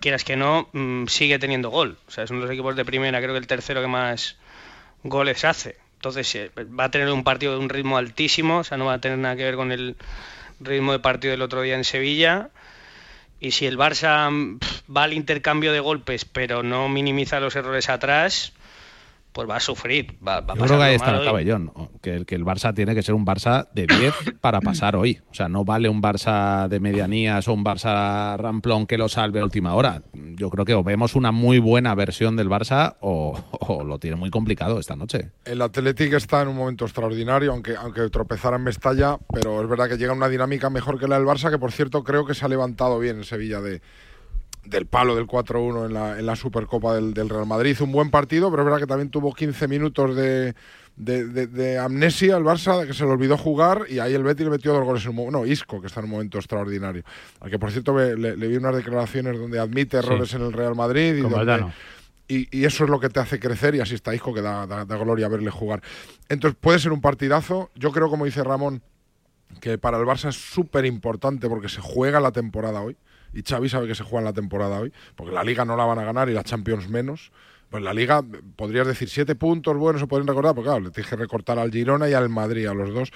quieras 0.00 0.24
que 0.24 0.36
no, 0.36 0.68
mm, 0.72 1.06
sigue 1.06 1.38
teniendo 1.38 1.70
gol. 1.70 1.98
O 2.08 2.10
sea, 2.10 2.24
es 2.24 2.30
uno 2.30 2.40
de 2.40 2.46
los 2.46 2.52
equipos 2.52 2.76
de 2.76 2.84
primera, 2.84 3.20
creo 3.20 3.32
que 3.32 3.38
el 3.38 3.46
tercero 3.46 3.80
que 3.80 3.86
más 3.86 4.36
goles 5.02 5.44
hace. 5.44 5.76
Entonces 5.94 6.32
eh, 6.34 6.50
va 6.58 6.84
a 6.84 6.90
tener 6.90 7.10
un 7.10 7.24
partido 7.24 7.52
de 7.52 7.58
un 7.58 7.68
ritmo 7.68 7.96
altísimo, 7.96 8.58
o 8.58 8.64
sea, 8.64 8.76
no 8.76 8.86
va 8.86 8.94
a 8.94 9.00
tener 9.00 9.18
nada 9.18 9.36
que 9.36 9.44
ver 9.44 9.56
con 9.56 9.72
el 9.72 9.96
ritmo 10.60 10.92
de 10.92 10.98
partido 10.98 11.32
del 11.32 11.42
otro 11.42 11.62
día 11.62 11.76
en 11.76 11.84
Sevilla. 11.84 12.50
Y 13.40 13.52
si 13.52 13.66
el 13.66 13.78
Barça 13.78 14.30
mm, 14.30 14.58
va 14.94 15.04
al 15.04 15.12
intercambio 15.12 15.72
de 15.72 15.80
golpes, 15.80 16.24
pero 16.24 16.62
no 16.62 16.88
minimiza 16.88 17.40
los 17.40 17.56
errores 17.56 17.88
atrás, 17.88 18.52
pues 19.38 19.48
va 19.48 19.54
a 19.54 19.60
sufrir. 19.60 20.18
Va, 20.20 20.40
va 20.40 20.54
a 20.54 20.56
Yo 20.56 20.64
creo 20.64 20.78
que 20.78 20.84
ahí 20.84 20.94
está 20.96 21.16
el 21.16 21.24
cabellón. 21.24 21.72
Que 22.02 22.12
el, 22.12 22.26
que 22.26 22.34
el 22.34 22.44
Barça 22.44 22.74
tiene 22.74 22.92
que 22.92 23.04
ser 23.04 23.14
un 23.14 23.24
Barça 23.24 23.68
de 23.72 23.86
10 23.86 24.40
para 24.40 24.60
pasar 24.60 24.96
hoy. 24.96 25.20
O 25.30 25.34
sea, 25.34 25.48
no 25.48 25.64
vale 25.64 25.88
un 25.88 26.02
Barça 26.02 26.66
de 26.66 26.80
medianías 26.80 27.46
o 27.46 27.52
un 27.52 27.64
Barça 27.64 28.36
ramplón 28.36 28.88
que 28.88 28.98
lo 28.98 29.08
salve 29.08 29.38
a 29.38 29.44
última 29.44 29.76
hora. 29.76 30.02
Yo 30.12 30.50
creo 30.50 30.64
que 30.64 30.74
o 30.74 30.82
vemos 30.82 31.14
una 31.14 31.30
muy 31.30 31.60
buena 31.60 31.94
versión 31.94 32.34
del 32.34 32.48
Barça 32.48 32.96
o, 33.00 33.38
o 33.60 33.84
lo 33.84 34.00
tiene 34.00 34.16
muy 34.16 34.30
complicado 34.30 34.80
esta 34.80 34.96
noche. 34.96 35.30
El 35.44 35.62
Athletic 35.62 36.14
está 36.14 36.42
en 36.42 36.48
un 36.48 36.56
momento 36.56 36.84
extraordinario, 36.84 37.52
aunque, 37.52 37.76
aunque 37.76 38.10
tropezara 38.10 38.56
en 38.56 38.64
Mestalla, 38.64 39.18
pero 39.32 39.62
es 39.62 39.68
verdad 39.68 39.88
que 39.88 39.98
llega 39.98 40.12
una 40.14 40.28
dinámica 40.28 40.68
mejor 40.68 40.98
que 40.98 41.06
la 41.06 41.16
del 41.16 41.28
Barça, 41.28 41.48
que 41.48 41.58
por 41.58 41.70
cierto 41.70 42.02
creo 42.02 42.26
que 42.26 42.34
se 42.34 42.44
ha 42.44 42.48
levantado 42.48 42.98
bien 42.98 43.18
en 43.18 43.24
Sevilla 43.24 43.60
de, 43.60 43.82
del 44.68 44.86
palo 44.86 45.14
del 45.14 45.26
4-1 45.26 45.86
en 45.86 45.94
la, 45.94 46.18
en 46.18 46.26
la 46.26 46.36
Supercopa 46.36 46.94
del, 46.94 47.14
del, 47.14 47.28
Real 47.28 47.46
Madrid. 47.46 47.70
Hizo 47.70 47.84
un 47.84 47.92
buen 47.92 48.10
partido, 48.10 48.50
pero 48.50 48.62
es 48.62 48.64
verdad 48.66 48.80
que 48.80 48.86
también 48.86 49.10
tuvo 49.10 49.32
15 49.32 49.68
minutos 49.68 50.14
de, 50.16 50.54
de, 50.96 51.26
de, 51.26 51.46
de, 51.46 51.78
amnesia 51.78 52.36
el 52.36 52.44
Barça, 52.44 52.80
de 52.80 52.86
que 52.86 52.94
se 52.94 53.04
le 53.04 53.10
olvidó 53.10 53.36
jugar 53.36 53.86
y 53.88 53.98
ahí 53.98 54.14
el 54.14 54.22
Betis 54.22 54.44
le 54.44 54.50
metió 54.50 54.72
dos 54.72 54.84
goles 54.84 55.02
en 55.04 55.10
un 55.10 55.16
momento. 55.16 55.38
No, 55.38 55.46
Isco, 55.46 55.80
que 55.80 55.86
está 55.86 56.00
en 56.00 56.04
un 56.04 56.10
momento 56.12 56.38
extraordinario. 56.38 57.02
Al 57.40 57.50
que 57.50 57.58
por 57.58 57.70
cierto 57.70 57.96
le, 57.96 58.36
le 58.36 58.48
vi 58.48 58.56
unas 58.56 58.74
declaraciones 58.74 59.38
donde 59.38 59.58
admite 59.58 59.98
errores 59.98 60.30
sí. 60.30 60.36
en 60.36 60.42
el 60.42 60.52
Real 60.52 60.74
Madrid 60.74 61.14
y 61.14 61.20
donde, 61.20 61.66
y, 62.26 62.58
y, 62.58 62.64
eso 62.64 62.84
es 62.84 62.90
lo 62.90 63.00
que 63.00 63.08
te 63.08 63.20
hace 63.20 63.40
crecer 63.40 63.74
y 63.74 63.80
así 63.80 63.94
está 63.94 64.14
Isco, 64.14 64.34
que 64.34 64.42
da, 64.42 64.66
da, 64.66 64.84
da 64.84 64.96
gloria 64.96 65.28
verle 65.28 65.50
jugar. 65.50 65.82
Entonces 66.28 66.58
puede 66.60 66.78
ser 66.78 66.92
un 66.92 67.00
partidazo. 67.00 67.70
Yo 67.74 67.90
creo, 67.90 68.10
como 68.10 68.26
dice 68.26 68.44
Ramón, 68.44 68.82
que 69.60 69.78
para 69.78 69.96
el 69.98 70.04
Barça 70.04 70.28
es 70.28 70.36
súper 70.36 70.84
importante 70.84 71.48
porque 71.48 71.68
se 71.70 71.80
juega 71.80 72.20
la 72.20 72.32
temporada 72.32 72.82
hoy 72.82 72.96
y 73.32 73.42
Xavi 73.42 73.68
sabe 73.68 73.86
que 73.86 73.94
se 73.94 74.04
juega 74.04 74.20
en 74.20 74.24
la 74.26 74.32
temporada 74.32 74.80
hoy, 74.80 74.92
porque 75.16 75.32
la 75.32 75.44
Liga 75.44 75.64
no 75.64 75.76
la 75.76 75.84
van 75.84 75.98
a 75.98 76.04
ganar 76.04 76.28
y 76.28 76.34
la 76.34 76.44
Champions 76.44 76.88
menos. 76.88 77.32
Pues 77.70 77.82
la 77.82 77.92
Liga, 77.92 78.22
podrías 78.56 78.86
decir 78.86 79.10
siete 79.10 79.34
puntos, 79.34 79.76
bueno, 79.76 79.98
se 79.98 80.06
pueden 80.06 80.26
recordar, 80.26 80.54
porque 80.54 80.68
claro, 80.68 80.84
le 80.84 80.90
tienes 80.90 81.10
que 81.10 81.16
recortar 81.16 81.58
al 81.58 81.70
Girona 81.70 82.08
y 82.08 82.14
al 82.14 82.28
Madrid, 82.30 82.66
a 82.66 82.74
los 82.74 82.94
dos. 82.94 83.12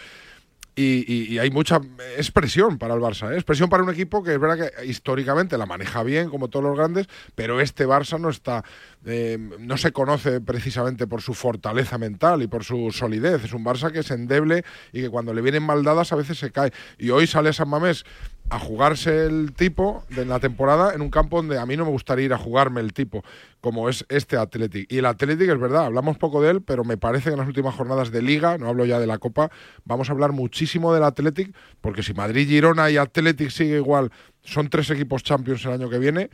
Y, 0.75 1.37
hay 1.38 1.50
mucha 1.50 1.83
expresión 2.16 2.78
para 2.78 2.95
el 2.95 3.00
Barça, 3.00 3.31
¿eh? 3.31 3.35
expresión 3.35 3.69
para 3.69 3.83
un 3.83 3.90
equipo 3.90 4.23
que 4.23 4.33
es 4.33 4.40
verdad 4.40 4.71
que 4.71 4.87
históricamente 4.87 5.59
la 5.59 5.66
maneja 5.66 6.02
bien, 6.02 6.31
como 6.31 6.49
todos 6.49 6.64
los 6.64 6.78
grandes, 6.78 7.09
pero 7.35 7.61
este 7.61 7.87
Barça 7.87 8.19
no 8.19 8.31
está, 8.31 8.64
eh, 9.04 9.37
no 9.59 9.76
se 9.76 9.92
conoce 9.92 10.40
precisamente 10.40 11.07
por 11.07 11.21
su 11.21 11.35
fortaleza 11.35 11.99
mental 11.99 12.40
y 12.40 12.47
por 12.47 12.64
su 12.64 12.90
solidez. 12.90 13.45
Es 13.45 13.52
un 13.52 13.66
Barça 13.66 13.92
que 13.92 13.99
es 13.99 14.11
endeble 14.11 14.64
y 14.92 15.02
que 15.02 15.11
cuando 15.11 15.35
le 15.35 15.42
vienen 15.42 15.62
mal 15.62 15.85
dadas 15.85 16.11
a 16.12 16.16
veces 16.16 16.38
se 16.38 16.50
cae. 16.50 16.73
Y 16.97 17.11
hoy 17.11 17.26
sale 17.26 17.52
San 17.52 17.69
Mamés 17.69 18.07
a 18.52 18.59
jugarse 18.59 19.25
el 19.25 19.54
tipo 19.54 20.04
de 20.11 20.26
la 20.26 20.38
temporada 20.38 20.92
en 20.92 21.00
un 21.00 21.09
campo 21.09 21.38
donde 21.38 21.59
a 21.59 21.64
mí 21.64 21.75
no 21.75 21.87
me 21.87 21.90
gustaría 21.90 22.26
ir 22.26 22.35
a 22.35 22.38
jugarme 22.38 22.82
el 22.82 22.92
tipo, 22.92 23.25
como 23.62 23.88
es 23.88 24.04
este 24.11 24.37
Athletic. 24.37 24.92
Y 24.92 24.99
el 24.99 25.06
Athletic 25.06 25.49
es 25.49 25.59
verdad, 25.59 25.87
hablamos 25.87 26.18
poco 26.18 26.42
de 26.42 26.50
él, 26.50 26.62
pero 26.62 26.85
me 26.85 26.99
parece 26.99 27.30
que 27.30 27.32
en 27.32 27.38
las 27.38 27.49
últimas 27.49 27.75
jornadas 27.75 28.11
de 28.11 28.21
Liga, 28.21 28.59
no 28.59 28.68
hablo 28.68 28.85
ya 28.85 29.00
de 29.00 29.06
la 29.06 29.16
Copa, 29.16 29.50
vamos 29.87 30.11
a 30.11 30.12
hablar 30.12 30.32
muchísimo 30.32 30.92
del 30.92 31.02
Athletic, 31.02 31.56
porque 31.80 32.02
si 32.02 32.12
Madrid, 32.12 32.47
Girona 32.47 32.90
y 32.90 32.99
Athletic 32.99 33.49
sigue 33.49 33.76
igual, 33.76 34.12
son 34.42 34.68
tres 34.68 34.90
equipos 34.90 35.23
Champions 35.23 35.64
el 35.64 35.73
año 35.73 35.88
que 35.88 35.99
viene, 35.99 36.28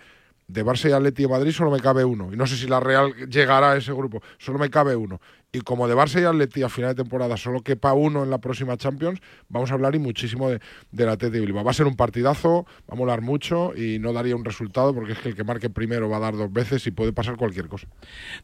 de 0.48 0.64
Barça 0.64 0.88
y 0.88 0.92
Atleti 0.92 1.22
de 1.22 1.28
Madrid 1.28 1.52
solo 1.52 1.70
me 1.70 1.78
cabe 1.78 2.04
uno. 2.04 2.32
Y 2.32 2.36
no 2.36 2.46
sé 2.46 2.56
si 2.56 2.66
la 2.66 2.80
Real 2.80 3.14
llegará 3.28 3.72
a 3.72 3.76
ese 3.76 3.92
grupo. 3.92 4.22
Solo 4.38 4.58
me 4.58 4.70
cabe 4.70 4.96
uno. 4.96 5.20
Y 5.52 5.60
como 5.60 5.86
de 5.88 5.94
Barça 5.94 6.20
y 6.20 6.24
Atleti 6.24 6.62
a 6.62 6.68
final 6.68 6.94
de 6.94 7.02
temporada 7.02 7.36
solo 7.36 7.62
quepa 7.62 7.92
uno 7.92 8.22
en 8.22 8.30
la 8.30 8.38
próxima 8.38 8.76
Champions, 8.76 9.20
vamos 9.48 9.70
a 9.70 9.74
hablar 9.74 9.94
y 9.94 9.98
muchísimo 9.98 10.50
de, 10.50 10.60
del 10.90 11.08
Atleti 11.10 11.38
Bilbao. 11.40 11.64
Va 11.64 11.70
a 11.70 11.74
ser 11.74 11.86
un 11.86 11.96
partidazo, 11.96 12.66
va 12.90 12.94
a 12.94 12.96
molar 12.96 13.20
mucho 13.20 13.74
y 13.76 13.98
no 13.98 14.12
daría 14.12 14.36
un 14.36 14.44
resultado 14.44 14.94
porque 14.94 15.12
es 15.12 15.18
que 15.18 15.28
el 15.30 15.36
que 15.36 15.44
marque 15.44 15.70
primero 15.70 16.08
va 16.08 16.16
a 16.16 16.20
dar 16.20 16.36
dos 16.36 16.52
veces 16.52 16.86
y 16.86 16.90
puede 16.90 17.12
pasar 17.12 17.36
cualquier 17.36 17.68
cosa. 17.68 17.86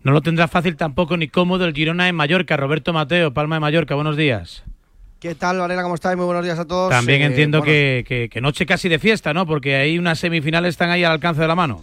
No 0.03 0.13
lo 0.13 0.21
tendrá 0.21 0.47
fácil 0.47 0.77
tampoco 0.77 1.17
ni 1.17 1.29
cómodo 1.29 1.65
el 1.65 1.75
Girona 1.75 2.09
en 2.09 2.17
Mallorca. 2.17 2.57
Roberto 2.57 2.93
Mateo, 2.93 3.33
Palma 3.33 3.57
de 3.57 3.61
Mallorca, 3.61 3.95
buenos 3.95 4.17
días. 4.17 4.63
¿Qué 5.21 5.35
tal, 5.35 5.59
Valera? 5.59 5.83
¿Cómo 5.83 5.95
estáis? 5.95 6.19
Muy 6.19 6.27
buenos 6.27 6.45
días 6.45 6.59
a 6.59 6.67
todos. 6.67 6.91
También 6.91 7.23
eh, 7.23 7.27
entiendo 7.27 7.61
bueno. 7.61 7.73
que, 7.73 8.05
que, 8.07 8.29
que 8.29 8.41
noche 8.43 8.67
casi 8.67 8.91
de 8.91 8.99
fiesta, 8.99 9.33
¿no? 9.33 9.47
Porque 9.47 9.77
hay 9.77 9.99
unas 9.99 10.19
semifinales 10.19 10.75
están 10.75 10.91
ahí 10.91 11.03
al 11.03 11.13
alcance 11.13 11.41
de 11.41 11.49
la 11.49 11.55
mano. 11.55 11.83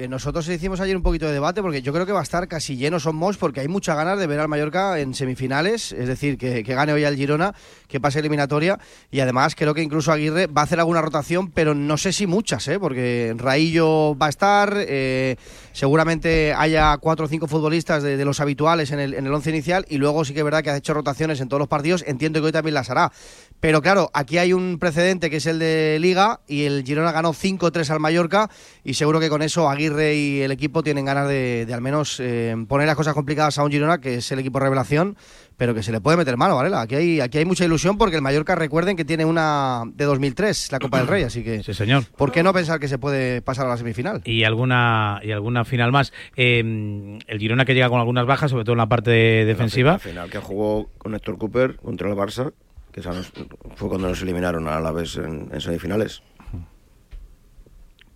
Eh, 0.00 0.08
nosotros 0.08 0.48
hicimos 0.48 0.80
ayer 0.80 0.96
un 0.96 1.02
poquito 1.02 1.26
de 1.26 1.34
debate 1.34 1.60
porque 1.60 1.82
yo 1.82 1.92
creo 1.92 2.06
que 2.06 2.12
va 2.12 2.20
a 2.20 2.22
estar 2.22 2.48
casi 2.48 2.74
lleno 2.74 2.98
Somos 2.98 3.36
porque 3.36 3.60
hay 3.60 3.68
muchas 3.68 3.96
ganas 3.96 4.18
de 4.18 4.26
ver 4.26 4.40
al 4.40 4.48
Mallorca 4.48 4.98
en 4.98 5.12
semifinales, 5.12 5.92
es 5.92 6.08
decir, 6.08 6.38
que, 6.38 6.64
que 6.64 6.74
gane 6.74 6.94
hoy 6.94 7.04
al 7.04 7.16
Girona, 7.16 7.54
que 7.86 8.00
pase 8.00 8.20
eliminatoria 8.20 8.78
y 9.10 9.20
además 9.20 9.54
creo 9.54 9.74
que 9.74 9.82
incluso 9.82 10.10
Aguirre 10.10 10.46
va 10.46 10.62
a 10.62 10.64
hacer 10.64 10.80
alguna 10.80 11.02
rotación, 11.02 11.50
pero 11.50 11.74
no 11.74 11.98
sé 11.98 12.14
si 12.14 12.26
muchas, 12.26 12.66
¿eh? 12.68 12.80
porque 12.80 13.34
Raillo 13.36 14.16
va 14.16 14.24
a 14.24 14.28
estar, 14.30 14.74
eh, 14.74 15.36
seguramente 15.72 16.54
haya 16.54 16.96
cuatro 16.96 17.26
o 17.26 17.28
cinco 17.28 17.46
futbolistas 17.46 18.02
de, 18.02 18.16
de 18.16 18.24
los 18.24 18.40
habituales 18.40 18.92
en 18.92 19.00
el, 19.00 19.12
en 19.12 19.26
el 19.26 19.34
once 19.34 19.50
inicial 19.50 19.84
y 19.90 19.98
luego 19.98 20.24
sí 20.24 20.32
que 20.32 20.38
es 20.38 20.44
verdad 20.44 20.62
que 20.62 20.70
ha 20.70 20.78
hecho 20.78 20.94
rotaciones 20.94 21.42
en 21.42 21.48
todos 21.50 21.58
los 21.58 21.68
partidos, 21.68 22.04
entiendo 22.06 22.40
que 22.40 22.46
hoy 22.46 22.52
también 22.52 22.72
las 22.72 22.88
hará. 22.88 23.12
Pero 23.60 23.82
claro, 23.82 24.10
aquí 24.14 24.38
hay 24.38 24.54
un 24.54 24.78
precedente 24.78 25.28
que 25.28 25.36
es 25.36 25.44
el 25.44 25.58
de 25.58 25.98
Liga 26.00 26.40
y 26.48 26.64
el 26.64 26.84
Girona 26.86 27.12
ganó 27.12 27.34
5-3 27.34 27.90
al 27.90 28.00
Mallorca 28.00 28.48
y 28.82 28.94
seguro 28.94 29.20
que 29.20 29.28
con 29.28 29.42
eso 29.42 29.68
Aguirre 29.68 29.89
y 29.98 30.40
el 30.40 30.50
equipo 30.52 30.82
tienen 30.82 31.04
ganas 31.04 31.28
de, 31.28 31.66
de 31.66 31.74
al 31.74 31.80
menos 31.80 32.20
eh, 32.20 32.54
poner 32.68 32.86
las 32.86 32.96
cosas 32.96 33.14
complicadas 33.14 33.58
a 33.58 33.64
un 33.64 33.70
Girona 33.70 34.00
que 34.00 34.16
es 34.16 34.32
el 34.32 34.38
equipo 34.38 34.60
revelación, 34.60 35.16
pero 35.56 35.74
que 35.74 35.82
se 35.82 35.92
le 35.92 36.00
puede 36.00 36.16
meter 36.16 36.36
mano, 36.36 36.56
Varela. 36.56 36.82
Aquí 36.82 36.94
hay, 36.94 37.20
aquí 37.20 37.38
hay 37.38 37.44
mucha 37.44 37.64
ilusión 37.64 37.98
porque 37.98 38.16
el 38.16 38.22
Mallorca, 38.22 38.54
recuerden 38.54 38.96
que 38.96 39.04
tiene 39.04 39.24
una 39.24 39.82
de 39.94 40.04
2003, 40.04 40.72
la 40.72 40.78
Copa 40.78 40.98
del 40.98 41.06
Rey, 41.06 41.22
así 41.24 41.42
que... 41.42 41.62
Sí, 41.62 41.74
señor. 41.74 42.04
¿Por 42.16 42.32
qué 42.32 42.42
no 42.42 42.52
pensar 42.52 42.80
que 42.80 42.88
se 42.88 42.98
puede 42.98 43.42
pasar 43.42 43.66
a 43.66 43.68
la 43.70 43.76
semifinal? 43.76 44.22
Y 44.24 44.44
alguna, 44.44 45.20
y 45.22 45.32
alguna 45.32 45.64
final 45.64 45.92
más. 45.92 46.12
Eh, 46.36 47.18
el 47.26 47.38
Girona 47.38 47.64
que 47.64 47.74
llega 47.74 47.88
con 47.88 48.00
algunas 48.00 48.26
bajas, 48.26 48.50
sobre 48.50 48.64
todo 48.64 48.72
en 48.72 48.78
la 48.78 48.88
parte 48.88 49.10
defensiva. 49.10 49.92
La 49.92 49.98
final 49.98 50.30
que 50.30 50.38
jugó 50.38 50.90
con 50.98 51.14
Héctor 51.14 51.38
Cooper 51.38 51.76
contra 51.76 52.08
el 52.08 52.16
Barça 52.16 52.52
que 52.92 53.02
fue 53.02 53.88
cuando 53.88 54.08
nos 54.08 54.22
eliminaron 54.22 54.66
a 54.66 54.80
la 54.80 54.92
vez 54.92 55.16
en, 55.16 55.48
en 55.52 55.60
semifinales. 55.60 56.22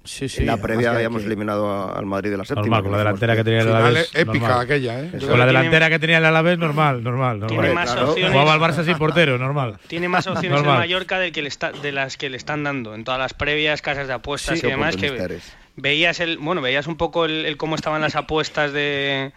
Sí, 0.05 0.29
sí. 0.29 0.43
En 0.43 0.47
la 0.49 0.59
previa 0.59 0.93
habíamos 0.93 1.23
que... 1.23 1.27
eliminado 1.27 1.71
a, 1.71 1.93
al 1.99 2.05
Madrid 2.05 2.31
de 2.31 2.37
la 2.37 2.45
séptima. 2.45 2.67
Normal, 2.67 2.83
con 2.83 2.93
la 2.93 2.99
delantera 2.99 3.37
que 3.37 3.45
tenía 3.45 3.63
el 3.63 3.69
Alavés. 3.69 4.11
épica 4.15 4.49
normal. 4.49 4.61
aquella, 4.61 5.01
¿eh? 5.01 5.11
Con 5.19 5.39
la 5.39 5.47
delantera 5.47 5.89
que 5.89 5.99
tenía 5.99 6.19
el 6.19 6.25
Alavés, 6.27 6.59
normal, 6.59 7.03
normal. 7.03 7.41
normal. 7.41 7.49
Tiene 7.49 7.75
más 7.75 7.91
claro. 7.91 8.11
opciones. 8.11 8.33
Jugaba 8.33 8.53
al 8.53 8.61
Barça 8.61 8.85
sin 8.85 8.99
portero, 8.99 9.39
normal. 9.39 9.79
Tiene 9.87 10.09
más 10.09 10.27
opciones 10.27 10.61
en 10.61 10.67
Mallorca 10.67 11.19
del 11.19 11.33
que 11.33 11.41
le 11.41 11.49
está, 11.49 11.73
de 11.73 11.91
las 11.91 12.19
que 12.19 12.29
le 12.29 12.37
están 12.37 12.65
dando 12.65 12.95
en 12.95 13.05
todas 13.05 13.19
las 13.19 13.33
previas, 13.33 13.81
casas 13.81 14.07
de 14.07 14.13
apuestas 14.13 14.61
sí, 14.61 14.67
y 14.67 14.71
demás. 14.71 14.97
Que 14.97 15.41
veías 15.77 16.21
el, 16.21 16.37
bueno, 16.37 16.61
veías 16.61 16.87
un 16.87 16.97
poco 16.97 17.25
el, 17.25 17.47
el 17.47 17.57
cómo 17.57 17.75
estaban 17.75 18.03
las 18.03 18.15
apuestas 18.15 18.73
de, 18.75 19.33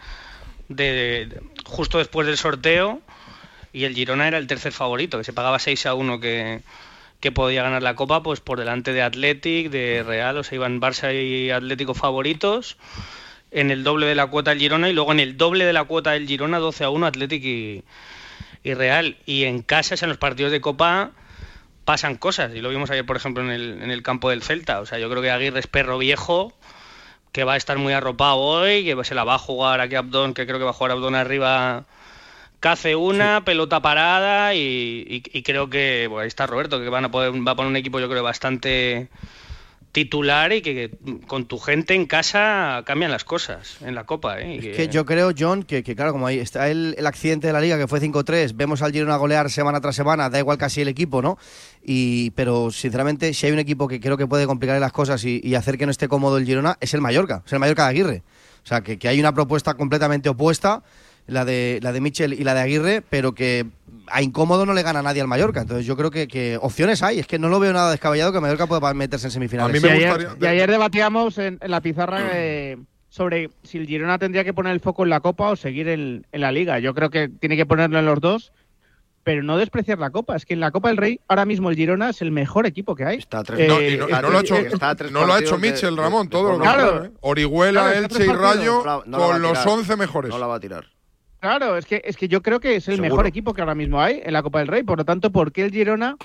de, 0.68 0.84
de, 0.84 1.40
justo 1.64 1.96
después 1.96 2.26
del 2.26 2.36
sorteo 2.36 3.00
y 3.72 3.84
el 3.84 3.94
Girona 3.94 4.28
era 4.28 4.38
el 4.38 4.46
tercer 4.46 4.72
favorito, 4.72 5.18
que 5.18 5.24
se 5.24 5.32
pagaba 5.32 5.58
6 5.58 5.86
a 5.86 5.94
1 5.94 6.20
que, 6.20 6.60
que 7.20 7.32
podía 7.32 7.62
ganar 7.62 7.82
la 7.82 7.94
Copa, 7.94 8.22
pues 8.22 8.40
por 8.40 8.58
delante 8.58 8.92
de 8.92 9.02
Athletic, 9.02 9.70
de 9.70 10.02
Real, 10.06 10.36
o 10.38 10.44
sea, 10.44 10.56
iban 10.56 10.80
Barça 10.80 11.12
y 11.12 11.50
Atlético 11.50 11.94
favoritos, 11.94 12.76
en 13.50 13.70
el 13.70 13.82
doble 13.82 14.06
de 14.06 14.14
la 14.14 14.26
cuota 14.26 14.50
del 14.50 14.60
Girona 14.60 14.88
y 14.88 14.92
luego 14.92 15.12
en 15.12 15.20
el 15.20 15.36
doble 15.36 15.64
de 15.64 15.72
la 15.72 15.84
cuota 15.84 16.12
del 16.12 16.26
Girona 16.26 16.58
12 16.58 16.84
a 16.84 16.90
1 16.90 17.06
Athletic 17.06 17.44
y, 17.44 17.84
y 18.62 18.74
Real. 18.74 19.16
Y 19.26 19.44
en 19.44 19.62
casas, 19.62 20.02
en 20.02 20.10
los 20.10 20.18
partidos 20.18 20.52
de 20.52 20.60
Copa, 20.60 21.12
pasan 21.84 22.16
cosas, 22.16 22.54
y 22.54 22.60
lo 22.60 22.68
vimos 22.68 22.90
ayer, 22.90 23.06
por 23.06 23.16
ejemplo, 23.16 23.42
en 23.42 23.50
el, 23.50 23.82
en 23.82 23.90
el 23.90 24.02
campo 24.02 24.30
del 24.30 24.42
Celta, 24.42 24.80
o 24.80 24.86
sea, 24.86 24.98
yo 24.98 25.08
creo 25.08 25.22
que 25.22 25.30
Aguirre 25.30 25.60
es 25.60 25.66
perro 25.66 25.98
viejo, 25.98 26.52
que 27.32 27.44
va 27.44 27.54
a 27.54 27.56
estar 27.56 27.78
muy 27.78 27.92
arropado 27.92 28.36
hoy, 28.36 28.84
que 28.84 29.04
se 29.04 29.14
la 29.14 29.24
va 29.24 29.34
a 29.34 29.38
jugar 29.38 29.80
aquí 29.80 29.94
Abdón, 29.94 30.34
que 30.34 30.46
creo 30.46 30.58
que 30.58 30.64
va 30.64 30.70
a 30.70 30.74
jugar 30.74 30.92
Abdón 30.92 31.14
arriba 31.14 31.86
cace 32.60 32.96
una, 32.96 33.38
sí. 33.38 33.44
pelota 33.44 33.80
parada 33.80 34.54
y, 34.54 35.04
y, 35.06 35.22
y 35.38 35.42
creo 35.42 35.70
que 35.70 36.06
bueno, 36.08 36.22
ahí 36.22 36.28
está 36.28 36.46
Roberto, 36.46 36.80
que 36.80 36.88
van 36.88 37.04
a 37.04 37.10
poder, 37.10 37.32
va 37.46 37.52
a 37.52 37.56
poner 37.56 37.70
un 37.70 37.76
equipo 37.76 38.00
yo 38.00 38.08
creo 38.08 38.22
bastante 38.22 39.08
titular 39.92 40.52
y 40.52 40.60
que, 40.60 40.74
que, 40.74 41.20
con 41.26 41.46
tu 41.46 41.58
gente 41.58 41.94
en 41.94 42.06
casa 42.06 42.82
cambian 42.84 43.10
las 43.10 43.24
cosas 43.24 43.78
en 43.80 43.94
la 43.94 44.04
Copa. 44.04 44.38
¿eh? 44.40 44.56
Es 44.56 44.60
que... 44.62 44.72
que... 44.72 44.88
yo 44.88 45.04
creo, 45.04 45.32
John, 45.36 45.62
que, 45.62 45.82
que, 45.82 45.96
claro, 45.96 46.12
como 46.12 46.26
ahí 46.26 46.38
está 46.38 46.68
el, 46.68 46.94
el 46.98 47.06
accidente 47.06 47.46
de 47.46 47.52
la 47.52 47.60
Liga 47.60 47.78
que 47.78 47.88
fue 47.88 48.00
5-3, 48.00 48.52
vemos 48.54 48.82
al 48.82 48.92
Girona 48.92 49.16
golear 49.16 49.50
semana 49.50 49.80
tras 49.80 49.96
semana, 49.96 50.30
da 50.30 50.38
igual 50.38 50.58
casi 50.58 50.82
el 50.82 50.88
equipo, 50.88 51.22
¿no? 51.22 51.38
Y, 51.82 52.30
pero 52.32 52.70
sinceramente, 52.70 53.32
si 53.34 53.46
hay 53.46 53.52
un 53.52 53.58
equipo 53.58 53.88
que 53.88 53.98
creo 53.98 54.16
que 54.16 54.26
puede 54.26 54.46
complicar 54.46 54.78
las 54.78 54.92
cosas 54.92 55.24
y, 55.24 55.40
y 55.42 55.54
hacer 55.54 55.78
que 55.78 55.86
no 55.86 55.90
esté 55.90 56.06
cómodo 56.06 56.36
el 56.38 56.44
Girona, 56.44 56.76
es 56.80 56.92
el 56.94 57.00
Mallorca, 57.00 57.42
es 57.46 57.52
el 57.52 57.58
Mallorca 57.58 57.84
de 57.84 57.88
Aguirre. 57.90 58.22
O 58.62 58.66
sea, 58.68 58.82
que, 58.82 58.98
que 58.98 59.08
hay 59.08 59.18
una 59.18 59.32
propuesta 59.32 59.74
completamente 59.74 60.28
opuesta 60.28 60.82
la 61.28 61.44
de, 61.44 61.78
la 61.82 61.92
de 61.92 62.00
Michel 62.00 62.32
y 62.32 62.42
la 62.42 62.54
de 62.54 62.60
Aguirre, 62.60 63.02
pero 63.08 63.32
que 63.32 63.66
a 64.10 64.22
incómodo 64.22 64.66
no 64.66 64.72
le 64.72 64.82
gana 64.82 65.02
nadie 65.02 65.20
al 65.20 65.28
Mallorca. 65.28 65.60
Entonces 65.60 65.86
yo 65.86 65.96
creo 65.96 66.10
que, 66.10 66.58
opciones 66.60 67.02
hay. 67.02 67.20
Es 67.20 67.26
que 67.26 67.38
no 67.38 67.48
lo 67.48 67.60
veo 67.60 67.72
nada 67.72 67.90
descabellado 67.90 68.32
que 68.32 68.40
Mallorca 68.40 68.66
pueda 68.66 68.92
meterse 68.94 69.26
en 69.26 69.30
semifinales. 69.30 69.82
A 69.82 69.86
mí 69.86 69.94
me 69.94 70.06
gustaría... 70.06 70.36
y, 70.40 70.46
ayer, 70.46 70.70
debatíamos 70.70 71.38
en, 71.38 71.58
la 71.62 71.80
pizarra 71.80 72.30
eh, 72.32 72.78
sobre 73.10 73.50
si 73.62 73.78
el 73.78 73.86
Girona 73.86 74.18
tendría 74.18 74.42
que 74.42 74.54
poner 74.54 74.72
el 74.72 74.80
foco 74.80 75.04
en 75.04 75.10
la 75.10 75.20
Copa 75.20 75.50
o 75.50 75.56
seguir 75.56 75.88
en, 75.88 76.26
la 76.32 76.50
Liga. 76.50 76.78
Yo 76.78 76.94
creo 76.94 77.10
que 77.10 77.28
tiene 77.28 77.56
que 77.56 77.66
ponerlo 77.66 77.98
en 77.98 78.06
los 78.06 78.20
dos 78.20 78.52
pero 79.24 79.42
no 79.42 79.58
despreciar 79.58 79.98
la 79.98 80.08
Copa. 80.08 80.36
Es 80.36 80.46
que 80.46 80.54
en 80.54 80.60
la 80.60 80.70
Copa 80.70 80.88
del 80.88 80.96
Rey 80.96 81.20
ahora 81.28 81.44
mismo 81.44 81.68
el 81.68 81.76
Girona 81.76 82.08
es 82.08 82.22
el 82.22 82.30
mejor 82.30 82.64
equipo 82.64 82.94
que 82.94 83.04
hay. 83.04 83.18
Está 83.18 83.44
tres, 83.44 83.68
no, 83.68 83.78
y 83.78 83.98
no, 83.98 84.06
lo 84.06 84.38
ha 84.38 84.40
hecho, 84.40 84.56
no 85.10 85.26
lo 85.26 85.34
ha 85.34 85.40
hecho 85.40 85.58
Mitchell, 85.58 85.94
Ramón, 85.98 86.30
todo 86.30 86.52
lo 86.52 86.60
claro. 86.60 87.04
¿eh? 87.04 87.10
Orihuela, 87.20 87.94
Elche 87.94 88.24
y 88.24 88.28
Rayo 88.28 88.82
con 88.82 89.42
los 89.42 89.66
11 89.66 89.96
mejores. 89.96 90.30
No 90.30 90.38
la 90.38 90.46
va 90.46 90.54
a 90.54 90.60
tirar. 90.60 90.86
Claro, 91.40 91.76
es 91.76 91.86
que, 91.86 92.02
es 92.04 92.16
que 92.16 92.28
yo 92.28 92.42
creo 92.42 92.58
que 92.58 92.76
es 92.76 92.88
el 92.88 93.00
mejor 93.00 93.26
equipo 93.26 93.54
que 93.54 93.60
ahora 93.60 93.74
mismo 93.74 94.00
hay 94.00 94.20
en 94.24 94.32
la 94.32 94.42
Copa 94.42 94.58
del 94.58 94.68
Rey. 94.68 94.82
Por 94.82 94.98
lo 94.98 95.04
tanto, 95.04 95.30
¿por 95.30 95.52
qué 95.52 95.64
el 95.64 95.70
Girona 95.70 96.16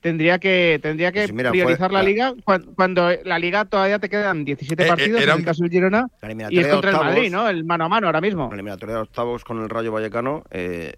tendría 0.00 0.38
que 0.38 0.78
tendría 0.82 1.12
que 1.12 1.28
pues 1.28 1.50
priorizar 1.50 1.92
la 1.92 2.02
liga 2.02 2.34
cuando, 2.74 3.10
la 3.24 3.38
liga 3.38 3.66
todavía 3.66 3.98
te 3.98 4.08
quedan 4.08 4.44
17 4.44 4.82
eh, 4.82 4.86
eh, 4.86 4.88
partidos 4.88 5.22
en 5.22 5.30
el 5.30 5.44
caso 5.44 5.62
del 5.62 5.70
Girona 5.72 6.06
y 6.50 6.58
es 6.58 6.68
contra 6.68 6.90
el 6.90 6.96
Madrid, 6.96 7.30
¿no? 7.30 7.48
El 7.48 7.64
mano 7.64 7.84
a 7.84 7.88
mano 7.88 8.06
ahora 8.06 8.20
mismo. 8.20 8.48
La 8.48 8.54
eliminatoria 8.54 8.96
de 8.96 9.00
octavos 9.02 9.44
con 9.44 9.62
el 9.62 9.68
Rayo 9.68 9.92
Vallecano 9.92 10.44
eh, 10.50 10.94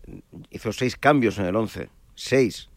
hizo 0.51 0.73
seis 0.73 0.97
cambios 0.97 1.39
en 1.39 1.47
el 1.47 1.57
11, 1.57 1.89
seis 2.15 2.69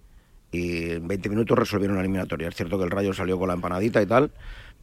y 0.51 0.91
en 0.91 1.07
20 1.07 1.29
minutos 1.29 1.57
resolvieron 1.57 1.97
la 1.97 2.01
eliminatoria. 2.01 2.47
Es 2.47 2.55
cierto 2.55 2.77
que 2.77 2.85
el 2.85 2.91
Rayo 2.91 3.13
salió 3.13 3.37
con 3.37 3.47
la 3.47 3.55
empanadita 3.55 4.01
y 4.01 4.05
tal, 4.05 4.31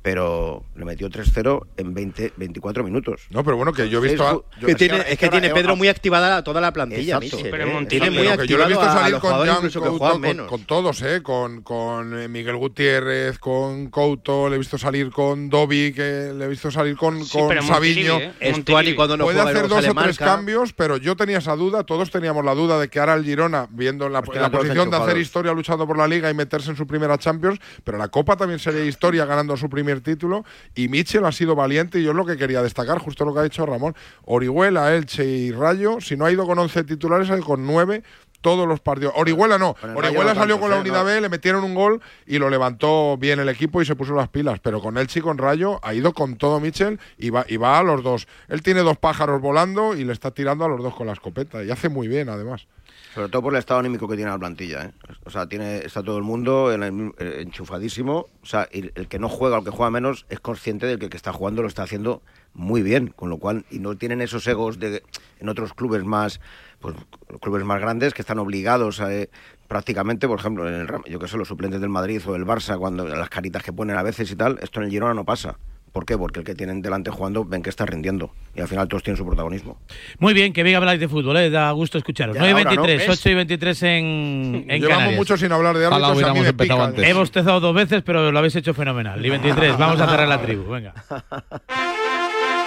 pero 0.02 0.64
le 0.74 0.84
metió 0.84 1.08
3-0 1.08 1.66
en 1.76 1.94
20, 1.94 2.32
24 2.36 2.82
minutos. 2.82 3.22
No, 3.30 3.44
pero 3.44 3.56
bueno, 3.56 3.72
que 3.72 3.88
yo 3.88 4.04
he 4.04 4.08
visto... 4.08 4.44
que 4.64 4.74
tiene, 4.74 4.98
es 5.08 5.16
que, 5.16 5.28
tiene 5.28 5.50
Pedro 5.50 5.76
muy 5.76 5.88
activada 5.88 6.42
toda 6.42 6.60
la 6.60 6.72
plantilla, 6.72 7.20
pero 7.50 7.86
tiene 7.86 8.10
muy 8.10 8.26
activado 8.26 8.44
yo 8.44 8.58
lo 8.58 8.64
he 8.64 8.68
visto 8.68 8.84
salir 8.84 9.18
con, 9.18 10.46
con, 10.46 10.64
todos, 10.64 11.02
¿eh? 11.02 11.22
Con, 11.22 11.62
con 11.62 12.18
eh, 12.18 12.28
Miguel 12.28 12.56
Gutiérrez, 12.56 13.38
con 13.38 13.88
Couto, 13.90 14.48
le 14.48 14.56
he 14.56 14.58
visto 14.58 14.76
salir 14.76 15.10
con 15.10 15.48
Dobby, 15.48 15.92
que 15.92 16.32
le 16.36 16.44
he 16.44 16.48
visto 16.48 16.70
salir 16.70 16.96
con, 16.96 17.18
con 17.26 17.62
Sabiño. 17.62 18.18
¿eh? 18.18 18.94
cuando 18.96 19.16
no 19.16 19.24
Puede 19.24 19.40
hacer 19.40 19.68
dos 19.68 19.86
o 19.86 19.94
tres 19.94 20.18
cambios, 20.18 20.72
pero 20.72 20.96
yo 20.96 21.16
tenía 21.16 21.38
esa 21.38 21.54
duda, 21.54 21.84
todos 21.84 22.10
teníamos 22.10 22.44
la 22.44 22.54
duda 22.54 22.78
de 22.78 22.88
que 22.88 22.98
ahora 22.98 23.14
el 23.14 23.24
Girona, 23.24 23.68
viendo 23.70 24.08
la, 24.08 24.22
la 24.34 24.50
posición 24.50 24.90
de 24.90 24.96
hacer 24.96 25.16
historia 25.16 25.52
luchando 25.52 25.86
por 25.86 25.96
la 25.96 26.08
Liga 26.08 26.28
y 26.28 26.34
meterse 26.34 26.70
en 26.70 26.76
su 26.76 26.86
primera 26.86 27.16
Champions, 27.18 27.60
pero 27.84 27.98
la 27.98 28.08
Copa 28.08 28.36
también 28.36 28.58
sería 28.58 28.84
historia 28.84 29.24
ganando 29.24 29.56
su 29.56 29.70
primer 29.92 30.00
título 30.00 30.44
y 30.74 30.88
Mitchell 30.88 31.24
ha 31.24 31.32
sido 31.32 31.54
valiente 31.54 31.98
y 31.98 32.04
yo 32.04 32.10
es 32.10 32.16
lo 32.16 32.24
que 32.24 32.36
quería 32.36 32.62
destacar, 32.62 32.98
justo 32.98 33.24
lo 33.24 33.34
que 33.34 33.40
ha 33.40 33.42
dicho 33.44 33.66
Ramón. 33.66 33.94
Orihuela, 34.24 34.94
Elche 34.94 35.24
y 35.24 35.52
Rayo, 35.52 36.00
si 36.00 36.16
no 36.16 36.24
ha 36.24 36.32
ido 36.32 36.46
con 36.46 36.58
11 36.58 36.84
titulares, 36.84 37.30
ha 37.30 37.36
ido 37.36 37.44
con 37.44 37.66
9 37.66 38.02
todos 38.40 38.66
los 38.66 38.80
partidos. 38.80 39.14
Orihuela 39.16 39.56
no. 39.56 39.76
Orihuela 39.94 40.34
salió 40.34 40.58
con 40.58 40.70
la 40.70 40.80
unidad 40.80 41.04
B, 41.04 41.20
le 41.20 41.28
metieron 41.28 41.62
un 41.62 41.74
gol 41.74 42.00
y 42.26 42.38
lo 42.38 42.50
levantó 42.50 43.16
bien 43.16 43.38
el 43.38 43.48
equipo 43.48 43.80
y 43.80 43.86
se 43.86 43.94
puso 43.94 44.14
las 44.14 44.28
pilas. 44.28 44.58
Pero 44.60 44.80
con 44.80 44.98
Elche 44.98 45.20
y 45.20 45.22
con 45.22 45.38
Rayo 45.38 45.78
ha 45.82 45.94
ido 45.94 46.12
con 46.12 46.36
todo 46.36 46.58
Mitchell 46.58 46.98
y 47.18 47.30
va, 47.30 47.44
y 47.48 47.56
va 47.56 47.78
a 47.78 47.82
los 47.84 48.02
dos. 48.02 48.26
Él 48.48 48.62
tiene 48.62 48.80
dos 48.80 48.98
pájaros 48.98 49.40
volando 49.40 49.94
y 49.94 50.04
le 50.04 50.12
está 50.12 50.32
tirando 50.32 50.64
a 50.64 50.68
los 50.68 50.82
dos 50.82 50.94
con 50.94 51.06
la 51.06 51.12
escopeta. 51.12 51.62
Y 51.62 51.70
hace 51.70 51.88
muy 51.88 52.08
bien, 52.08 52.28
además. 52.28 52.66
Sobre 53.14 53.28
todo 53.28 53.42
por 53.42 53.52
el 53.52 53.58
estado 53.58 53.80
anímico 53.80 54.08
que 54.08 54.16
tiene 54.16 54.30
la 54.30 54.38
plantilla. 54.38 54.86
¿eh? 54.86 54.92
O 55.24 55.30
sea, 55.30 55.46
tiene, 55.46 55.78
está 55.78 56.02
todo 56.02 56.16
el 56.16 56.22
mundo 56.22 56.72
eh, 56.72 57.42
enchufadísimo. 57.42 58.26
O 58.42 58.46
sea, 58.46 58.66
el, 58.70 58.90
que 59.08 59.18
no 59.18 59.28
juega 59.28 59.56
o 59.56 59.58
el 59.58 59.64
que 59.64 59.70
juega 59.70 59.90
menos 59.90 60.24
es 60.30 60.40
consciente 60.40 60.86
de 60.86 60.98
que 60.98 61.04
el 61.04 61.10
que 61.10 61.18
está 61.18 61.32
jugando 61.32 61.60
lo 61.60 61.68
está 61.68 61.82
haciendo 61.82 62.22
muy 62.54 62.82
bien. 62.82 63.08
Con 63.08 63.28
lo 63.28 63.36
cual, 63.36 63.66
y 63.70 63.80
no 63.80 63.96
tienen 63.96 64.22
esos 64.22 64.46
egos 64.46 64.78
de 64.78 65.02
en 65.40 65.48
otros 65.50 65.74
clubes 65.74 66.04
más, 66.04 66.40
pues 66.80 66.96
clubes 67.40 67.64
más 67.64 67.80
grandes 67.80 68.14
que 68.14 68.22
están 68.22 68.38
obligados 68.38 69.00
a, 69.00 69.12
eh, 69.12 69.28
prácticamente, 69.68 70.26
por 70.26 70.38
ejemplo, 70.38 70.66
en 70.66 70.74
el, 70.74 70.88
yo 71.06 71.18
que 71.18 71.28
sé, 71.28 71.36
los 71.36 71.48
suplentes 71.48 71.80
del 71.80 71.90
Madrid 71.90 72.22
o 72.26 72.32
del 72.32 72.46
Barça, 72.46 72.78
cuando 72.78 73.06
las 73.06 73.28
caritas 73.28 73.62
que 73.62 73.72
ponen 73.72 73.96
a 73.96 74.02
veces 74.02 74.30
y 74.30 74.36
tal, 74.36 74.58
esto 74.62 74.80
en 74.80 74.86
el 74.86 74.90
Girona 74.90 75.12
no 75.12 75.24
pasa. 75.24 75.58
¿Por 75.92 76.06
qué? 76.06 76.16
Porque 76.16 76.40
el 76.40 76.46
que 76.46 76.54
tienen 76.54 76.80
delante 76.80 77.10
jugando 77.10 77.44
ven 77.44 77.62
que 77.62 77.68
está 77.68 77.84
rindiendo 77.84 78.32
y 78.54 78.62
al 78.62 78.68
final 78.68 78.88
todos 78.88 79.02
tienen 79.02 79.18
su 79.18 79.26
protagonismo. 79.26 79.78
Muy 80.18 80.32
bien, 80.32 80.54
que 80.54 80.62
venga 80.62 80.78
habláis 80.78 80.98
de 80.98 81.06
fútbol, 81.06 81.36
¿eh? 81.36 81.50
da 81.50 81.70
gusto 81.72 81.98
escucharos. 81.98 82.34
9 82.38 82.50
y 82.50 82.64
23, 82.64 83.08
8 83.10 83.28
y 83.28 83.34
23 83.34 83.82
en, 83.82 84.64
en 84.68 84.80
Llevamos 84.80 85.14
mucho 85.14 85.36
sin 85.36 85.52
hablar 85.52 85.76
de 85.76 85.84
árbitros. 85.84 86.22
A 86.22 86.32
mí 86.32 86.40
me 86.40 86.54
pica. 86.54 86.92
Hemos 86.96 87.30
tezado 87.30 87.60
dos 87.60 87.74
veces, 87.74 88.02
pero 88.02 88.32
lo 88.32 88.38
habéis 88.38 88.56
hecho 88.56 88.72
fenomenal. 88.72 89.24
Y 89.24 89.28
23, 89.28 89.76
vamos 89.78 90.00
a 90.00 90.08
cerrar 90.08 90.28
la 90.28 90.40
tribu, 90.40 90.70
venga. 90.70 90.94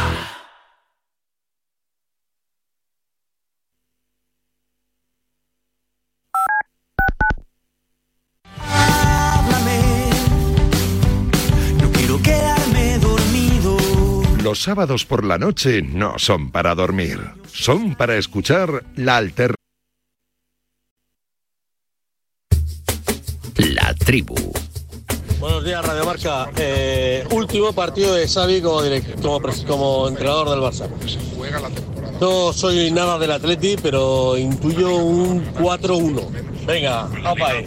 Sábados 14.61 15.05
por 15.05 15.25
la 15.25 15.39
noche 15.39 15.81
no 15.81 16.19
son 16.19 16.51
para 16.51 16.75
dormir, 16.75 17.19
son 17.51 17.95
para 17.95 18.15
escuchar 18.17 18.83
la 18.95 19.17
alter. 19.17 19.55
La 23.55 23.95
tribu. 23.95 24.35
Buenos 25.39 25.65
días, 25.65 25.83
Radio 25.83 26.05
Marca. 26.05 26.51
Eh, 26.57 27.25
último 27.31 27.73
partido 27.73 28.13
de 28.13 28.27
Xavi 28.27 28.61
como, 28.61 28.81
como, 29.65 30.07
entrenador 30.07 30.51
del 30.51 30.59
Barça. 30.59 30.87
No 32.19 32.53
soy 32.53 32.91
nada 32.91 33.17
del 33.17 33.31
Atleti, 33.31 33.77
pero 33.81 34.37
intuyo 34.37 34.95
un 34.95 35.43
4-1. 35.55 36.29
Venga, 36.67 37.09
ahí. 37.47 37.65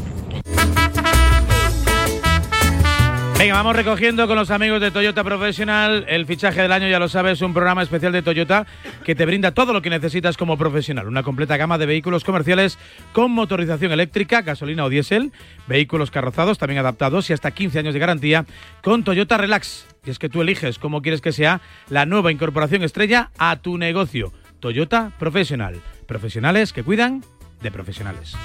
Vamos 3.50 3.76
recogiendo 3.76 4.26
con 4.26 4.36
los 4.36 4.50
amigos 4.50 4.80
de 4.80 4.90
Toyota 4.90 5.22
Profesional. 5.22 6.04
El 6.08 6.26
fichaje 6.26 6.62
del 6.62 6.72
año, 6.72 6.88
ya 6.88 6.98
lo 6.98 7.08
sabes, 7.08 7.40
un 7.42 7.52
programa 7.52 7.82
especial 7.82 8.12
de 8.12 8.22
Toyota 8.22 8.66
que 9.04 9.14
te 9.14 9.26
brinda 9.26 9.52
todo 9.52 9.72
lo 9.72 9.82
que 9.82 9.90
necesitas 9.90 10.36
como 10.36 10.56
profesional. 10.56 11.06
Una 11.08 11.22
completa 11.22 11.56
gama 11.56 11.78
de 11.78 11.86
vehículos 11.86 12.24
comerciales 12.24 12.78
con 13.12 13.30
motorización 13.32 13.92
eléctrica, 13.92 14.42
gasolina 14.42 14.84
o 14.84 14.88
diésel, 14.88 15.32
vehículos 15.66 16.10
carrozados 16.10 16.58
también 16.58 16.78
adaptados 16.78 17.30
y 17.30 17.32
hasta 17.32 17.50
15 17.50 17.78
años 17.78 17.94
de 17.94 18.00
garantía 18.00 18.46
con 18.82 19.04
Toyota 19.04 19.36
Relax. 19.36 19.86
Y 20.04 20.10
es 20.10 20.18
que 20.18 20.28
tú 20.28 20.42
eliges 20.42 20.78
cómo 20.78 21.02
quieres 21.02 21.20
que 21.20 21.32
sea 21.32 21.60
la 21.88 22.06
nueva 22.06 22.32
incorporación 22.32 22.82
estrella 22.82 23.30
a 23.38 23.56
tu 23.56 23.78
negocio. 23.78 24.32
Toyota 24.60 25.12
Profesional. 25.18 25.80
Profesionales 26.06 26.72
que 26.72 26.82
cuidan 26.82 27.22
de 27.62 27.70
profesionales. 27.70 28.36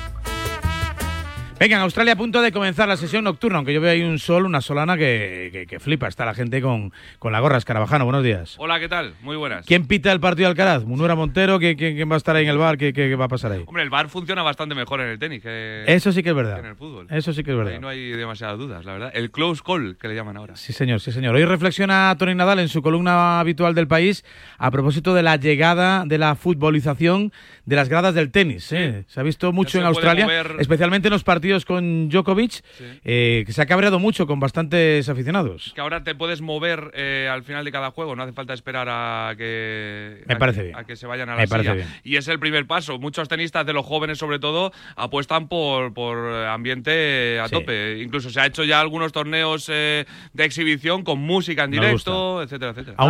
Venga, 1.59 1.75
en 1.75 1.81
Australia 1.81 2.13
a 2.13 2.15
punto 2.15 2.41
de 2.41 2.53
comenzar 2.53 2.87
la 2.87 2.95
sesión 2.95 3.25
nocturna, 3.25 3.57
aunque 3.57 3.73
yo 3.73 3.81
veo 3.81 3.91
ahí 3.91 4.01
un 4.01 4.17
sol, 4.17 4.45
una 4.45 4.61
solana 4.61 4.95
que, 4.95 5.77
flipa. 5.81 6.07
Está 6.07 6.23
la 6.23 6.33
gente 6.33 6.61
con, 6.61 6.93
con 7.19 7.33
la 7.33 7.41
gorra. 7.41 7.57
Escarabajano, 7.57 8.05
buenos 8.05 8.23
días. 8.23 8.55
Hola, 8.59 8.79
¿qué 8.79 8.87
tal? 8.87 9.15
Muy 9.21 9.35
buenas. 9.35 9.65
¿Quién 9.65 9.85
pita 9.85 10.09
el 10.13 10.21
partido 10.21 10.45
de 10.45 10.51
Alcaraz? 10.51 10.85
¿Munura 10.85 11.15
Montero? 11.15 11.59
¿Quién, 11.59 11.75
quién, 11.75 12.09
va 12.09 12.13
a 12.13 12.17
estar 12.17 12.33
ahí 12.37 12.45
en 12.45 12.51
el 12.51 12.57
bar? 12.57 12.77
¿Qué, 12.77 12.93
¿Qué, 12.93 13.13
va 13.17 13.25
a 13.25 13.27
pasar 13.27 13.51
ahí? 13.51 13.65
Hombre, 13.67 13.83
el 13.83 13.89
bar 13.89 14.07
funciona 14.07 14.41
bastante 14.41 14.73
mejor 14.73 15.01
en 15.01 15.09
el 15.09 15.19
tenis 15.19 15.43
que, 15.43 15.83
Eso 15.85 16.13
sí 16.13 16.23
que 16.23 16.29
es 16.29 16.35
verdad. 16.35 16.59
en 16.59 16.65
el 16.67 16.75
fútbol. 16.77 17.07
Eso 17.09 17.33
sí 17.33 17.43
que 17.43 17.51
es 17.51 17.57
verdad. 17.57 17.73
Ahí 17.73 17.79
no 17.81 17.89
hay 17.89 18.11
demasiadas 18.11 18.57
dudas, 18.57 18.85
la 18.85 18.93
verdad. 18.93 19.11
El 19.13 19.29
close 19.29 19.61
call, 19.61 19.97
que 19.97 20.07
le 20.07 20.15
llaman 20.15 20.37
ahora. 20.37 20.55
Sí, 20.55 20.71
señor, 20.71 21.01
sí, 21.01 21.11
señor. 21.11 21.35
Hoy 21.35 21.43
reflexiona 21.43 22.15
Tony 22.17 22.35
Nadal 22.35 22.59
en 22.59 22.69
su 22.69 22.81
columna 22.81 23.41
habitual 23.41 23.75
del 23.75 23.89
país 23.89 24.23
a 24.57 24.71
propósito 24.71 25.13
de 25.13 25.23
la 25.23 25.35
llegada 25.35 26.05
de 26.05 26.19
la 26.19 26.35
futbolización 26.35 27.33
de 27.65 27.75
las 27.75 27.89
gradas 27.89 28.15
del 28.15 28.31
tenis. 28.31 28.71
¿eh? 28.71 29.03
Se 29.09 29.19
ha 29.19 29.23
visto 29.23 29.51
mucho 29.51 29.77
en 29.77 29.85
Australia, 29.85 30.25
especialmente 30.57 31.09
en 31.09 31.11
los 31.11 31.25
partidos 31.25 31.48
con 31.65 32.09
Djokovic 32.09 32.61
eh, 33.03 33.43
que 33.45 33.53
se 33.53 33.61
ha 33.61 33.65
cabreado 33.65 33.99
mucho 33.99 34.27
con 34.27 34.39
bastantes 34.39 35.07
aficionados. 35.09 35.71
Que 35.75 35.81
ahora 35.81 36.03
te 36.03 36.15
puedes 36.15 36.41
mover 36.41 36.91
eh, 36.93 37.29
al 37.31 37.43
final 37.43 37.65
de 37.65 37.71
cada 37.71 37.91
juego, 37.91 38.15
no 38.15 38.23
hace 38.23 38.33
falta 38.33 38.53
esperar 38.53 38.87
a 38.89 39.33
que, 39.37 40.23
Me 40.27 40.35
parece 40.35 40.71
a 40.75 40.83
que 40.83 40.95
se 40.95 41.07
vayan 41.07 41.29
a 41.29 41.35
la 41.35 41.47
silla. 41.47 41.75
Y 42.03 42.15
es 42.15 42.27
el 42.27 42.39
primer 42.39 42.67
paso. 42.67 42.99
Muchos 42.99 43.27
tenistas 43.27 43.65
de 43.65 43.73
los 43.73 43.85
jóvenes, 43.85 44.17
sobre 44.17 44.39
todo, 44.39 44.71
apuestan 44.95 45.47
por, 45.47 45.93
por 45.93 46.17
ambiente 46.45 47.39
a 47.39 47.49
tope. 47.49 47.99
Incluso 48.01 48.29
se 48.29 48.39
ha 48.39 48.45
hecho 48.45 48.63
ya 48.63 48.79
algunos 48.79 49.11
torneos 49.11 49.69
eh, 49.69 50.05
de 50.33 50.45
exhibición 50.45 51.03
con 51.03 51.19
música 51.19 51.63
en 51.63 51.71
directo, 51.71 52.41
etcétera, 52.41 52.71
etcétera. 52.71 52.95
A 52.97 53.05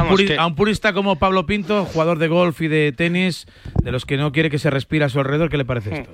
un, 0.46 0.56
purista, 0.56 0.94
como 0.94 1.18
Pablo 1.18 1.46
Pinto, 1.46 1.86
jugador 1.86 2.20
de 2.20 2.28
golf 2.28 2.62
y 2.62 2.68
de 2.68 2.92
tenis, 2.92 3.46
de 3.84 3.92
los 3.92 4.06
que 4.06 4.18
no 4.18 4.32
quiere 4.32 4.50
que 4.50 4.60
se 4.60 4.70
respire 4.70 5.06
a 5.06 5.10
su 5.10 5.20
alrededor, 5.20 5.50
¿qué 5.50 5.58
le 5.58 5.66
parece 5.66 6.02
esto? 6.02 6.12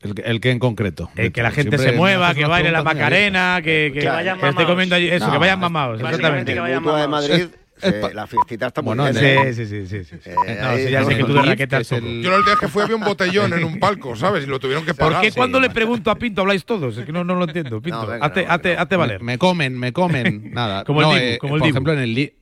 El, 0.00 0.40
que 0.40 0.50
en 0.50 0.58
concreto. 0.60 1.10
que 1.14 1.42
la 1.42 1.50
gente 1.50 1.76
se 1.78 1.92
mueva, 1.92 2.34
que 2.34 2.46
baile 2.46 2.70
la 2.70 2.82
Macarena, 2.82 3.60
que, 3.62 3.90
que, 3.92 4.06
vayan 4.06 4.38
esté 4.44 4.64
comiendo 4.64 4.96
eso, 4.96 5.30
que 5.30 5.38
vayan 5.38 5.60
mamados. 5.60 6.00
Exactamente. 6.00 6.54
Que 6.54 6.60
vayan 6.60 6.84
de 6.84 7.08
Madrid. 7.08 7.48
Eh, 7.82 8.10
la 8.12 8.26
fiestita 8.26 8.68
está 8.68 8.82
muy 8.82 8.96
bueno, 8.96 9.18
bien. 9.18 9.54
Sí, 9.54 9.66
sí, 9.66 9.86
sí. 9.86 10.04
sí, 10.04 10.16
eh, 10.24 10.58
no, 10.60 10.76
ya 10.76 11.04
sé 11.04 11.16
que 11.16 11.24
tú 11.24 11.32
de 11.32 11.42
raquetas 11.42 11.92
el... 11.92 12.22
Yo 12.22 12.36
el 12.36 12.44
día 12.44 12.54
que 12.58 12.68
fui 12.68 12.82
había 12.82 12.96
un 12.96 13.04
botellón 13.04 13.52
en 13.52 13.64
un 13.64 13.78
palco, 13.78 14.16
¿sabes? 14.16 14.44
Y 14.44 14.46
lo 14.46 14.58
tuvieron 14.58 14.84
que 14.84 14.94
pagar. 14.94 15.14
¿Por 15.14 15.22
qué 15.22 15.32
cuando 15.32 15.60
le 15.60 15.70
pregunto 15.70 16.10
a 16.10 16.16
Pinto 16.16 16.40
habláis 16.42 16.64
todos? 16.64 16.96
Es 16.96 17.06
que 17.06 17.12
no, 17.12 17.24
no 17.24 17.34
lo 17.34 17.44
entiendo. 17.44 17.80
Pinto, 17.80 18.02
no, 18.02 18.06
venga, 18.06 18.26
hazte, 18.26 18.44
no, 18.44 18.52
hazte, 18.52 18.76
hazte, 18.76 18.96
valer. 18.96 19.22
Me, 19.22 19.38
comen, 19.38 19.78
me 19.78 19.92
comen. 19.92 20.50
Nada. 20.52 20.84
como 20.84 21.02
el 21.02 21.08
Dibu, 21.08 21.18
eh, 21.18 21.38
como 21.38 21.54
el 21.56 21.60
Por 21.60 21.68
ejemplo, 21.68 21.92
en 21.92 21.98
el, 22.00 22.32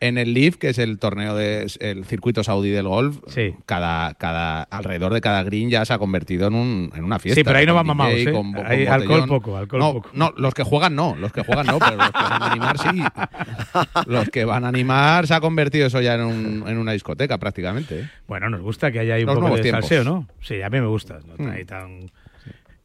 en 0.00 0.18
el 0.18 0.34
Leaf, 0.34 0.56
que 0.56 0.70
es 0.70 0.78
el 0.78 0.98
torneo 0.98 1.34
del 1.34 1.70
el 1.80 2.04
circuito 2.04 2.44
saudí 2.44 2.70
del 2.70 2.88
golf, 2.88 3.18
cada, 3.64 4.14
cada, 4.14 4.62
alrededor 4.62 5.12
de 5.14 5.20
cada 5.20 5.42
green 5.42 5.70
ya 5.70 5.84
se 5.84 5.92
ha 5.92 5.98
convertido 5.98 6.48
en, 6.48 6.54
un, 6.54 6.92
en 6.94 7.04
una 7.04 7.18
fiesta. 7.18 7.40
Sí, 7.40 7.44
pero 7.44 7.58
ahí 7.58 7.66
no 7.66 7.74
van 7.74 7.86
mamados, 7.86 8.14
¿eh? 8.14 8.88
alcohol 8.88 9.26
poco, 9.28 9.56
alcohol 9.56 9.80
no, 9.80 9.92
poco. 9.94 10.10
No, 10.12 10.32
los 10.36 10.54
que 10.54 10.62
juegan 10.62 10.94
no, 10.94 11.16
los 11.16 11.32
que 11.32 11.42
juegan 11.42 11.66
no, 11.66 11.78
pero 11.78 11.96
los 11.96 12.10
que 12.10 12.22
van 12.22 12.42
a 12.42 12.46
animar 12.50 12.78
sí. 12.78 13.02
Los 14.06 14.28
que 14.30 14.44
van 14.44 14.64
a 14.64 14.68
animar 14.68 15.26
se 15.26 15.34
ha 15.34 15.40
convertido 15.40 15.86
eso 15.86 16.00
ya 16.00 16.14
en, 16.14 16.22
un, 16.22 16.64
en 16.66 16.78
una 16.78 16.92
discoteca 16.92 17.38
prácticamente. 17.38 18.00
¿eh? 18.00 18.10
Bueno, 18.26 18.48
nos 18.48 18.60
gusta 18.60 18.90
que 18.90 19.00
haya 19.00 19.14
ahí 19.14 19.24
un 19.24 19.34
poco 19.34 19.56
de 19.56 19.70
salseo, 19.70 20.04
¿no? 20.04 20.28
Sí, 20.40 20.62
a 20.62 20.70
mí 20.70 20.80
me 20.80 20.86
gusta. 20.86 21.18
No 21.26 21.44
mm. 21.44 21.66
tan 21.66 22.10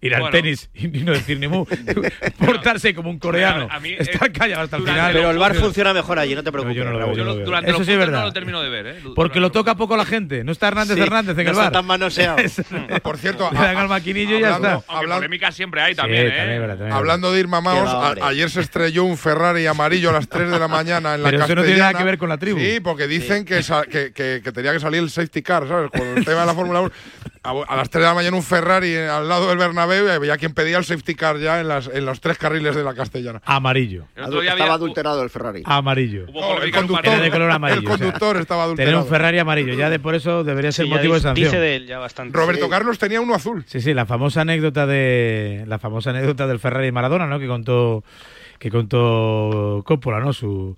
ir 0.02 0.16
al 0.16 0.30
tenis 0.32 0.70
y 0.74 0.88
no 0.88 1.14
decir 1.14 1.40
ni 1.40 1.48
mu, 1.48 1.66
portarse 2.38 2.94
como 2.94 3.10
un 3.10 3.20
coreano, 3.20 3.70
estar 4.00 4.32
callado 4.32 4.64
hasta 4.64 4.78
el 4.78 4.84
final. 4.84 5.14
Pero 5.14 5.32
el 5.32 5.38
bar 5.38 5.56
funciona 5.56 5.94
mejor 5.94 6.20
allí, 6.20 6.36
no 6.36 6.44
te 6.44 6.52
preocupes. 6.52 6.76
yo 6.76 6.84
no 6.84 6.92
lo 6.92 7.14
veo, 7.14 7.46
durante 7.46 7.72
Eso 7.72 7.84
sí 7.84 7.92
es 7.92 7.98
verdad. 7.98 8.20
no 8.20 8.26
lo 8.26 8.34
termino 8.34 8.62
de 8.62 8.70
ver, 8.70 8.88
¿eh? 8.88 8.96
Porque 9.16 9.40
lo 9.40 9.52
toca 9.52 9.76
poco 9.76 9.96
la 9.96 10.06
gente. 10.06 10.44
No 10.44 10.52
está 10.52 10.68
Hernández 10.68 10.98
Hernández 10.98 11.38
en 11.38 11.48
el 11.48 11.54
bar. 11.54 11.72
Tan 11.72 11.86
manoseado. 11.86 12.38
Por 13.04 13.18
cierto, 13.18 13.50
le 13.52 13.60
dan 13.60 13.78
al 13.78 13.88
maquinillo 13.88 14.38
y 14.38 14.42
ya 14.42 14.56
está. 14.56 14.84
Hablando, 14.88 15.16
polémica 15.16 15.52
siempre 15.52 15.82
hay 15.82 15.96
también, 15.96 16.28
¿eh? 16.32 16.90
hablando 16.92 17.32
de 17.32 17.40
ir 17.40 17.48
mamados, 17.48 18.18
ayer 18.22 18.50
se 18.50 18.62
estrelló 18.62 19.04
un 19.04 19.18
Ferrari 19.18 19.68
amarillo 19.68 20.10
a 20.10 20.14
las 20.14 20.28
3 20.28 20.52
de 20.52 20.60
la 20.60 20.68
mañana 20.68 21.16
en 21.16 21.24
la 21.24 21.30
Pero 21.30 21.44
eso 21.44 21.56
no 21.56 21.64
tiene 21.64 21.80
nada 21.80 21.94
que 21.94 22.04
ver 22.04 22.18
con 22.18 22.30
la 22.30 22.38
tribu. 22.38 22.60
Sí, 22.60 22.80
porque 22.80 23.08
dicen 23.08 23.46
que, 23.46 23.62
que, 23.90 24.42
que, 24.42 24.52
tenía 24.52 24.74
que 24.74 24.80
salir 24.80 25.02
el 25.02 25.10
safety 25.10 25.42
car, 25.42 25.68
¿sabes? 25.68 25.92
Con 25.92 26.18
el 26.18 26.26
tema 26.26 26.42
de 26.42 26.46
la 26.48 26.54
Fórmula 26.54 26.82
1 26.82 26.92
a, 27.44 27.76
las 27.76 27.90
3 27.90 28.04
de 28.04 28.08
la 28.08 28.14
mañana 28.14 28.38
un 28.38 28.44
Ferrari 28.44 28.96
al 28.96 29.28
lado 29.28 29.50
del 29.50 29.58
Bernabéu 29.58 30.06
y 30.08 30.10
había 30.12 30.38
quien 30.38 30.54
pedía 30.54 30.78
el 30.78 30.86
safety 30.86 31.16
car 31.16 31.40
ya 31.40 31.60
en, 31.60 31.68
las, 31.68 31.88
en 31.88 32.06
los 32.06 32.22
tres 32.22 32.38
carriles 32.38 32.76
de 32.76 32.84
la 32.84 32.94
Castellana. 32.94 33.42
Amarillo. 33.46 34.06
estaba 34.16 34.74
adulterado 34.74 35.24
el 35.24 35.30
Ferrari. 35.30 35.64
Amarillo. 35.66 36.28
el 36.62 36.72
conductor, 36.72 37.20
de 37.20 37.32
color 37.32 37.52
amarillo. 37.52 37.82
El 37.82 37.88
conductor 37.88 38.38
estaba 38.38 38.64
adulterado. 38.64 38.92
Tener 38.92 39.04
un 39.04 39.10
Ferrari 39.10 39.40
amarillo, 39.40 39.74
ya 39.74 39.90
de 39.90 40.00
por 40.00 40.14
eso 40.14 40.44
debería 40.44 40.72
ser 40.72 40.88
motivo 40.88 41.16
de 41.16 41.22
sanción. 41.22 41.46
Dice 41.46 41.60
de 41.60 41.76
él 41.78 41.88
ya 41.88 41.98
bastante. 41.98 42.38
Roberto 42.38 42.70
Carlos 42.70 43.00
tenía 43.00 43.22
uno 43.22 43.34
azul. 43.34 43.64
Sí, 43.66 43.82
sí, 43.82 43.94
la 43.94 44.06
famosa 44.06 44.42
anécdota 44.42 44.86
de 44.86 45.64
la 45.68 45.80
famosa 45.80 46.12
anécdota 46.12 46.46
del 46.46 46.60
Ferrari 46.60 46.92
Maradona, 46.92 47.26
¿no? 47.26 47.40
Que 47.40 47.48
contó 47.48 48.04
que 48.60 48.70
contó 48.70 49.82
Coppola, 49.86 50.20
¿no? 50.20 50.34
Su 50.34 50.78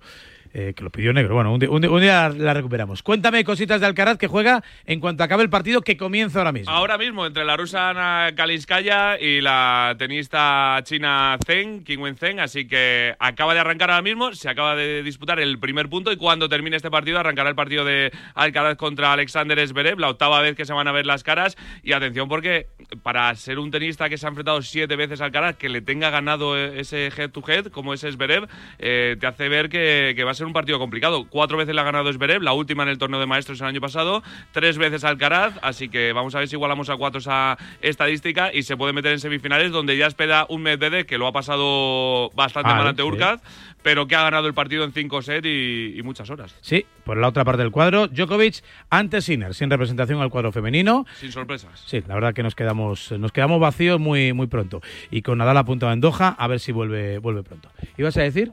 eh, 0.56 0.72
que 0.74 0.84
lo 0.84 0.90
pidió 0.90 1.12
negro. 1.12 1.34
Bueno, 1.34 1.52
un 1.52 2.00
día, 2.00 2.28
la 2.28 2.54
recuperamos. 2.54 3.02
Cuéntame 3.02 3.42
cositas 3.42 3.80
de 3.80 3.88
Alcaraz 3.88 4.18
que 4.18 4.28
juega 4.28 4.62
en 4.86 5.00
cuanto 5.00 5.24
acabe 5.24 5.42
el 5.42 5.50
partido 5.50 5.82
que 5.82 5.96
comienza 5.96 6.38
ahora 6.38 6.52
mismo. 6.52 6.72
Ahora 6.72 6.96
mismo, 6.96 7.26
entre 7.26 7.44
la 7.44 7.56
rusa 7.56 7.90
Ana 7.90 8.36
Kalinskaya 8.36 9.18
y 9.18 9.40
la 9.40 9.96
tenista 9.98 10.78
china 10.84 11.38
Zeng, 11.44 11.82
Qingwen 11.82 12.16
Zeng, 12.16 12.38
así 12.38 12.68
que 12.68 13.16
acaba 13.18 13.52
de 13.52 13.60
arrancar 13.60 13.90
ahora 13.90 14.02
mismo, 14.02 14.32
se 14.32 14.48
acaba 14.48 14.76
de 14.76 15.02
disputar 15.02 15.40
el 15.40 15.58
primer 15.58 15.88
punto 15.88 16.12
y 16.12 16.16
cuando 16.16 16.48
termine 16.48 16.76
este 16.76 16.88
partido 16.88 17.18
arrancará 17.18 17.48
el 17.48 17.56
partido 17.56 17.84
de 17.84 18.12
Alcaraz 18.36 18.76
contra 18.76 19.12
Alexander 19.12 19.66
Zverev, 19.66 19.98
la 19.98 20.08
octava 20.08 20.40
vez 20.40 20.54
que 20.54 20.66
se 20.66 20.72
van 20.72 20.86
a 20.86 20.92
ver 20.92 21.04
las 21.04 21.24
caras 21.24 21.56
y 21.82 21.94
atención 21.94 22.28
porque 22.28 22.68
para 23.02 23.34
ser 23.34 23.58
un 23.58 23.72
tenista 23.72 24.08
que 24.08 24.18
se 24.18 24.26
ha 24.26 24.28
enfrentado 24.28 24.62
siete 24.62 24.94
veces 24.94 25.20
al 25.20 25.26
Alcaraz, 25.26 25.56
que 25.56 25.68
le 25.68 25.80
tenga 25.80 26.10
ganado 26.10 26.56
ese 26.56 27.08
head-to-head 27.08 27.72
como 27.72 27.92
es 27.92 28.02
Zverev, 28.02 28.46
eh, 28.78 29.16
te 29.18 29.26
hace 29.26 29.48
ver 29.48 29.68
que, 29.68 30.12
que 30.14 30.22
va 30.22 30.30
a 30.30 30.34
ser 30.34 30.43
un 30.46 30.52
partido 30.52 30.78
complicado. 30.78 31.26
Cuatro 31.28 31.56
veces 31.56 31.74
le 31.74 31.80
ha 31.80 31.84
ganado 31.84 32.12
Zverev, 32.12 32.42
la 32.42 32.52
última 32.52 32.82
en 32.82 32.88
el 32.88 32.98
torneo 32.98 33.20
de 33.20 33.26
maestros 33.26 33.60
el 33.60 33.66
año 33.66 33.80
pasado, 33.80 34.22
tres 34.52 34.78
veces 34.78 35.04
Alcaraz, 35.04 35.54
así 35.62 35.88
que 35.88 36.12
vamos 36.12 36.34
a 36.34 36.38
ver 36.38 36.48
si 36.48 36.56
igualamos 36.56 36.90
a 36.90 36.96
cuatro 36.96 37.18
esa 37.18 37.56
estadística 37.80 38.52
y 38.52 38.62
se 38.62 38.76
puede 38.76 38.92
meter 38.92 39.12
en 39.12 39.20
semifinales 39.20 39.72
donde 39.72 39.96
ya 39.96 40.06
espera 40.06 40.46
un 40.48 40.62
Medvedev 40.62 41.06
que 41.06 41.18
lo 41.18 41.26
ha 41.26 41.32
pasado 41.32 42.30
bastante 42.34 42.70
mal 42.70 42.86
ante 42.86 43.02
Urkaz, 43.02 43.40
pero 43.82 44.06
que 44.06 44.16
ha 44.16 44.22
ganado 44.22 44.46
el 44.46 44.54
partido 44.54 44.84
en 44.84 44.92
cinco 44.92 45.22
sets 45.22 45.46
y, 45.46 46.00
muchas 46.04 46.28
horas. 46.30 46.54
Sí, 46.60 46.84
por 47.04 47.16
la 47.16 47.28
otra 47.28 47.44
parte 47.44 47.62
del 47.62 47.70
cuadro, 47.70 48.08
Djokovic 48.08 48.62
ante 48.90 49.20
Sinner, 49.20 49.54
sin 49.54 49.70
representación 49.70 50.20
al 50.20 50.30
cuadro 50.30 50.52
femenino. 50.52 51.06
Sin 51.18 51.32
sorpresas. 51.32 51.82
Sí, 51.86 52.02
la 52.06 52.14
verdad 52.14 52.34
que 52.34 52.42
nos 52.42 52.54
quedamos, 52.54 53.12
nos 53.12 53.32
quedamos 53.32 53.60
vacíos 53.60 54.00
muy, 54.00 54.32
muy 54.32 54.46
pronto. 54.46 54.80
Y 55.10 55.22
con 55.22 55.38
Nadal 55.38 55.56
apuntado 55.56 55.92
en 55.92 56.00
Doha, 56.00 56.28
a 56.28 56.48
ver 56.48 56.60
si 56.60 56.72
vuelve, 56.72 57.18
vuelve 57.18 57.42
pronto. 57.42 57.70
¿Ibas 57.96 58.16
a 58.16 58.22
decir? 58.22 58.52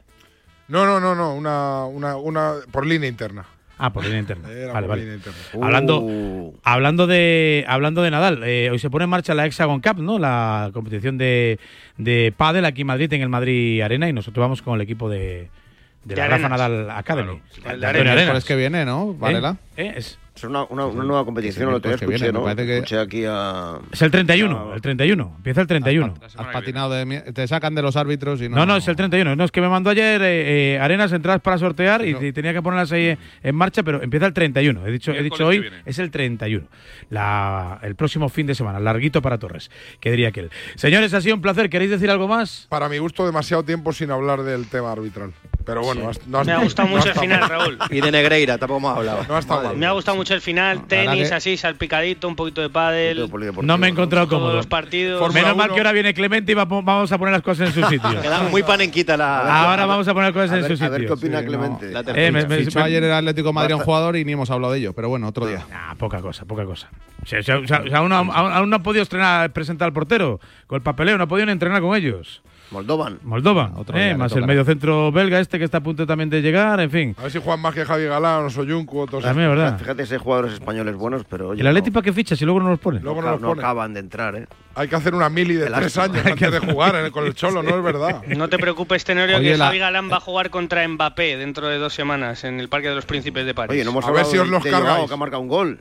No, 0.71 0.85
no, 0.85 1.01
no, 1.01 1.13
no, 1.15 1.35
una, 1.35 1.85
una, 1.85 2.15
una 2.15 2.53
por 2.71 2.85
línea 2.85 3.09
interna. 3.09 3.45
Ah, 3.77 3.91
por 3.91 4.05
línea 4.05 4.19
interna. 4.19 4.47
vale, 4.73 4.87
vale. 4.87 5.19
Hablando, 5.61 5.99
uh. 5.99 6.55
hablando, 6.63 7.07
de, 7.07 7.65
hablando 7.67 8.01
de 8.01 8.09
Nadal, 8.09 8.41
eh, 8.45 8.69
hoy 8.71 8.79
se 8.79 8.89
pone 8.89 9.03
en 9.03 9.09
marcha 9.09 9.33
la 9.33 9.45
Hexagon 9.45 9.81
Cup, 9.81 9.99
¿no? 9.99 10.17
La 10.17 10.69
competición 10.73 11.17
de, 11.17 11.59
de 11.97 12.33
pádel 12.37 12.63
aquí 12.63 12.81
en 12.81 12.87
Madrid, 12.87 13.11
en 13.11 13.21
el 13.21 13.27
Madrid 13.27 13.81
Arena, 13.81 14.07
y 14.07 14.13
nosotros 14.13 14.41
vamos 14.41 14.61
con 14.61 14.75
el 14.75 14.81
equipo 14.81 15.09
de, 15.09 15.49
de, 16.05 16.15
De 16.15 16.15
la 16.15 16.29
Rafa. 16.29 16.47
Nadal 16.47 16.89
Academy. 16.89 17.41
Claro, 17.61 17.67
de 17.67 17.73
el 17.73 17.81
de 17.81 17.87
Arenas. 17.87 18.13
Arenas. 18.13 18.45
Que 18.45 18.55
viene, 18.55 18.85
¿no? 18.85 19.13
Varela. 19.13 19.57
¿Eh? 19.75 19.91
Es, 19.97 20.19
Es 20.33 20.45
una, 20.45 20.63
una, 20.63 20.85
una 20.85 21.03
nueva 21.03 21.25
competición, 21.25 21.67
Sí, 21.67 21.71
lo 21.71 21.79
viene, 21.81 21.95
escuché, 21.95 22.25
me 22.27 22.31
¿no? 22.31 22.43
parece 22.43 22.65
que- 22.65 22.75
Escuché 22.77 22.99
aquí 22.99 23.23
a... 23.27 23.79
es 23.91 24.01
el 24.01 24.11
31, 24.11 24.73
el 24.73 24.81
31. 24.81 25.33
Empieza 25.37 25.61
el 25.61 25.67
31. 25.67 26.13
Has 26.23 26.35
patinado 26.53 26.91
de 26.93 27.05
mi- 27.05 27.19
Te 27.33 27.45
sacan 27.47 27.75
de 27.75 27.81
los 27.81 27.97
árbitros 27.97 28.41
y 28.41 28.47
no. 28.47 28.55
No, 28.55 28.65
no, 28.65 28.77
es 28.77 28.87
el 28.87 28.95
31. 28.95 29.35
No, 29.35 29.43
es 29.43 29.51
que 29.51 29.59
me 29.59 29.67
mandó 29.67 29.89
ayer 29.89 30.21
eh, 30.21 30.75
eh, 30.75 30.79
Arenas 30.79 31.11
entradas 31.11 31.41
para 31.41 31.57
sortear 31.57 32.05
y, 32.07 32.15
y 32.15 32.31
tenía 32.31 32.53
que 32.53 32.61
ponerlas 32.61 32.91
ahí 32.93 33.17
en 33.43 33.55
marcha, 33.55 33.83
pero 33.83 34.01
empieza 34.01 34.25
el 34.25 34.33
31. 34.33 34.87
He 34.87 34.91
dicho, 34.91 35.11
he 35.11 35.21
dicho 35.21 35.45
hoy, 35.45 35.69
es 35.85 35.99
el 35.99 36.09
31. 36.11 36.65
La, 37.09 37.79
el 37.83 37.95
próximo 37.95 38.29
fin 38.29 38.47
de 38.47 38.55
semana, 38.55 38.79
larguito 38.79 39.21
para 39.21 39.37
Torres, 39.37 39.69
que 39.99 40.11
diría 40.11 40.29
aquel. 40.29 40.49
Señores, 40.75 41.13
ha 41.13 41.21
sido 41.21 41.35
un 41.35 41.41
placer. 41.41 41.69
¿Queréis 41.69 41.91
decir 41.91 42.09
algo 42.09 42.27
más? 42.29 42.67
Para 42.69 42.87
mi 42.87 42.97
gusto, 42.99 43.25
demasiado 43.25 43.63
tiempo 43.63 43.91
sin 43.91 44.11
hablar 44.11 44.43
del 44.43 44.67
tema 44.67 44.93
arbitral. 44.93 45.33
Pero 45.65 45.81
bueno, 45.81 46.09
has- 46.09 46.25
no 46.25 46.39
has- 46.39 46.47
Me 46.47 46.53
ha 46.53 46.57
gustado 46.63 46.87
no 46.89 46.95
mucho 46.95 47.09
el 47.09 47.15
final. 47.15 47.49
Raúl. 47.49 47.77
Y 47.89 48.01
de 48.01 48.11
Negreira 48.11 48.57
tampoco 48.57 48.79
hemos 48.79 48.97
hablado. 48.97 49.25
No 49.27 49.35
ha 49.35 49.39
estado 49.39 49.63
mal. 49.63 49.77
Me 49.77 49.85
ha 49.85 49.91
gustado 49.91 50.17
mucho 50.21 50.33
el 50.35 50.41
final, 50.41 50.85
tenis 50.87 51.29
que- 51.29 51.35
así, 51.35 51.57
salpicadito, 51.57 52.27
un 52.27 52.35
poquito 52.35 52.61
de 52.61 52.69
pádel. 52.69 53.27
No 53.63 53.77
me 53.77 53.87
he 53.87 53.89
encontrado 53.89 54.27
Todos 54.27 54.39
cómodo. 54.39 54.55
los 54.55 54.67
partidos. 54.67 55.33
Menos 55.33 55.55
mal 55.55 55.71
que 55.71 55.77
ahora 55.79 55.91
viene 55.91 56.13
Clemente 56.13 56.51
y 56.51 56.55
va- 56.55 56.65
vamos 56.65 57.11
a 57.11 57.17
poner 57.17 57.33
las 57.33 57.41
cosas 57.41 57.75
en 57.75 57.83
su 57.83 57.89
sitio. 57.89 58.09
Queda 58.21 58.43
muy 58.43 58.61
panenquita 58.63 59.17
la. 59.17 59.63
Ahora 59.63 59.85
vamos 59.85 60.07
a 60.07 60.13
poner 60.13 60.31
cosas 60.33 60.51
A 60.51 60.55
en 60.57 60.61
ver- 60.61 60.67
su 60.69 60.73
a 60.73 60.77
sitio. 60.87 60.91
ver 60.91 61.05
qué 61.07 61.13
opina 61.13 61.39
Sí, 61.39 61.43
no. 61.45 61.49
Clemente. 61.49 61.91
La 61.91 61.99
Eh, 62.01 62.03
tercera. 62.03 62.31
me- 62.31 62.45
me- 62.47 62.57
Fichó 62.63 62.79
me- 62.79 62.85
ayer 62.85 63.03
el 63.03 63.11
Atlético 63.13 63.47
de 63.49 63.53
Madrid 63.53 63.73
a 63.73 63.75
un 63.77 63.83
jugador 63.83 64.15
y 64.15 64.23
ni 64.25 64.33
hemos 64.33 64.49
hablado 64.51 64.73
de 64.73 64.79
ello, 64.79 64.93
pero 64.93 65.09
bueno, 65.09 65.27
otro 65.27 65.45
día. 65.47 65.65
Nah, 65.69 65.95
poca 65.95 66.21
cosa, 66.21 66.45
poca 66.45 66.65
cosa. 66.65 66.89
O 67.23 67.25
sea, 67.25 67.39
o 67.39 67.43
sea, 67.43 67.57
o 67.57 67.67
sea, 67.67 67.81
o 67.85 67.87
sea, 67.89 67.97
aún, 67.99 68.09
no- 68.09 68.15
aún- 68.15 68.29
aún 68.53 68.69
no 68.69 68.75
ha 68.75 68.83
podido 68.83 69.01
estrenar, 69.03 69.51
presentar 69.53 69.87
al 69.87 69.93
portero 69.93 70.39
con 70.67 70.75
el 70.77 70.81
papeleo, 70.83 71.17
no 71.17 71.23
ha 71.23 71.27
podido 71.27 71.45
ni 71.47 71.51
entrenar 71.51 71.81
con 71.81 71.95
ellos. 71.95 72.41
Moldovan. 72.71 73.19
Moldova, 73.23 73.71
Otro 73.75 73.97
eh, 73.97 74.15
más 74.15 74.31
el 74.33 74.45
mediocentro 74.47 75.11
belga 75.11 75.39
este 75.41 75.59
que 75.59 75.65
está 75.65 75.79
a 75.79 75.81
punto 75.81 76.07
también 76.07 76.29
de 76.29 76.41
llegar, 76.41 76.79
en 76.79 76.89
fin. 76.89 77.15
A 77.19 77.23
ver 77.23 77.31
si 77.31 77.39
juegan 77.39 77.59
más 77.59 77.73
que 77.75 77.83
Javi 77.83 78.05
Galán 78.05 78.45
o 78.45 78.49
Soyuncu 78.49 78.99
o 79.01 79.07
todos 79.07 79.23
También, 79.25 79.49
¿verdad? 79.49 79.77
Fíjate 79.77 80.05
si 80.05 80.13
hay 80.13 80.19
jugadores 80.19 80.53
españoles 80.53 80.95
buenos, 80.95 81.23
pero 81.29 81.49
oye, 81.49 81.59
¿El 81.61 81.67
Atleti 81.67 81.91
para 81.91 82.03
qué 82.05 82.13
ficha 82.13 82.35
si 82.35 82.45
luego 82.45 82.61
no 82.61 82.69
los 82.69 82.79
pone? 82.79 83.01
Luego 83.01 83.21
no, 83.21 83.27
no 83.27 83.31
los 83.33 83.41
no 83.41 83.47
pone. 83.49 83.61
acaban 83.61 83.93
de 83.93 83.99
entrar, 83.99 84.35
¿eh? 84.35 84.47
Hay 84.75 84.87
que 84.87 84.95
hacer 84.95 85.13
una 85.13 85.27
mili 85.27 85.55
de 85.55 85.65
Qué 85.65 85.71
tres 85.73 85.95
lástima. 85.97 86.03
años 86.21 86.25
antes 86.31 86.51
de 86.51 86.59
jugar 86.71 86.95
en 86.95 87.05
el- 87.05 87.11
con 87.11 87.25
el 87.25 87.33
Cholo, 87.35 87.61
no 87.61 87.75
es 87.75 87.83
verdad. 87.83 88.21
No 88.37 88.47
te 88.47 88.57
preocupes, 88.57 89.03
Tenorio, 89.03 89.37
Oye, 89.37 89.51
que 89.51 89.57
la- 89.57 89.65
Javi 89.65 89.79
Galán 89.79 90.09
va 90.09 90.17
a 90.17 90.21
jugar 90.21 90.49
contra 90.49 90.87
Mbappé 90.87 91.35
dentro 91.35 91.67
de 91.67 91.77
dos 91.77 91.93
semanas 91.93 92.45
en 92.45 92.61
el 92.61 92.69
Parque 92.69 92.87
de 92.87 92.95
los 92.95 93.05
Príncipes 93.05 93.45
de 93.45 93.53
París. 93.53 93.71
Oye, 93.73 93.83
no 93.83 93.91
hemos 93.91 94.05
A 94.05 94.11
ver 94.11 94.19
hablado 94.21 94.31
si 94.31 94.37
os 94.37 94.45
de- 94.45 94.51
los 94.51 94.63
cargáis. 94.63 95.07
que 95.09 95.13
ha 95.13 95.17
marcado 95.17 95.41
un 95.41 95.49
gol. 95.49 95.79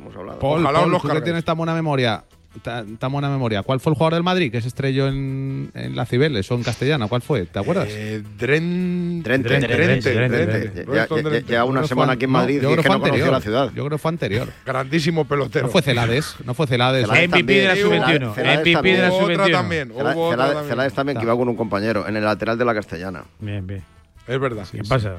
Hemos 0.00 0.16
hablado. 0.16 0.38
Paul, 0.40 0.60
Ojalá 0.62 0.78
os 0.78 0.82
Paul, 0.82 0.92
los 0.92 1.02
tú 1.02 1.08
que 1.08 1.20
tienes 1.22 1.44
tan 1.44 1.56
buena 1.56 1.72
memoria, 1.72 2.24
ta- 2.62 2.84
tan 2.98 3.12
buena 3.12 3.28
memoria. 3.28 3.62
¿Cuál 3.62 3.80
fue 3.80 3.92
el 3.92 3.96
jugador 3.96 4.14
del 4.14 4.22
Madrid 4.22 4.50
que 4.50 4.60
se 4.60 4.68
estrelló 4.68 5.08
en, 5.08 5.70
en 5.74 5.94
la 5.96 6.06
Cibeles 6.06 6.50
o 6.50 6.54
en 6.54 6.62
Castellana? 6.62 7.06
¿Cuál 7.08 7.22
fue? 7.22 7.44
¿Te 7.46 7.58
acuerdas? 7.58 7.88
Eh, 7.90 8.22
Dren... 8.38 9.22
Drente, 9.22 9.48
Drente, 9.48 9.66
Drente, 9.76 10.14
Drente, 10.14 10.46
Drente. 10.46 10.82
Drente. 11.22 11.52
Ya- 11.52 11.64
una 11.64 11.82
Yo 11.82 11.86
semana 11.88 12.08
fue- 12.08 12.14
aquí 12.14 12.24
en 12.24 12.32
no, 12.32 12.38
Madrid 12.38 12.54
yo 12.54 12.60
dije 12.68 12.72
creo 12.72 12.76
que 12.82 12.88
fue 12.88 12.98
no 12.98 13.04
anterior. 13.04 13.32
la 13.32 13.40
ciudad. 13.40 13.66
Yo 13.68 13.84
creo 13.84 13.90
que 13.90 13.98
fue 13.98 14.08
anterior. 14.10 14.48
Grandísimo 14.64 15.24
pelotero. 15.24 15.66
No 15.66 15.72
fue 15.72 15.82
Celades, 15.82 16.36
no 16.44 16.54
fue 16.54 16.66
Celades. 16.66 17.06
Celades 17.06 17.28
MVP 17.28 17.52
de 17.52 17.64
la 17.64 17.74
también. 17.74 18.22
sub-21. 18.22 18.34
Celades 18.34 18.60
MVP 18.60 18.88
de 18.92 18.98
la 18.98 19.08
también. 19.10 19.10
Otra 19.10 19.44
sub-21. 19.46 19.52
también. 19.52 19.88
Cela- 19.92 20.14
Hubo 20.14 20.26
otra 20.28 20.36
Celades- 20.36 20.52
también. 20.54 20.68
Celades 20.70 20.94
también 20.94 21.18
que 21.18 21.24
iba 21.24 21.36
con 21.36 21.48
un 21.48 21.56
compañero 21.56 22.08
en 22.08 22.16
el 22.16 22.24
lateral 22.24 22.58
de 22.58 22.64
la 22.64 22.74
Castellana. 22.74 23.24
Bien, 23.40 23.66
bien. 23.66 23.82
Es 24.26 24.40
verdad. 24.40 24.66
¿Qué 24.70 24.82
pasa? 24.88 25.16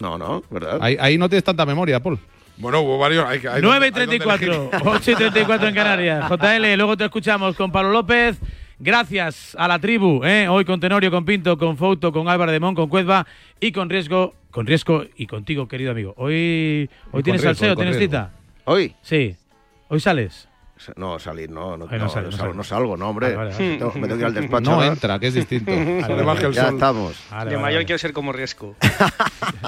No, 0.00 0.16
no, 0.18 0.42
¿verdad? 0.50 0.78
Ahí, 0.80 0.96
ahí 0.98 1.18
no 1.18 1.28
tienes 1.28 1.44
tanta 1.44 1.66
memoria, 1.66 2.00
Paul. 2.00 2.18
Bueno, 2.60 2.80
hubo 2.80 2.98
varios. 2.98 3.26
Hay, 3.26 3.40
que- 3.40 3.48
hay 3.48 3.60
9 3.62 3.88
y 3.88 3.90
donde- 3.90 4.00
hay 4.02 4.06
donde 4.06 4.18
34, 4.18 4.70
elegir. 4.72 4.88
8 4.88 5.10
y 5.10 5.14
34 5.14 5.68
en 5.68 5.74
Canarias. 5.74 6.28
JL, 6.30 6.76
luego 6.76 6.96
te 6.96 7.04
escuchamos 7.04 7.56
con 7.56 7.72
Pablo 7.72 7.90
López. 7.90 8.38
Gracias 8.78 9.54
a 9.58 9.68
la 9.68 9.78
tribu, 9.78 10.24
¿eh? 10.24 10.48
hoy 10.48 10.64
con 10.64 10.80
Tenorio, 10.80 11.10
con 11.10 11.24
Pinto, 11.26 11.58
con 11.58 11.76
Fouto, 11.76 12.12
con 12.12 12.28
Álvaro 12.28 12.50
de 12.50 12.60
Mon, 12.60 12.74
con 12.74 12.88
Cuezba 12.88 13.26
y 13.60 13.72
con 13.72 13.90
Riesgo, 13.90 14.34
con 14.50 14.66
Riesgo 14.66 15.04
y 15.16 15.26
contigo, 15.26 15.68
querido 15.68 15.90
amigo. 15.90 16.14
Hoy, 16.16 16.88
hoy 17.12 17.22
tienes 17.22 17.42
riesgo, 17.42 17.54
salseo, 17.58 17.76
tienes 17.76 17.96
riesgo. 17.96 18.10
cita. 18.16 18.30
¿Hoy. 18.64 18.94
Sí. 19.02 19.36
Hoy 19.88 20.00
sales. 20.00 20.48
No, 20.96 21.18
salir, 21.18 21.50
no, 21.50 21.76
no, 21.76 21.86
Ay, 21.90 21.98
no 21.98 22.04
no, 22.04 22.10
sale, 22.10 22.26
no 22.26 22.30
no 22.30 22.36
salgo, 22.36 22.54
no 22.54 22.64
salgo, 22.64 22.96
no, 22.96 23.08
hombre. 23.10 23.34
Vale, 23.34 23.50
vale, 23.50 23.50
vale. 23.52 23.78
Tengo- 23.78 23.92
me 23.94 24.00
tengo 24.02 24.14
que 24.14 24.20
ir 24.20 24.24
al 24.26 24.34
despacho. 24.34 24.70
No 24.70 24.82
entra, 24.84 25.18
que 25.18 25.26
es 25.28 25.34
distinto. 25.34 25.70
El 25.72 26.52
Ya 26.52 26.64
sol. 26.64 26.74
estamos. 26.74 27.14
Vale, 27.30 27.50
de 27.50 27.56
mayor 27.56 27.74
vale. 27.74 27.86
quiero 27.86 27.98
ser 27.98 28.12
como 28.12 28.32
Riesco. 28.32 28.76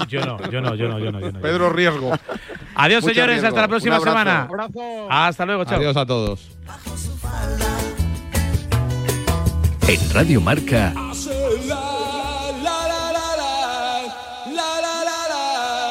Yo 0.07 0.25
no, 0.25 0.39
yo 0.49 0.61
no, 0.61 0.75
yo 0.75 0.87
no, 0.89 0.97
yo 0.99 1.11
no. 1.11 1.19
Yo 1.19 1.31
no. 1.31 1.39
Pedro 1.41 1.69
Riesgo. 1.69 2.11
Adiós, 2.75 3.03
Mucho 3.03 3.13
señores. 3.13 3.35
riesgo. 3.35 3.47
Hasta 3.49 3.61
la 3.61 3.67
próxima 3.67 3.95
Un 3.99 4.07
abrazo. 4.07 4.17
semana. 4.19 4.41
Abrazo. 4.43 5.07
Hasta 5.09 5.45
luego, 5.45 5.65
chao. 5.65 5.77
Adiós 5.77 5.97
a 5.97 6.05
todos. 6.05 6.49
En 9.87 10.13
Radio 10.13 10.41
Marca, 10.41 10.93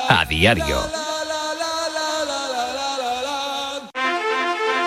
a 0.08 0.24
diario. 0.28 1.01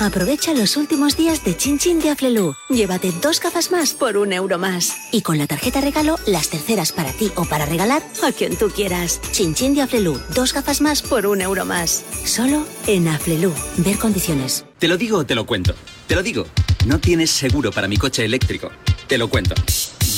Aprovecha 0.00 0.52
los 0.52 0.76
últimos 0.76 1.16
días 1.16 1.42
de 1.42 1.56
Chin 1.56 1.78
Chin 1.78 2.00
de 2.00 2.10
Aflelu. 2.10 2.54
Llévate 2.68 3.12
dos 3.22 3.40
gafas 3.40 3.70
más 3.70 3.94
por 3.94 4.18
un 4.18 4.32
euro 4.32 4.58
más. 4.58 4.94
Y 5.10 5.22
con 5.22 5.38
la 5.38 5.46
tarjeta 5.46 5.80
regalo, 5.80 6.18
las 6.26 6.50
terceras 6.50 6.92
para 6.92 7.12
ti 7.12 7.32
o 7.34 7.44
para 7.46 7.64
regalar 7.64 8.02
a 8.22 8.32
quien 8.32 8.56
tú 8.56 8.68
quieras. 8.68 9.20
Chin 9.32 9.54
Chin 9.54 9.74
de 9.74 9.82
Aflelu. 9.82 10.20
Dos 10.34 10.52
gafas 10.52 10.80
más 10.80 11.00
por 11.00 11.26
un 11.26 11.40
euro 11.40 11.64
más. 11.64 12.04
Solo 12.24 12.66
en 12.86 13.08
Aflelu. 13.08 13.52
Ver 13.78 13.98
condiciones. 13.98 14.66
Te 14.78 14.88
lo 14.88 14.98
digo 14.98 15.18
o 15.18 15.26
te 15.26 15.34
lo 15.34 15.46
cuento. 15.46 15.74
Te 16.06 16.14
lo 16.14 16.22
digo. 16.22 16.46
No 16.86 17.00
tienes 17.00 17.30
seguro 17.30 17.72
para 17.72 17.88
mi 17.88 17.96
coche 17.96 18.24
eléctrico. 18.24 18.70
Te 19.06 19.16
lo 19.16 19.28
cuento. 19.28 19.54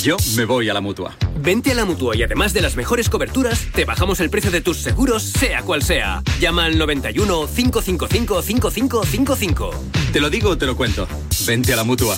Yo 0.03 0.15
me 0.35 0.45
voy 0.45 0.69
a 0.69 0.73
la 0.73 0.81
mutua. 0.81 1.15
Vente 1.41 1.71
a 1.71 1.75
la 1.75 1.83
mutua 1.83 2.15
y 2.15 2.23
además 2.23 2.53
de 2.53 2.61
las 2.61 2.75
mejores 2.75 3.09
coberturas, 3.09 3.67
te 3.73 3.85
bajamos 3.85 4.19
el 4.19 4.29
precio 4.29 4.51
de 4.51 4.61
tus 4.61 4.77
seguros, 4.77 5.23
sea 5.23 5.61
cual 5.63 5.83
sea. 5.83 6.23
Llama 6.39 6.65
al 6.65 6.77
91 6.77 7.47
555 7.47 8.41
5555. 8.41 9.69
Te 10.13 10.21
lo 10.21 10.29
digo 10.29 10.51
o 10.51 10.57
te 10.57 10.65
lo 10.65 10.75
cuento. 10.75 11.07
Vente 11.45 11.73
a 11.73 11.75
la 11.75 11.83
mutua. 11.83 12.17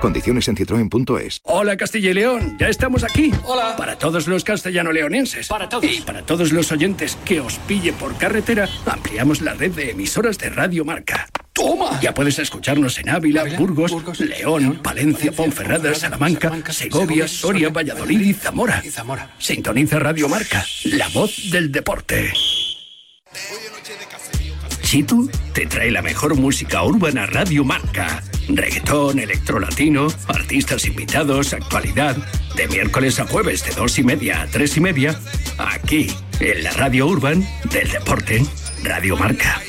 Condiciones 0.00 0.48
en 0.48 0.56
citroen.es. 0.56 1.40
Hola 1.44 1.76
Castilla 1.76 2.10
y 2.10 2.14
León, 2.14 2.56
ya 2.58 2.68
estamos 2.68 3.04
aquí. 3.04 3.32
Hola. 3.44 3.76
Para 3.76 3.98
todos 3.98 4.26
los 4.26 4.44
castellano-leoneses. 4.44 5.48
Para 5.48 5.68
todos. 5.68 5.84
Y 5.84 6.00
para 6.00 6.22
todos 6.22 6.52
los 6.52 6.72
oyentes 6.72 7.16
que 7.24 7.40
os 7.40 7.56
pille 7.60 7.92
por 7.92 8.16
carretera, 8.16 8.68
ampliamos 8.86 9.42
la 9.42 9.54
red 9.54 9.72
de 9.72 9.90
emisoras 9.90 10.38
de 10.38 10.50
Radio 10.50 10.84
Marca. 10.84 11.28
¡Toma! 11.52 12.00
Ya 12.00 12.14
puedes 12.14 12.38
escucharnos 12.38 12.98
en 12.98 13.10
Ávila, 13.10 13.44
Burgos, 13.58 13.92
León, 14.20 14.80
Palencia, 14.82 15.32
Ponferrada, 15.32 15.94
Salamanca, 15.94 16.50
Segovia, 16.72 17.28
Soria, 17.28 17.68
Valladolid 17.68 18.20
y 18.20 18.32
Zamora. 18.32 18.82
Sintoniza 19.38 19.98
Radio 19.98 20.28
Marca, 20.28 20.64
la 20.84 21.08
voz 21.08 21.50
del 21.50 21.70
deporte. 21.70 22.32
Chitu 24.90 25.30
te 25.54 25.66
trae 25.66 25.88
la 25.92 26.02
mejor 26.02 26.34
música 26.34 26.82
urbana 26.82 27.24
Radio 27.24 27.64
Marca. 27.64 28.24
Reggaetón, 28.48 29.20
electrolatino, 29.20 30.08
artistas 30.26 30.84
invitados, 30.84 31.52
actualidad. 31.52 32.16
De 32.56 32.66
miércoles 32.66 33.20
a 33.20 33.26
jueves 33.28 33.64
de 33.64 33.72
dos 33.72 34.00
y 34.00 34.02
media 34.02 34.42
a 34.42 34.46
tres 34.48 34.76
y 34.76 34.80
media. 34.80 35.16
Aquí, 35.58 36.08
en 36.40 36.64
la 36.64 36.72
Radio 36.72 37.06
Urban 37.06 37.46
del 37.70 37.88
Deporte, 37.88 38.44
Radio 38.82 39.16
Marca. 39.16 39.62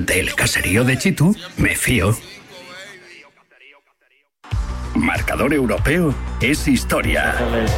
Del 0.00 0.34
caserío 0.34 0.82
de 0.82 0.98
Chitu, 0.98 1.36
me 1.56 1.76
fío. 1.76 2.12
Marcador 4.96 5.54
europeo 5.54 6.12
es 6.40 6.66
historia. 6.66 7.36
El 7.54 7.68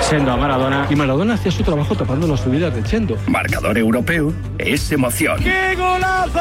Sendo 0.00 0.32
a 0.32 0.36
Maradona 0.36 0.86
y 0.90 0.96
Maradona 0.96 1.34
hacía 1.34 1.52
su 1.52 1.62
trabajo 1.62 1.94
tapando 1.94 2.26
las 2.26 2.40
subidas 2.40 2.74
de 2.74 2.82
Chendo. 2.82 3.16
Marcador 3.26 3.78
europeo 3.78 4.32
es 4.58 4.90
emoción. 4.92 5.42
¡Qué 5.42 5.74
golazo! 5.76 6.40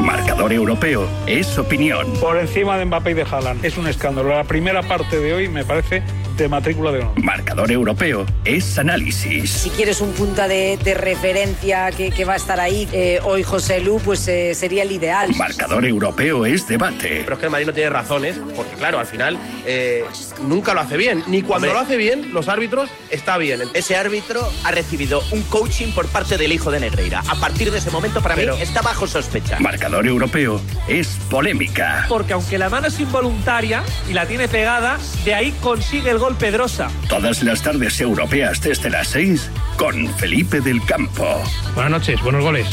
Marcador 0.00 0.36
Marcador 0.36 0.52
Europeo 0.52 1.08
es 1.26 1.58
opinión. 1.58 2.06
Por 2.20 2.36
encima 2.36 2.76
de 2.76 2.84
Mbappé 2.84 3.12
y 3.12 3.14
de 3.14 3.22
Haaland. 3.22 3.64
Es 3.64 3.78
un 3.78 3.86
escándalo. 3.86 4.28
La 4.28 4.44
primera 4.44 4.82
parte 4.82 5.18
de 5.18 5.32
hoy 5.32 5.48
me 5.48 5.64
parece 5.64 6.02
de 6.36 6.48
matrícula 6.48 6.92
de 6.92 7.00
honor. 7.00 7.22
Marcador 7.22 7.70
Europeo 7.70 8.26
es 8.44 8.78
análisis. 8.78 9.50
Si 9.50 9.70
quieres 9.70 10.00
un 10.00 10.12
punto 10.12 10.46
de, 10.46 10.78
referencia 10.94 11.90
que, 11.90 12.24
va 12.24 12.34
a 12.34 12.36
estar 12.36 12.60
ahí, 12.60 12.88
eh, 12.92 13.20
hoy 13.24 13.42
José 13.42 13.80
Lu, 13.80 14.00
pues 14.00 14.26
eh, 14.28 14.54
sería 14.54 14.82
el 14.82 14.92
ideal. 14.92 15.34
Marcador 15.36 15.84
Europeo 15.84 16.44
es 16.44 16.68
debate. 16.68 17.22
Pero 17.24 17.34
es 17.34 17.38
que 17.38 17.46
el 17.46 17.50
Madrid 17.50 17.66
no 17.66 17.72
tiene 17.72 17.90
razones, 17.90 18.38
porque 18.54 18.74
claro, 18.76 18.98
al 18.98 19.06
final 19.06 19.38
eh, 19.64 20.04
nunca 20.46 20.74
lo 20.74 20.80
hace 20.80 20.96
bien. 20.96 21.22
Ni 21.26 21.42
cuando 21.42 21.72
lo 21.72 21.78
hace 21.78 21.96
bien, 21.96 22.32
los 22.32 22.48
árbitros 22.48 22.90
está 23.10 23.38
bien. 23.38 23.62
Ese 23.74 23.96
árbitro 23.96 24.48
ha 24.64 24.70
recibido 24.70 25.22
un 25.30 25.42
coaching 25.42 25.92
por 25.92 26.06
parte 26.08 26.36
del 26.36 26.52
hijo 26.52 26.70
de 26.70 26.80
Negreira. 26.80 27.22
A 27.28 27.36
partir 27.36 27.70
de 27.70 27.78
ese 27.78 27.90
momento, 27.90 28.20
para 28.20 28.36
mí, 28.36 28.44
está 28.60 28.82
bajo 28.82 29.06
sospecha. 29.06 29.58
Marcador 29.60 30.06
Europeo 30.06 30.60
es 30.88 31.18
polémica. 31.30 32.06
Porque 32.08 32.32
aunque 32.32 32.58
la 32.58 32.68
mano 32.68 32.88
es 32.88 32.98
involuntaria 33.00 33.82
y 34.08 34.12
la 34.12 34.26
tiene 34.26 34.48
pegada, 34.48 34.98
de 35.24 35.34
ahí 35.34 35.52
consigue 35.60 36.10
el 36.10 36.18
gol 36.18 36.25
Pedrosa. 36.34 36.88
Todas 37.08 37.42
las 37.42 37.62
tardes 37.62 38.00
europeas 38.00 38.60
desde 38.60 38.90
las 38.90 39.08
6 39.08 39.50
con 39.76 40.08
Felipe 40.14 40.60
del 40.60 40.84
Campo. 40.84 41.42
Buenas 41.74 41.92
noches, 41.92 42.20
buenos 42.22 42.42
goles. 42.42 42.66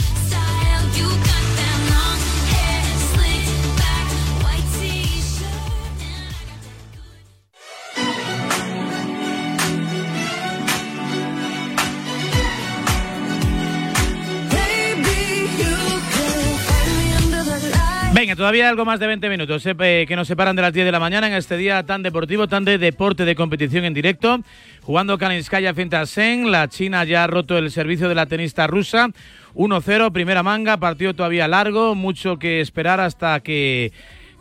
Todavía 18.36 18.68
algo 18.68 18.84
más 18.84 19.00
de 19.00 19.06
20 19.06 19.30
minutos 19.30 19.64
eh, 19.66 20.06
que 20.08 20.16
nos 20.16 20.28
separan 20.28 20.56
de 20.56 20.64
las 20.64 20.74
10 20.74 20.86
de 20.86 20.92
la 20.92 21.00
mañana 21.00 21.28
en 21.28 21.34
este 21.34 21.56
día 21.56 21.84
tan 21.84 22.02
deportivo, 22.02 22.48
tan 22.48 22.66
de 22.66 22.80
deporte 22.80 23.26
de 23.26 23.36
competición 23.36 23.86
en 23.86 23.94
directo. 23.94 24.40
Jugando 24.82 25.20
Kalinskaya 25.20 25.74
frente 25.74 25.98
a 25.98 26.06
Sen, 26.08 26.52
la 26.52 26.68
China 26.68 27.04
ya 27.04 27.24
ha 27.26 27.28
roto 27.28 27.58
el 27.58 27.70
servicio 27.70 28.10
de 28.10 28.16
la 28.16 28.26
tenista 28.26 28.66
rusa. 28.66 29.10
1-0, 29.54 30.12
primera 30.12 30.42
manga, 30.42 30.78
partido 30.78 31.14
todavía 31.14 31.48
largo, 31.48 31.94
mucho 31.94 32.40
que 32.40 32.60
esperar 32.60 33.00
hasta 33.00 33.40
que 33.42 33.92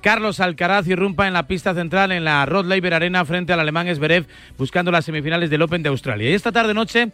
Carlos 0.01 0.40
Alcaraz 0.40 0.88
irrumpa 0.88 1.28
en 1.28 1.32
la 1.32 1.47
pista 1.47 1.74
central 1.74 2.12
en 2.12 2.24
la 2.24 2.47
Rod 2.47 2.66
Laver 2.66 2.95
Arena 2.95 3.24
frente 3.24 3.53
al 3.53 3.61
alemán 3.61 3.88
Esberev 3.88 4.26
buscando 4.59 4.90
las 4.90 5.05
semifinales 5.05 5.51
del 5.51 5.62
Open 5.62 5.82
de 5.82 5.90
Australia. 5.90 6.30
Y 6.30 6.34
esta 6.34 6.51
tarde 6.51 6.72
noche 6.74 7.12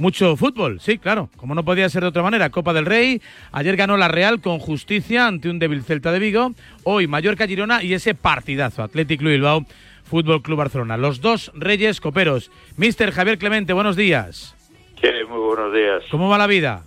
mucho 0.00 0.34
fútbol, 0.36 0.80
sí, 0.80 0.98
claro, 0.98 1.28
como 1.36 1.54
no 1.54 1.64
podía 1.64 1.88
ser 1.88 2.02
de 2.02 2.08
otra 2.08 2.22
manera. 2.22 2.50
Copa 2.50 2.72
del 2.72 2.86
Rey, 2.86 3.20
ayer 3.52 3.76
ganó 3.76 3.96
la 3.96 4.08
Real 4.08 4.40
con 4.40 4.58
justicia 4.58 5.26
ante 5.26 5.50
un 5.50 5.58
débil 5.58 5.82
Celta 5.82 6.10
de 6.10 6.18
Vigo, 6.18 6.52
hoy 6.84 7.06
Mallorca 7.06 7.46
Girona 7.46 7.82
y 7.82 7.92
ese 7.92 8.14
partidazo, 8.14 8.82
Atlético 8.82 9.24
Bilbao, 9.24 9.66
Fútbol 10.04 10.42
Club 10.42 10.58
Barcelona. 10.58 10.96
Los 10.96 11.20
dos 11.20 11.52
reyes 11.54 12.00
coperos. 12.00 12.50
Mister 12.76 13.12
Javier 13.12 13.38
Clemente, 13.38 13.72
buenos 13.72 13.94
días. 13.94 14.56
Sí, 15.00 15.08
muy 15.28 15.38
buenos 15.38 15.72
días. 15.72 16.02
¿Cómo 16.10 16.28
va 16.28 16.38
la 16.38 16.46
vida? 16.46 16.82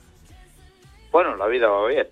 Bueno, 1.11 1.38
la 1.38 1.47
vida 1.47 1.68
va 1.68 1.88
bien. 1.88 2.07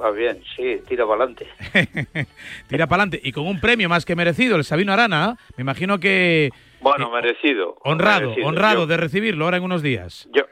Va 0.00 0.10
bien, 0.10 0.42
sí, 0.56 0.80
tira 0.88 1.06
para 1.06 1.24
adelante. 1.24 1.46
tira 2.66 2.88
para 2.88 3.04
adelante. 3.04 3.20
Y 3.22 3.30
con 3.30 3.46
un 3.46 3.60
premio 3.60 3.88
más 3.88 4.04
que 4.04 4.16
merecido, 4.16 4.56
el 4.56 4.64
Sabino 4.64 4.92
Arana, 4.92 5.36
me 5.56 5.62
imagino 5.62 6.00
que 6.00 6.50
bueno, 6.82 7.10
merecido. 7.10 7.76
Honrado, 7.84 8.34
honrado 8.44 8.86
de 8.86 8.96
recibirlo 8.96 9.44
ahora 9.44 9.56
en 9.56 9.64
unos 9.64 9.82
días. 9.82 10.28
Yo, 10.32 10.42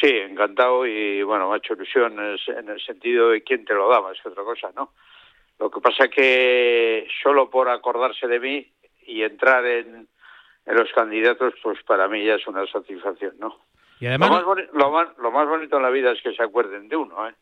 sí, 0.00 0.08
encantado 0.08 0.86
y 0.86 1.22
bueno, 1.22 1.48
me 1.48 1.54
ha 1.54 1.58
hecho 1.58 1.74
ilusión 1.74 2.18
en 2.18 2.68
el 2.68 2.80
sentido 2.80 3.30
de 3.30 3.42
quién 3.42 3.64
te 3.64 3.74
lo 3.74 3.88
daba, 3.88 4.12
es 4.12 4.26
otra 4.26 4.42
cosa, 4.42 4.70
¿no? 4.74 4.90
Lo 5.58 5.70
que 5.70 5.80
pasa 5.80 6.08
que 6.08 7.06
solo 7.22 7.48
por 7.48 7.68
acordarse 7.68 8.26
de 8.26 8.40
mí 8.40 8.72
y 9.06 9.22
entrar 9.22 9.64
en, 9.64 10.08
los 10.66 10.90
candidatos, 10.92 11.54
pues 11.62 11.82
para 11.84 12.08
mí 12.08 12.24
ya 12.24 12.34
es 12.34 12.46
una 12.46 12.66
satisfacción, 12.66 13.34
¿no? 13.38 13.58
Y 14.00 14.06
además... 14.06 14.30
Lo 14.72 14.90
más, 14.90 15.08
lo 15.18 15.30
más, 15.30 15.48
bonito 15.48 15.76
en 15.76 15.82
la 15.82 15.90
vida 15.90 16.10
es 16.12 16.22
que 16.22 16.34
se 16.34 16.42
acuerden 16.42 16.88
de 16.88 16.96
uno, 16.96 17.28
¿eh? 17.28 17.34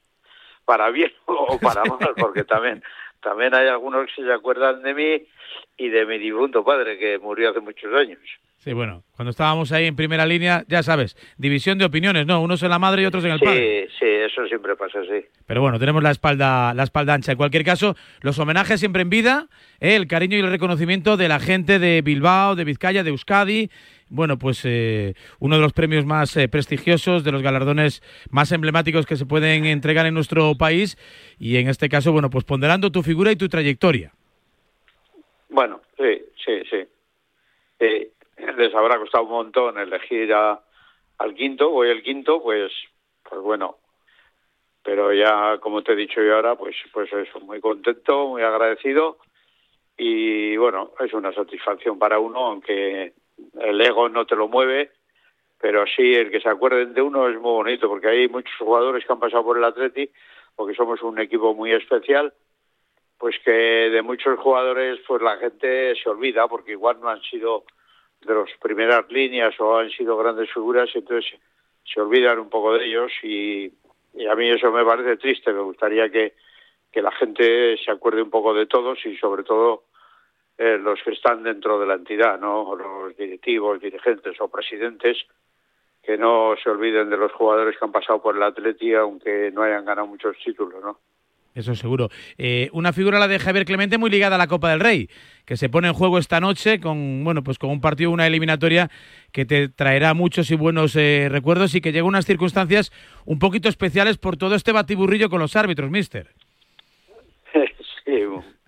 Para 0.65 0.91
bien 0.91 1.13
o 1.27 1.59
para 1.59 1.85
mal, 1.85 2.15
porque 2.17 2.45
también, 2.45 2.83
también 3.23 3.55
hay 3.55 3.69
algunos 3.69 4.11
que 4.15 4.23
se 4.23 4.33
acuerdan 4.33 4.83
de 4.83 4.95
mí 4.95 5.27
y 5.77 5.89
de 5.89 6.05
mi 6.05 6.19
difunto 6.19 6.65
padre 6.65 6.99
que 6.99 7.19
murió 7.19 7.51
hace 7.51 7.61
muchos 7.61 7.95
años. 7.95 8.21
Sí, 8.63 8.73
bueno, 8.75 9.03
cuando 9.17 9.31
estábamos 9.31 9.73
ahí 9.73 9.87
en 9.87 9.97
primera 9.97 10.25
línea, 10.25 10.63
ya 10.69 10.85
sabes, 10.85 11.17
división 11.37 11.79
de 11.79 11.85
opiniones, 11.85 12.27
¿no? 12.27 12.41
Unos 12.41 12.63
en 12.63 12.71
la 12.71 12.79
madre 12.79 13.03
y 13.03 13.07
otros 13.07 13.25
en 13.25 13.33
el 13.33 13.41
padre. 13.41 13.89
Sí, 13.89 13.95
sí, 13.99 14.07
eso 14.07 14.47
siempre 14.47 14.77
pasa 14.77 15.01
así. 15.01 15.27
Pero 15.47 15.63
bueno, 15.63 15.81
tenemos 15.81 16.01
la 16.01 16.13
espalda, 16.13 16.73
la 16.73 16.85
espalda 16.85 17.15
ancha. 17.15 17.33
En 17.33 17.39
cualquier 17.39 17.65
caso, 17.65 17.97
los 18.21 18.39
homenajes 18.39 18.79
siempre 18.79 19.03
en 19.03 19.11
vida, 19.11 19.49
¿eh? 19.81 19.97
el 19.97 20.07
cariño 20.07 20.37
y 20.37 20.43
el 20.43 20.49
reconocimiento 20.49 21.17
de 21.17 21.27
la 21.27 21.41
gente 21.41 21.81
de 21.81 22.03
Bilbao, 22.03 22.55
de 22.55 22.63
Vizcaya, 22.63 23.03
de 23.03 23.11
Euskadi. 23.11 23.69
Bueno, 24.09 24.39
pues 24.39 24.61
eh, 24.65 25.15
uno 25.41 25.57
de 25.57 25.63
los 25.63 25.73
premios 25.73 26.07
más 26.07 26.37
eh, 26.37 26.49
prestigiosos, 26.49 27.25
de 27.25 27.33
los 27.33 27.43
galardones 27.43 28.01
más 28.31 28.53
emblemáticos 28.53 29.07
que 29.07 29.17
se 29.17 29.27
pueden 29.27 29.65
entregar 29.65 30.07
en 30.07 30.15
nuestro 30.15 30.55
país. 30.55 30.97
Y 31.37 31.57
en 31.57 31.67
este 31.67 31.89
caso, 31.89 32.13
bueno, 32.13 32.31
pues 32.31 32.45
ponderando 32.45 32.93
tu 32.93 33.03
figura 33.03 33.33
y 33.33 33.37
tu 33.37 33.49
trayectoria. 33.49 34.13
Bueno, 35.49 35.81
sí, 35.99 36.23
sí, 36.45 36.63
sí. 36.71 36.87
les 38.57 38.75
habrá 38.75 38.99
costado 38.99 39.25
un 39.25 39.31
montón 39.31 39.79
elegir 39.79 40.33
al 40.33 41.35
quinto, 41.35 41.71
voy 41.71 41.91
el 41.91 42.03
quinto, 42.03 42.43
pues, 42.43 42.73
pues 43.23 43.41
bueno. 43.41 43.77
Pero 44.83 45.13
ya, 45.13 45.59
como 45.59 45.83
te 45.83 45.93
he 45.93 45.97
dicho 45.97 46.21
yo 46.21 46.35
ahora, 46.35 46.57
pues, 46.57 46.75
pues 46.93 47.13
eso, 47.13 47.41
muy 47.41 47.61
contento, 47.61 48.29
muy 48.29 48.43
agradecido 48.43 49.19
y 49.97 50.57
bueno, 50.57 50.93
es 50.99 51.13
una 51.13 51.33
satisfacción 51.33 51.99
para 51.99 52.19
uno, 52.19 52.47
aunque 52.47 53.13
el 53.61 53.81
ego 53.81 54.09
no 54.09 54.27
te 54.27 54.35
lo 54.35 54.49
mueve, 54.49 54.91
pero 55.61 55.85
sí 55.87 56.15
el 56.15 56.31
que 56.31 56.41
se 56.41 56.49
acuerden 56.49 56.95
de 56.95 57.03
uno 57.03 57.29
es 57.29 57.35
muy 57.35 57.53
bonito, 57.53 57.89
porque 57.89 58.09
hay 58.09 58.29
muchos 58.29 58.55
jugadores 58.59 59.05
que 59.05 59.13
han 59.13 59.21
pasado 59.21 59.45
por 59.45 59.59
el 59.59 59.65
Atleti, 59.65 60.11
porque 60.57 60.75
somos 60.75 61.01
un 61.03 61.21
equipo 61.21 61.55
muy 61.55 61.73
especial 61.73 62.33
pues 63.23 63.37
que 63.45 63.53
de 63.53 64.03
muchos 64.03 64.37
jugadores 64.41 64.99
pues 65.07 65.23
la 65.23 65.37
gente 65.37 65.95
se 65.95 66.11
olvida 66.11 66.49
porque 66.49 66.73
igual 66.73 66.99
no 67.01 67.09
han 67.09 67.23
sido 67.23 67.63
de 68.25 68.35
las 68.35 68.51
primeras 68.61 69.11
líneas 69.11 69.59
o 69.61 69.79
han 69.79 69.91
sido 69.91 70.17
grandes 70.17 70.53
figuras 70.53 70.89
entonces 70.95 71.39
se 71.85 72.01
olvidan 72.01 72.39
un 72.39 72.49
poco 72.49 72.75
de 72.75 72.87
ellos 72.87 73.13
y, 73.23 73.73
a 74.31 74.35
mí 74.35 74.49
eso 74.49 74.71
me 74.71 74.85
parece 74.85 75.17
triste. 75.17 75.53
Me 75.53 75.63
gustaría 75.63 76.11
que, 76.11 76.35
que 76.91 77.03
la 77.03 77.11
gente 77.13 77.77
se 77.79 77.91
acuerde 77.91 78.23
un 78.23 78.31
poco 78.31 78.55
de 78.55 78.67
todos 78.67 79.05
y 79.07 79.17
sobre 79.17 79.43
todo 79.43 79.85
eh, 80.59 80.79
los 80.79 81.03
que 81.03 81.13
están 81.13 81.43
dentro 81.43 81.79
de 81.81 81.87
la 81.87 81.95
entidad 81.95 82.39
no 82.39 82.77
los 82.77 83.17
directivos 83.17 83.81
dirigentes 83.81 84.39
o 84.41 84.49
presidentes 84.49 85.17
que 86.03 86.19
no 86.19 86.55
se 86.63 86.69
olviden 86.69 87.09
de 87.09 87.17
los 87.17 87.33
jugadores 87.33 87.79
que 87.79 87.85
han 87.85 87.93
pasado 87.93 88.21
por 88.21 88.37
el 88.37 88.43
Atleti 88.43 88.93
aunque 88.95 89.51
no 89.51 89.63
hayan 89.63 89.87
ganado 89.87 90.07
muchos 90.07 90.37
títulos 90.45 90.83
no 90.83 90.99
eso 91.55 91.75
seguro. 91.75 92.09
Eh, 92.39 92.71
una 92.73 92.93
figura 92.93 93.19
la 93.19 93.29
de 93.29 93.39
Javier 93.39 93.65
Clemente 93.65 93.99
muy 93.99 94.11
ligada 94.11 94.37
a 94.37 94.39
la 94.39 94.47
Copa 94.47 94.71
del 94.71 94.81
Rey, 94.81 95.09
que 95.45 95.57
se 95.57 95.69
pone 95.69 95.89
en 95.89 95.95
juego 95.95 96.19
esta 96.19 96.41
noche 96.41 96.81
con 96.81 97.25
bueno 97.25 97.43
pues 97.43 97.59
con 97.59 97.71
un 97.71 97.81
partido, 97.81 98.11
una 98.11 98.27
eliminatoria 98.27 98.91
que 99.33 99.45
te 99.45 99.69
traerá 99.69 100.15
muchos 100.15 100.51
y 100.51 100.57
buenos 100.57 100.97
eh, 100.97 101.29
recuerdos 101.31 101.75
y 101.75 101.81
que 101.81 101.93
llega 101.93 102.07
unas 102.07 102.27
circunstancias 102.27 102.93
un 103.27 103.39
poquito 103.39 103.69
especiales 103.69 104.19
por 104.19 104.37
todo 104.37 104.55
este 104.55 104.73
batiburrillo 104.73 105.29
con 105.29 105.41
los 105.41 105.57
árbitros, 105.57 105.91
Mister. 105.91 106.29
Sí, 108.05 108.21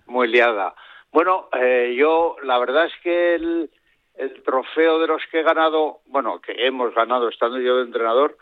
muy 0.05 0.29
liada. 0.29 0.73
Bueno, 1.11 1.49
eh, 1.59 1.93
yo 1.97 2.37
la 2.43 2.57
verdad 2.57 2.85
es 2.85 2.93
que 3.03 3.35
el, 3.35 3.69
el 4.17 4.43
trofeo 4.43 4.99
de 4.99 5.07
los 5.07 5.21
que 5.29 5.41
he 5.41 5.43
ganado, 5.43 5.99
bueno, 6.05 6.39
que 6.39 6.53
hemos 6.65 6.93
ganado 6.95 7.27
estando 7.27 7.59
yo 7.59 7.77
de 7.77 7.83
entrenador, 7.83 8.37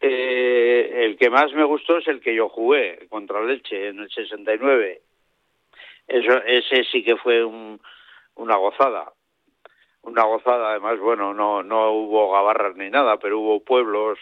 eh, 0.00 1.04
el 1.04 1.16
que 1.16 1.30
más 1.30 1.52
me 1.52 1.64
gustó 1.64 1.98
es 1.98 2.08
el 2.08 2.20
que 2.20 2.34
yo 2.34 2.48
jugué 2.48 3.06
contra 3.08 3.42
Leche 3.42 3.88
en 3.88 4.00
el 4.00 4.10
69. 4.10 5.00
Eso, 6.06 6.42
ese 6.44 6.84
sí 6.84 7.02
que 7.02 7.16
fue 7.16 7.44
una 7.44 8.56
gozada. 8.56 9.12
Una 10.02 10.24
gozada, 10.24 10.70
además, 10.70 10.98
bueno, 10.98 11.32
no, 11.32 11.62
no 11.62 11.92
hubo 11.92 12.32
gabarras 12.32 12.76
ni 12.76 12.90
nada, 12.90 13.18
pero 13.18 13.38
hubo 13.40 13.60
pueblos 13.60 14.18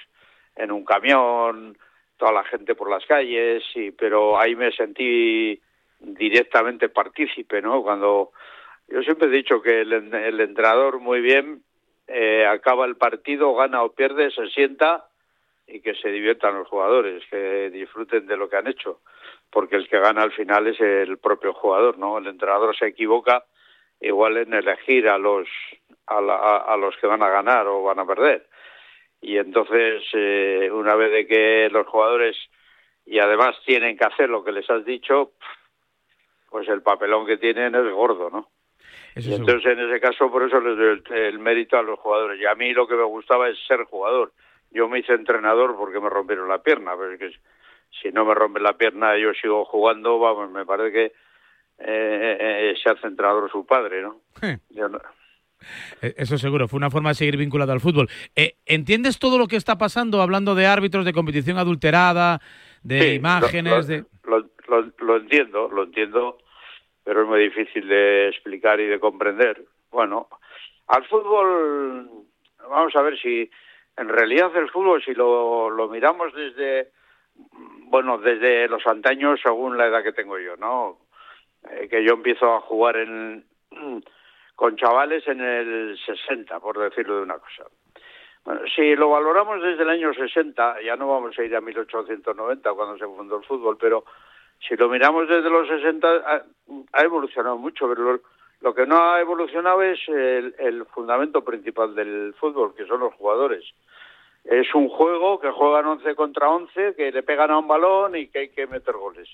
en 0.55 0.71
un 0.71 0.85
camión, 0.85 1.77
toda 2.17 2.33
la 2.33 2.45
gente 2.45 2.77
por 2.77 2.89
las 2.89 3.05
calles, 3.07 3.65
y, 3.75 3.91
pero 3.91 4.39
ahí 4.39 4.55
me 4.55 4.71
sentí 4.71 5.61
directamente 5.99 6.89
partícipe, 6.89 7.61
¿no? 7.61 7.83
Cuando 7.83 8.31
yo 8.87 9.03
siempre 9.03 9.29
he 9.29 9.33
dicho 9.33 9.61
que 9.61 9.81
el, 9.81 9.93
el 9.93 10.41
entrenador 10.41 11.01
muy 11.01 11.21
bien 11.21 11.63
eh, 12.07 12.47
acaba 12.47 12.85
el 12.85 12.97
partido, 12.97 13.55
gana 13.55 13.83
o 13.83 13.93
pierde, 13.93 14.31
se 14.31 14.47
sienta 14.49 15.07
y 15.73 15.81
que 15.81 15.95
se 15.95 16.11
diviertan 16.11 16.55
los 16.55 16.69
jugadores, 16.69 17.25
que 17.31 17.71
disfruten 17.71 18.27
de 18.27 18.37
lo 18.37 18.49
que 18.49 18.57
han 18.57 18.67
hecho, 18.67 19.01
porque 19.51 19.77
el 19.77 19.89
que 19.89 19.99
gana 19.99 20.23
al 20.23 20.33
final 20.33 20.67
es 20.67 20.79
el 20.81 21.17
propio 21.17 21.55
jugador, 21.55 21.97
¿no? 21.99 22.19
El 22.19 22.27
entrenador 22.27 22.77
se 22.77 22.89
equivoca 22.89 23.45
igual 23.99 24.37
en 24.37 24.53
elegir 24.53 25.09
a 25.09 25.17
los 25.17 25.49
a, 26.07 26.77
los 26.77 26.95
que 26.99 27.07
van 27.07 27.23
a 27.23 27.31
ganar 27.31 27.67
o 27.69 27.83
van 27.83 28.01
a 28.01 28.07
perder. 28.07 28.47
Y 29.23 29.39
entonces, 29.39 30.03
eh, 30.13 30.69
una 30.71 30.95
vez 30.95 31.11
de 31.11 31.27
que 31.27 31.71
los 31.73 31.87
jugadores 31.87 32.37
y 33.07 33.19
además 33.19 33.57
tienen 33.65 33.97
que 33.97 34.05
hacer 34.05 34.29
lo 34.29 34.45
que 34.45 34.53
les 34.53 34.69
has 34.69 34.85
dicho, 34.85 35.33
pues 36.51 36.69
el 36.69 36.83
papelón 36.83 37.25
que 37.27 37.39
tienen 37.39 37.75
es 37.75 37.93
gordo, 37.93 38.29
¿no? 38.29 38.51
y 39.15 39.35
entonces 39.35 39.73
en 39.73 39.91
ese 39.91 40.01
caso 40.01 40.31
por 40.31 40.43
eso 40.43 40.59
les 40.59 40.75
doy 40.75 41.03
el, 41.07 41.17
el 41.17 41.39
mérito 41.39 41.79
a 41.79 41.83
los 41.83 41.99
jugadores. 41.99 42.41
Y 42.41 42.47
a 42.47 42.55
mí 42.55 42.73
lo 42.73 42.87
que 42.87 42.95
me 42.95 43.05
gustaba 43.05 43.49
es 43.49 43.59
ser 43.67 43.85
jugador. 43.85 44.33
Yo 44.75 44.89
me 44.89 45.01
hice 45.01 45.13
entrenador 45.15 45.77
porque 45.77 46.01
me 46.01 46.09
rompieron 46.09 46.49
la 46.49 46.63
pierna, 46.63 46.93
pero 46.97 47.13
es 47.13 47.19
que 47.19 47.31
si 48.01 48.11
no 48.11 48.25
me 48.25 48.35
rompen 48.35 48.63
la 48.63 48.77
pierna 48.77 49.17
yo 49.19 49.33
sigo 49.35 49.65
jugando, 49.65 50.19
vamos, 50.19 50.51
me 50.51 50.65
parece 50.65 50.93
que 50.93 51.05
eh, 51.79 52.37
eh, 52.41 52.75
se 52.83 52.91
hace 52.91 53.07
entrenador 53.07 53.51
su 53.51 53.67
padre, 53.67 54.03
¿no? 54.03 54.21
Yo 54.71 54.89
no- 54.89 55.01
Eh, 56.01 56.15
Eso 56.17 56.39
seguro, 56.39 56.67
fue 56.69 56.79
una 56.79 56.91
forma 56.91 57.11
de 57.11 57.15
seguir 57.15 57.37
vinculado 57.37 57.73
al 57.73 57.81
fútbol. 57.81 58.09
Eh, 58.35 58.57
¿Entiendes 58.67 59.19
todo 59.19 59.39
lo 59.39 59.47
que 59.47 59.57
está 59.57 59.79
pasando 59.79 60.21
hablando 60.23 60.55
de 60.55 60.67
árbitros, 60.67 61.05
de 61.05 61.13
competición 61.13 61.59
adulterada, 61.59 62.41
de 62.83 63.01
Sí, 63.01 63.15
imágenes, 63.15 63.73
lo, 63.73 63.95
de... 63.95 64.05
lo, 64.25 64.39
lo- 64.69 64.93
lo 64.99 65.17
entiendo, 65.19 65.69
lo 65.69 65.85
entiendo, 65.85 66.39
pero 67.05 67.23
es 67.23 67.29
muy 67.29 67.41
difícil 67.41 67.87
de 67.87 68.29
explicar 68.29 68.81
y 68.81 68.87
de 68.87 68.99
comprender. 68.99 69.65
Bueno, 69.91 70.29
al 70.89 71.05
fútbol, 71.07 72.09
vamos 72.69 72.97
a 72.97 73.03
ver 73.03 73.19
si 73.21 73.49
en 73.97 74.09
realidad 74.09 74.55
el 74.57 74.71
fútbol, 74.71 75.03
si 75.03 75.15
lo, 75.15 75.71
lo 75.71 75.89
miramos 75.89 76.35
desde, 76.35 76.91
bueno, 77.89 78.19
desde 78.19 78.69
los 78.69 78.87
antaños 78.87 79.41
según 79.43 79.77
la 79.77 79.87
edad 79.87 80.03
que 80.03 80.13
tengo 80.13 80.39
yo, 80.39 80.57
¿no? 80.57 80.99
Eh, 81.71 81.89
que 81.89 82.03
yo 82.05 82.15
empiezo 82.15 82.53
a 82.55 82.61
jugar 82.61 82.97
en, 82.97 83.45
con 84.57 84.77
chavales 84.77 85.27
en 85.29 85.41
el 85.41 85.99
60, 86.05 86.61
por 86.61 86.79
decirlo 86.79 87.17
de 87.17 87.23
una 87.23 87.39
cosa. 87.39 87.65
Bueno, 88.45 88.63
si 88.75 88.97
lo 88.97 89.11
valoramos 89.11 89.63
desde 89.63 89.85
el 89.85 89.91
año 89.91 90.13
60, 90.13 90.83
ya 90.83 90.97
no 90.97 91.09
vamos 91.09 91.39
a 91.39 91.45
ir 91.45 91.55
a 91.55 91.61
1890 91.61 92.73
cuando 92.73 92.99
se 92.99 93.05
fundó 93.05 93.39
el 93.39 93.45
fútbol, 93.45 93.77
pero 93.79 94.05
si 94.67 94.77
lo 94.77 94.89
miramos 94.89 95.29
desde 95.29 95.49
los 95.49 95.69
60 95.69 96.43
ha, 96.93 97.03
evolucionado 97.05 97.57
mucho, 97.57 97.89
pero 97.89 98.21
lo, 98.63 98.75
que 98.75 98.87
no 98.87 99.03
ha 99.03 99.21
evolucionado 99.21 99.83
es 99.83 100.01
el, 100.09 100.55
el 100.59 100.87
fundamento 100.87 101.45
principal 101.45 101.95
del 101.95 102.35
fútbol, 102.39 102.75
que 102.75 102.87
son 102.87 103.01
los 103.01 103.15
jugadores. 103.15 103.65
Es 104.45 104.75
un 104.75 104.89
juego 104.89 105.39
que 105.39 105.51
juegan 105.51 105.87
11 105.87 106.15
contra 106.15 106.51
11, 106.51 106.95
que 106.97 107.13
le 107.13 107.23
pegan 107.23 107.51
a 107.51 107.59
un 107.59 107.69
balón 107.69 108.17
y 108.17 108.29
que 108.29 108.41
hay 108.41 108.49
que 108.49 108.67
meter 108.67 108.95
goles. 108.95 109.29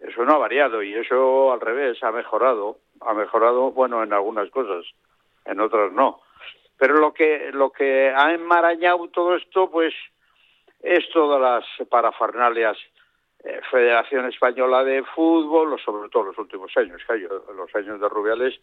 Eso 0.00 0.24
no 0.24 0.34
ha 0.34 0.38
variado 0.38 0.82
y 0.82 0.94
eso 0.94 1.52
al 1.52 1.60
revés 1.60 2.02
ha 2.02 2.12
mejorado, 2.12 2.78
ha 3.00 3.14
mejorado, 3.14 3.72
bueno, 3.72 4.02
en 4.02 4.12
algunas 4.12 4.50
cosas, 4.50 4.84
en 5.46 5.60
otras 5.60 5.92
no. 5.92 6.20
Pero 6.78 6.98
lo 6.98 7.14
que 7.14 7.50
lo 7.52 7.70
que 7.70 8.12
ha 8.14 8.34
enmarañado 8.34 9.08
todo 9.08 9.34
esto, 9.36 9.70
pues, 9.70 9.94
es 10.80 11.08
todas 11.10 11.40
las 11.40 11.88
parafernalias 11.88 12.76
eh, 13.46 13.60
Federación 13.70 14.26
Española 14.26 14.82
de 14.82 15.04
Fútbol, 15.04 15.78
sobre 15.84 16.08
todo 16.08 16.24
los 16.24 16.38
últimos 16.38 16.76
años, 16.76 17.00
que 17.06 17.18
los 17.18 17.74
años 17.74 18.00
de 18.00 18.08
Rubiales 18.08 18.60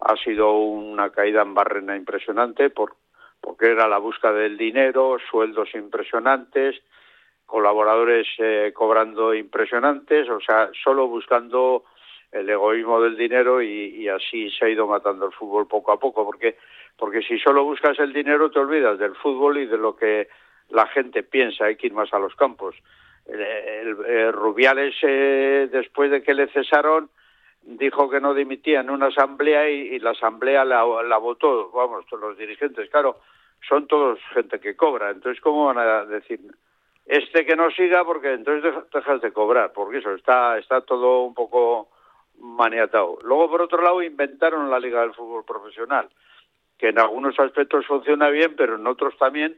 ha 0.00 0.16
sido 0.16 0.52
una 0.54 1.10
caída 1.10 1.42
en 1.42 1.54
barrena 1.54 1.96
impresionante 1.96 2.70
por 2.70 2.94
porque 3.42 3.72
era 3.72 3.88
la 3.88 3.98
búsqueda 3.98 4.32
del 4.34 4.56
dinero, 4.56 5.16
sueldos 5.28 5.74
impresionantes, 5.74 6.80
colaboradores 7.44 8.28
eh, 8.38 8.72
cobrando 8.72 9.34
impresionantes, 9.34 10.28
o 10.30 10.40
sea, 10.40 10.70
solo 10.84 11.08
buscando 11.08 11.82
el 12.30 12.48
egoísmo 12.48 13.00
del 13.00 13.16
dinero 13.16 13.60
y, 13.60 13.96
y 13.96 14.08
así 14.08 14.48
se 14.52 14.64
ha 14.64 14.68
ido 14.68 14.86
matando 14.86 15.26
el 15.26 15.32
fútbol 15.32 15.66
poco 15.66 15.90
a 15.90 15.98
poco, 15.98 16.24
porque 16.24 16.56
porque 16.96 17.22
si 17.22 17.38
solo 17.38 17.64
buscas 17.64 17.98
el 17.98 18.12
dinero 18.12 18.50
te 18.50 18.60
olvidas 18.60 18.98
del 18.98 19.16
fútbol 19.16 19.58
y 19.58 19.66
de 19.66 19.76
lo 19.76 19.96
que 19.96 20.28
la 20.70 20.86
gente 20.86 21.22
piensa, 21.22 21.64
hay 21.64 21.76
que 21.76 21.88
ir 21.88 21.92
más 21.92 22.12
a 22.14 22.18
los 22.18 22.34
campos. 22.36 22.76
El 23.26 24.32
Rubiales, 24.32 24.94
eh, 25.02 25.68
después 25.70 26.10
de 26.10 26.22
que 26.22 26.34
le 26.34 26.48
cesaron, 26.48 27.08
dijo 27.62 28.10
que 28.10 28.20
no 28.20 28.34
dimitía 28.34 28.80
en 28.80 28.90
una 28.90 29.06
asamblea 29.06 29.68
y, 29.70 29.98
la 30.00 30.10
asamblea 30.10 30.64
la, 30.64 30.82
votó, 31.18 31.70
vamos, 31.70 32.04
todos 32.06 32.22
los 32.22 32.38
dirigentes, 32.38 32.90
claro, 32.90 33.20
son 33.68 33.86
todos 33.86 34.18
gente 34.34 34.58
que 34.58 34.74
cobra, 34.74 35.10
entonces 35.10 35.40
¿cómo 35.40 35.66
van 35.66 35.78
a 35.78 36.04
decir 36.04 36.40
este 37.06 37.44
que 37.44 37.56
no 37.56 37.70
siga 37.70 38.04
porque 38.04 38.32
entonces 38.32 38.62
deja- 38.64 38.86
dejas 38.92 39.20
de 39.20 39.32
cobrar, 39.32 39.72
porque 39.72 39.98
eso 39.98 40.14
está, 40.14 40.58
está 40.58 40.80
todo 40.82 41.22
un 41.22 41.34
poco 41.34 41.88
maniatado. 42.38 43.18
Luego, 43.22 43.50
por 43.50 43.62
otro 43.62 43.82
lado, 43.82 44.02
inventaron 44.02 44.70
la 44.70 44.78
Liga 44.80 45.00
del 45.02 45.14
Fútbol 45.14 45.44
Profesional, 45.44 46.08
que 46.78 46.88
en 46.88 46.98
algunos 46.98 47.38
aspectos 47.38 47.86
funciona 47.86 48.28
bien, 48.30 48.54
pero 48.56 48.76
en 48.76 48.86
otros 48.86 49.16
también 49.18 49.56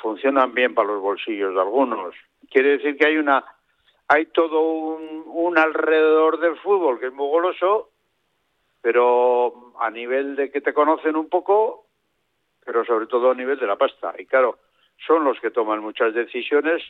funcionan 0.00 0.52
bien 0.54 0.74
para 0.74 0.88
los 0.88 1.00
bolsillos 1.00 1.54
de 1.54 1.60
algunos. 1.60 2.14
Quiere 2.50 2.70
decir 2.78 2.96
que 2.96 3.06
hay 3.06 3.16
una 3.16 3.44
hay 4.08 4.26
todo 4.26 4.60
un, 4.60 5.56
alrededor 5.56 6.40
del 6.40 6.56
fútbol 6.58 6.98
que 6.98 7.06
es 7.06 7.12
muy 7.12 7.28
goloso, 7.28 7.90
pero 8.80 9.72
a 9.78 9.88
nivel 9.90 10.34
de 10.36 10.50
que 10.50 10.60
te 10.60 10.74
conocen 10.74 11.14
un 11.14 11.28
poco, 11.28 11.86
pero 12.64 12.84
sobre 12.84 13.06
todo 13.06 13.30
a 13.30 13.34
nivel 13.34 13.58
de 13.58 13.66
la 13.68 13.76
pasta. 13.76 14.14
Y 14.18 14.26
claro, 14.26 14.58
son 15.06 15.22
los 15.24 15.38
que 15.40 15.50
toman 15.52 15.80
muchas 15.80 16.12
decisiones, 16.12 16.82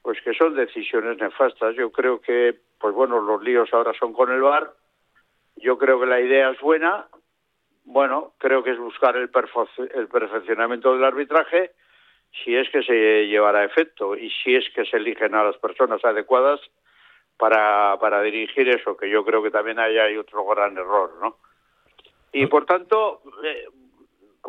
pues 0.00 0.20
que 0.22 0.32
son 0.32 0.54
decisiones 0.54 1.18
nefastas. 1.18 1.74
Yo 1.74 1.90
creo 1.92 2.20
que, 2.22 2.58
pues 2.78 2.94
bueno, 2.94 3.20
los 3.20 3.42
líos 3.42 3.68
ahora 3.74 3.92
son 3.98 4.14
con 4.14 4.32
el 4.32 4.40
VAR. 4.40 4.72
Yo 5.56 5.76
creo 5.76 6.00
que 6.00 6.06
la 6.06 6.20
idea 6.20 6.50
es 6.50 6.60
buena. 6.60 7.06
Bueno, 7.84 8.32
creo 8.38 8.62
que 8.64 8.70
es 8.70 8.78
buscar 8.78 9.16
el, 9.16 9.30
perfe- 9.30 9.90
el 9.94 10.08
perfeccionamiento 10.08 10.92
del 10.94 11.04
arbitraje, 11.04 11.72
si 12.44 12.54
es 12.54 12.68
que 12.70 12.82
se 12.82 13.26
llevará 13.26 13.60
a 13.60 13.64
efecto 13.64 14.16
y 14.16 14.30
si 14.30 14.54
es 14.54 14.64
que 14.74 14.84
se 14.84 14.96
eligen 14.96 15.34
a 15.34 15.44
las 15.44 15.56
personas 15.58 16.04
adecuadas 16.04 16.60
para, 17.36 17.98
para 18.00 18.22
dirigir 18.22 18.68
eso, 18.68 18.96
que 18.96 19.10
yo 19.10 19.24
creo 19.24 19.42
que 19.42 19.50
también 19.50 19.78
ahí 19.78 19.98
hay 19.98 20.16
otro 20.16 20.44
gran 20.46 20.76
error, 20.76 21.12
¿no? 21.20 21.36
Y 22.32 22.46
por 22.46 22.66
tanto, 22.66 23.22
eh, 23.44 23.66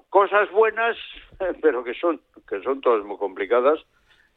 cosas 0.10 0.52
buenas, 0.52 0.98
pero 1.62 1.84
que 1.84 1.94
son, 1.94 2.22
que 2.48 2.62
son 2.62 2.82
todas 2.82 3.04
muy 3.06 3.18
complicadas 3.18 3.80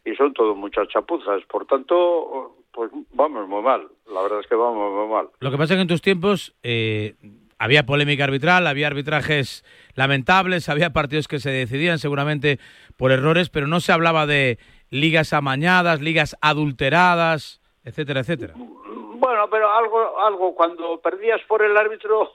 y 0.05 0.14
son 0.14 0.32
todo 0.32 0.55
muchas 0.55 0.88
chapuzas. 0.88 1.42
Por 1.44 1.66
tanto, 1.66 2.57
pues 2.72 2.90
vamos 3.12 3.48
muy 3.48 3.62
mal. 3.62 3.88
La 4.12 4.22
verdad 4.22 4.40
es 4.40 4.46
que 4.46 4.55
vamos 4.55 4.92
muy 4.92 5.14
mal. 5.14 5.28
Lo 5.40 5.51
que 5.51 5.59
pasa 5.59 5.74
es 5.74 5.78
que 5.78 5.82
en 5.82 5.88
tus 5.88 6.03
tiempos 6.03 6.55
eh, 6.62 7.14
había 7.61 7.85
polémica 7.85 8.25
arbitral, 8.25 8.67
había 8.67 8.87
arbitrajes 8.87 9.65
lamentables, 9.95 10.71
había 10.71 10.91
partidos 10.91 11.29
que 11.29 11.39
se 11.39 11.51
decidían 11.51 11.99
seguramente 11.99 12.59
por 12.97 13.13
errores, 13.13 13.51
pero 13.51 13.67
no 13.67 13.81
se 13.81 13.93
hablaba 13.93 14.25
de 14.25 14.59
ligas 14.89 15.35
amañadas, 15.35 16.01
ligas 16.01 16.39
adulteradas, 16.41 17.61
etcétera, 17.85 18.21
etcétera. 18.21 18.55
Bueno, 18.57 19.51
pero 19.51 19.71
algo, 19.71 20.19
algo 20.23 20.55
cuando 20.55 21.03
perdías 21.03 21.43
por 21.47 21.63
el 21.63 21.77
árbitro, 21.77 22.33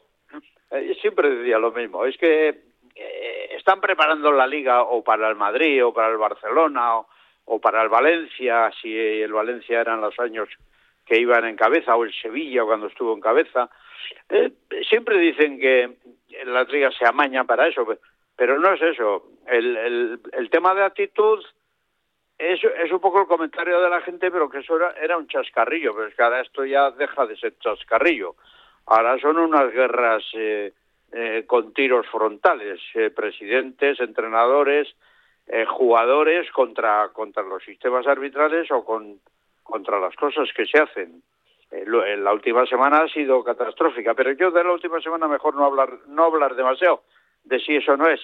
eh, 0.69 0.95
siempre 1.01 1.27
decía 1.31 1.57
lo 1.57 1.71
mismo. 1.71 2.05
Es 2.05 2.15
que 2.17 2.49
eh, 2.95 3.49
están 3.57 3.81
preparando 3.81 4.31
la 4.31 4.45
liga 4.45 4.83
o 4.83 5.03
para 5.03 5.27
el 5.27 5.35
Madrid 5.35 5.83
o 5.83 5.91
para 5.91 6.09
el 6.09 6.17
Barcelona 6.17 6.97
o, 6.97 7.07
o 7.45 7.59
para 7.59 7.81
el 7.81 7.89
Valencia, 7.89 8.71
si 8.79 8.95
el 8.95 9.33
Valencia 9.33 9.81
eran 9.81 10.01
los 10.01 10.19
años 10.19 10.49
que 11.05 11.19
iban 11.19 11.45
en 11.45 11.55
cabeza, 11.55 11.95
o 11.95 12.03
el 12.03 12.13
Sevilla 12.13 12.63
cuando 12.63 12.87
estuvo 12.87 13.13
en 13.13 13.21
cabeza. 13.21 13.69
Eh, 14.29 14.51
siempre 14.89 15.17
dicen 15.19 15.59
que 15.59 15.97
las 16.45 16.67
ligas 16.69 16.95
se 16.97 17.05
amañan 17.05 17.45
para 17.45 17.67
eso, 17.67 17.85
pe- 17.85 17.99
pero 18.35 18.59
no 18.59 18.73
es 18.73 18.81
eso. 18.81 19.27
El, 19.47 19.77
el, 19.77 20.19
el 20.33 20.49
tema 20.49 20.73
de 20.73 20.83
actitud 20.83 21.43
es, 22.37 22.59
es 22.63 22.91
un 22.91 22.99
poco 22.99 23.21
el 23.21 23.27
comentario 23.27 23.79
de 23.79 23.89
la 23.89 24.01
gente, 24.01 24.29
pero 24.31 24.49
que 24.49 24.59
eso 24.59 24.75
era, 24.75 24.91
era 25.01 25.17
un 25.17 25.27
chascarrillo, 25.27 25.93
pero 25.95 26.07
es 26.07 26.15
que 26.15 26.23
ahora 26.23 26.41
esto 26.41 26.65
ya 26.65 26.91
deja 26.91 27.25
de 27.25 27.37
ser 27.37 27.57
chascarrillo. 27.59 28.35
Ahora 28.87 29.17
son 29.19 29.37
unas 29.37 29.71
guerras 29.71 30.23
eh, 30.33 30.73
eh, 31.11 31.43
con 31.47 31.73
tiros 31.73 32.05
frontales, 32.07 32.79
eh, 32.95 33.09
presidentes, 33.09 33.99
entrenadores, 33.99 34.93
eh, 35.47 35.65
jugadores 35.65 36.51
contra, 36.51 37.09
contra 37.13 37.43
los 37.43 37.63
sistemas 37.63 38.05
arbitrales 38.07 38.69
o 38.71 38.83
con, 38.83 39.19
contra 39.65 39.99
las 39.99 40.15
cosas 40.15 40.47
que 40.55 40.65
se 40.65 40.79
hacen. 40.79 41.21
Eh, 41.71 41.83
lo- 41.85 42.05
eh, 42.05 42.15
la 42.15 42.31
última 42.31 42.65
semana 42.65 42.99
ha 42.99 43.07
sido 43.09 43.43
catastrófica, 43.43 44.13
pero 44.13 44.31
yo 44.31 44.51
de 44.51 44.63
la 44.63 44.71
última 44.71 45.01
semana 45.01 45.27
mejor 45.27 45.55
no 45.55 45.65
hablar, 45.65 45.89
no 46.07 46.23
hablar 46.25 46.55
demasiado 46.55 47.03
de 47.43 47.59
si 47.59 47.75
eso 47.75 47.97
no 47.97 48.07
es. 48.07 48.21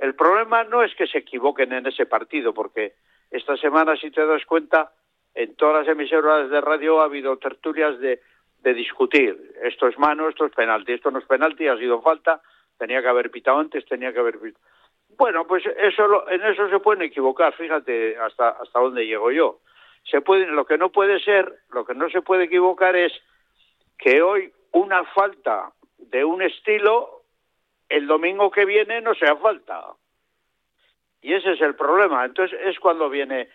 El 0.00 0.14
problema 0.14 0.64
no 0.64 0.82
es 0.82 0.94
que 0.96 1.06
se 1.06 1.18
equivoquen 1.18 1.72
en 1.72 1.86
ese 1.86 2.06
partido, 2.06 2.52
porque 2.54 2.94
esta 3.30 3.56
semana, 3.58 3.96
si 3.96 4.10
te 4.10 4.24
das 4.26 4.44
cuenta, 4.46 4.90
en 5.34 5.54
todas 5.54 5.86
las 5.86 5.88
emisoras 5.94 6.48
de 6.50 6.60
radio 6.60 7.00
ha 7.00 7.04
habido 7.04 7.36
tertulias 7.36 7.98
de, 8.00 8.20
de 8.62 8.74
discutir. 8.74 9.36
Esto 9.62 9.86
es 9.86 9.98
mano, 9.98 10.28
esto 10.28 10.46
es 10.46 10.52
penalti, 10.52 10.92
esto 10.94 11.10
no 11.10 11.18
es 11.18 11.26
penalti, 11.26 11.68
ha 11.68 11.76
sido 11.76 12.00
falta, 12.00 12.40
tenía 12.78 13.02
que 13.02 13.08
haber 13.08 13.30
pitado 13.30 13.58
antes, 13.58 13.84
tenía 13.86 14.12
que 14.12 14.20
haber 14.20 14.38
pitado. 14.38 14.64
Bueno, 15.16 15.46
pues 15.46 15.64
eso 15.66 16.28
en 16.30 16.42
eso 16.44 16.68
se 16.70 16.78
pueden 16.80 17.02
equivocar, 17.02 17.52
fíjate 17.54 18.16
hasta 18.18 18.50
hasta 18.50 18.78
dónde 18.80 19.04
llego 19.06 19.30
yo. 19.32 19.60
Se 20.10 20.20
puede, 20.20 20.46
lo 20.46 20.66
que 20.66 20.78
no 20.78 20.90
puede 20.90 21.20
ser, 21.20 21.52
lo 21.70 21.84
que 21.84 21.94
no 21.94 22.08
se 22.08 22.22
puede 22.22 22.44
equivocar 22.44 22.96
es 22.96 23.12
que 23.98 24.22
hoy 24.22 24.52
una 24.72 25.04
falta 25.04 25.72
de 25.98 26.24
un 26.24 26.42
estilo 26.42 27.22
el 27.88 28.06
domingo 28.06 28.50
que 28.50 28.64
viene 28.64 29.00
no 29.00 29.14
sea 29.14 29.36
falta. 29.36 29.84
Y 31.20 31.34
ese 31.34 31.52
es 31.52 31.60
el 31.60 31.74
problema. 31.74 32.24
Entonces 32.24 32.58
es 32.64 32.78
cuando 32.78 33.10
viene 33.10 33.48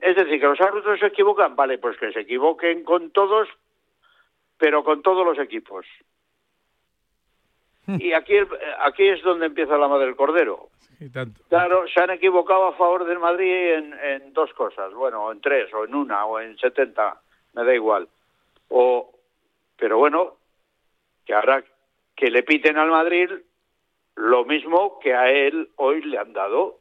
es 0.00 0.16
decir, 0.16 0.40
que 0.40 0.46
los 0.46 0.60
árbitros 0.60 1.00
se 1.00 1.06
equivocan, 1.06 1.56
vale, 1.56 1.78
pues 1.78 1.96
que 1.98 2.12
se 2.12 2.20
equivoquen 2.20 2.84
con 2.84 3.10
todos, 3.10 3.48
pero 4.58 4.84
con 4.84 5.02
todos 5.02 5.24
los 5.24 5.38
equipos. 5.38 5.86
Y 7.86 8.12
aquí, 8.12 8.34
aquí 8.80 9.08
es 9.08 9.22
donde 9.22 9.46
empieza 9.46 9.76
la 9.76 9.88
madre 9.88 10.06
del 10.06 10.16
cordero. 10.16 10.68
Claro, 11.48 11.88
se 11.88 12.00
han 12.00 12.10
equivocado 12.10 12.66
a 12.66 12.74
favor 12.74 13.04
del 13.04 13.18
Madrid 13.18 13.74
en, 13.74 13.92
en 14.04 14.32
dos 14.32 14.52
cosas, 14.54 14.94
bueno, 14.94 15.32
en 15.32 15.40
tres, 15.40 15.72
o 15.74 15.84
en 15.84 15.96
una, 15.96 16.26
o 16.26 16.38
en 16.38 16.56
setenta, 16.58 17.20
me 17.54 17.64
da 17.64 17.74
igual. 17.74 18.06
O, 18.68 19.10
pero 19.76 19.98
bueno, 19.98 20.36
que 21.26 21.34
ahora 21.34 21.64
que 22.14 22.30
le 22.30 22.44
piten 22.44 22.78
al 22.78 22.90
Madrid 22.90 23.30
lo 24.14 24.44
mismo 24.44 25.00
que 25.00 25.14
a 25.14 25.30
él 25.30 25.70
hoy 25.76 26.02
le 26.02 26.18
han 26.18 26.32
dado. 26.32 26.78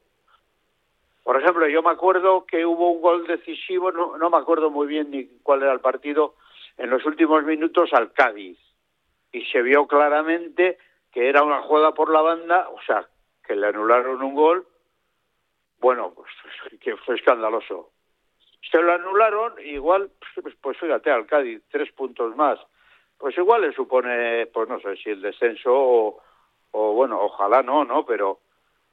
Por 1.24 1.42
ejemplo, 1.42 1.68
yo 1.68 1.82
me 1.82 1.90
acuerdo 1.90 2.46
que 2.46 2.64
hubo 2.64 2.92
un 2.92 3.02
gol 3.02 3.26
decisivo, 3.26 3.92
no, 3.92 4.18
no 4.18 4.30
me 4.30 4.38
acuerdo 4.38 4.70
muy 4.70 4.86
bien 4.86 5.10
ni 5.10 5.26
cuál 5.42 5.64
era 5.64 5.74
el 5.74 5.80
partido, 5.80 6.36
en 6.78 6.92
los 6.92 7.04
últimos 7.06 7.44
minutos 7.44 7.92
al 7.94 8.12
Cádiz. 8.14 8.60
Y 9.32 9.46
se 9.46 9.62
vio 9.62 9.88
claramente 9.88 10.78
que 11.12 11.28
era 11.28 11.44
una 11.44 11.62
jugada 11.62 11.94
por 11.94 12.12
la 12.12 12.22
banda, 12.22 12.70
o 12.70 12.82
sea, 12.82 13.08
que 13.44 13.56
le 13.56 13.68
anularon 13.68 14.22
un 14.22 14.34
gol, 14.34 14.68
bueno, 15.80 16.14
pues 16.16 16.32
que 16.82 16.96
fue 16.98 17.16
escandaloso. 17.16 17.92
Se 18.72 18.82
lo 18.82 18.94
anularon, 18.94 19.54
igual, 19.64 20.12
pues, 20.42 20.56
pues 20.62 20.78
fíjate, 20.78 21.12
al 21.12 21.26
Cádiz, 21.26 21.62
tres 21.70 21.92
puntos 21.92 22.36
más. 22.36 22.60
Pues 23.18 23.38
igual 23.38 23.62
le 23.62 23.74
supone, 23.74 24.48
pues 24.48 24.70
no 24.70 24.80
sé 24.80 24.96
si 24.98 25.10
el 25.10 25.22
descenso 25.22 25.72
o, 25.74 26.24
o 26.72 26.94
bueno, 26.94 27.20
ojalá 27.20 27.62
no, 27.62 27.84
¿no? 27.84 28.06
Pero, 28.06 28.40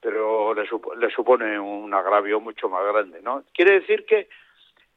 pero 0.01 0.55
le, 0.55 0.69
le 0.99 1.11
supone 1.11 1.59
un 1.59 1.93
agravio 1.95 2.41
mucho 2.41 2.69
más 2.69 2.85
grande, 2.85 3.23
¿no? 3.23 3.45
Quiere 3.55 3.81
decir 3.81 4.05
que 4.05 4.29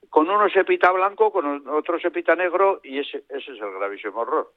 con 0.09 0.29
uno 0.29 0.49
se 0.49 0.63
pita 0.65 0.91
blanco, 0.91 1.31
con 1.31 1.67
otro 1.69 1.99
se 1.99 2.11
pita 2.11 2.35
negro 2.35 2.81
y 2.83 2.99
ese, 2.99 3.23
ese 3.29 3.53
es 3.53 3.61
el 3.61 3.71
gravísimo 3.71 4.23
error. 4.23 4.51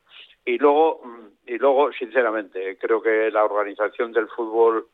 Y 0.45 0.59
luego, 0.59 1.01
mm, 1.05 1.27
y 1.47 1.59
luego, 1.59 1.93
sinceramente, 1.93 2.77
creo 2.79 3.01
que 3.01 3.31
la 3.31 3.45
organización 3.45 4.13
del 4.13 4.29
fútbol 4.29 4.87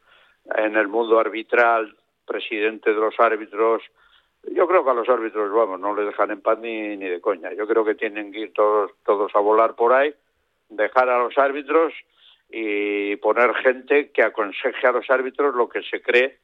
en 0.57 0.76
el 0.76 0.88
mundo 0.88 1.18
arbitral, 1.18 1.96
presidente 2.26 2.90
de 2.90 3.01
los 3.01 3.18
árbitros, 3.18 3.82
yo 4.53 4.66
creo 4.66 4.84
que 4.84 4.90
a 4.90 4.94
los 4.94 5.09
árbitros, 5.09 5.53
vamos, 5.53 5.80
no 5.80 5.94
les 5.94 6.07
dejan 6.07 6.30
en 6.30 6.40
paz 6.40 6.59
ni, 6.59 6.96
ni 6.96 7.09
de 7.09 7.20
coña. 7.20 7.53
Yo 7.53 7.66
creo 7.66 7.84
que 7.84 7.94
tienen 7.94 8.32
que 8.32 8.40
ir 8.40 8.53
todos, 8.53 8.92
todos 9.05 9.34
a 9.34 9.40
volar 9.40 9.74
por 9.74 9.92
ahí, 9.92 10.14
dejar 10.68 11.09
a 11.09 11.18
los 11.18 11.36
árbitros 11.36 11.92
y 12.51 13.16
poner 13.16 13.55
gente 13.57 14.11
que 14.11 14.22
aconseje 14.22 14.86
a 14.86 14.92
los 14.92 15.09
árbitros 15.09 15.55
lo 15.55 15.68
que 15.68 15.82
se 15.82 16.01
cree 16.01 16.38